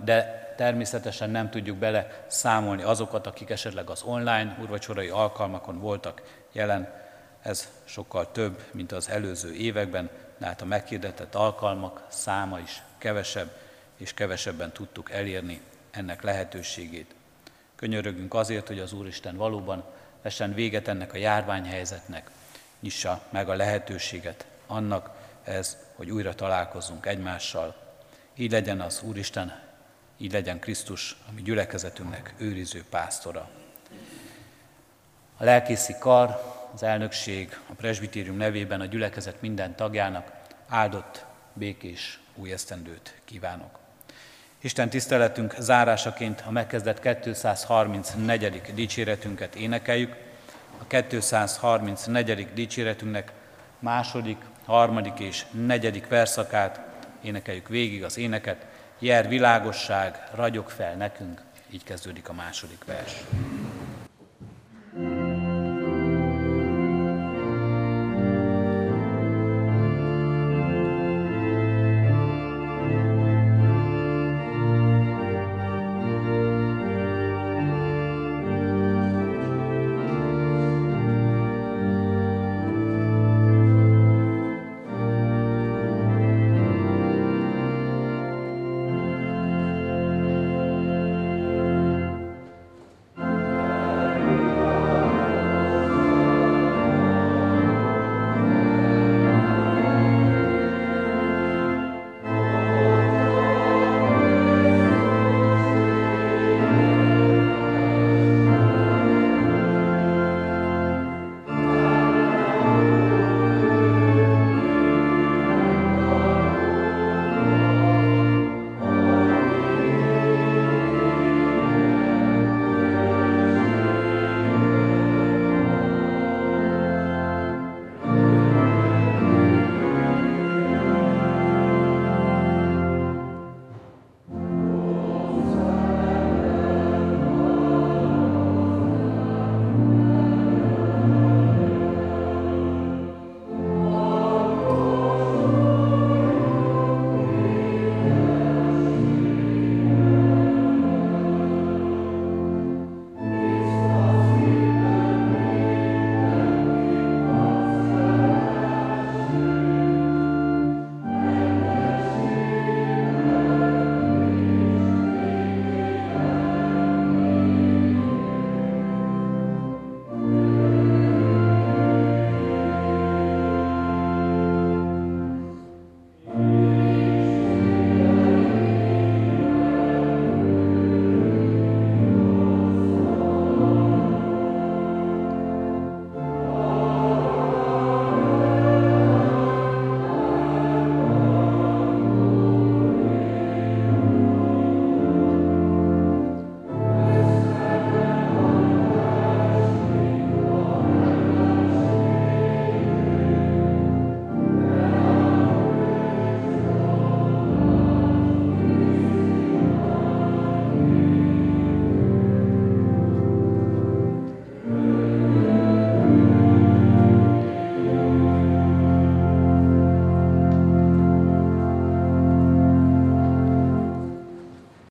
de 0.03 0.43
természetesen 0.57 1.29
nem 1.29 1.49
tudjuk 1.49 1.77
bele 1.77 2.25
számolni 2.27 2.83
azokat, 2.83 3.27
akik 3.27 3.49
esetleg 3.49 3.89
az 3.89 4.01
online 4.03 4.57
úrvacsorai 4.61 5.09
alkalmakon 5.09 5.79
voltak 5.79 6.21
jelen. 6.51 6.93
Ez 7.41 7.69
sokkal 7.83 8.31
több, 8.31 8.59
mint 8.71 8.91
az 8.91 9.09
előző 9.09 9.53
években, 9.53 10.09
de 10.43 10.49
hát 10.49 10.61
a 10.61 10.65
meghirdetett 10.65 11.35
alkalmak 11.35 12.05
száma 12.09 12.59
is 12.59 12.81
kevesebb, 12.97 13.51
és 13.97 14.13
kevesebben 14.13 14.71
tudtuk 14.71 15.11
elérni 15.11 15.61
ennek 15.91 16.21
lehetőségét. 16.21 17.15
Könyörögünk 17.75 18.33
azért, 18.33 18.67
hogy 18.67 18.79
az 18.79 18.93
Úristen 18.93 19.35
valóban 19.35 19.83
vessen 20.21 20.53
véget 20.53 20.87
ennek 20.87 21.13
a 21.13 21.17
járványhelyzetnek, 21.17 22.31
nyissa 22.79 23.21
meg 23.29 23.49
a 23.49 23.53
lehetőséget 23.53 24.45
annak 24.67 25.09
ez, 25.43 25.77
hogy 25.95 26.11
újra 26.11 26.35
találkozzunk 26.35 27.05
egymással. 27.05 27.75
Így 28.35 28.51
legyen 28.51 28.81
az 28.81 29.01
Úristen, 29.03 29.61
így 30.17 30.31
legyen 30.31 30.59
Krisztus, 30.59 31.17
ami 31.29 31.41
gyülekezetünknek 31.41 32.33
őriző 32.37 32.83
pásztora. 32.89 33.49
A 35.37 35.43
lelkészi 35.43 35.95
kar, 35.99 36.52
az 36.73 36.83
elnökség 36.83 37.57
a 37.69 37.73
presbitérium 37.73 38.37
nevében 38.37 38.81
a 38.81 38.85
gyülekezet 38.85 39.41
minden 39.41 39.75
tagjának 39.75 40.31
áldott, 40.67 41.25
békés 41.53 42.19
új 42.35 42.51
esztendőt 42.51 43.15
kívánok. 43.25 43.79
Isten 44.61 44.89
tiszteletünk 44.89 45.55
zárásaként 45.59 46.43
a 46.47 46.51
megkezdett 46.51 47.23
234. 47.23 48.61
dicséretünket 48.73 49.55
énekeljük. 49.55 50.15
A 50.77 50.87
234. 50.87 52.53
dicséretünknek 52.53 53.31
második, 53.79 54.37
harmadik 54.65 55.19
és 55.19 55.45
negyedik 55.51 56.07
verszakát 56.07 56.79
énekeljük 57.21 57.67
végig 57.67 58.03
az 58.03 58.17
éneket. 58.17 58.65
Jer 58.99 59.27
világosság, 59.27 60.23
ragyog 60.35 60.69
fel 60.69 60.95
nekünk, 60.95 61.41
így 61.69 61.83
kezdődik 61.83 62.29
a 62.29 62.33
második 62.33 62.85
vers. 62.85 63.23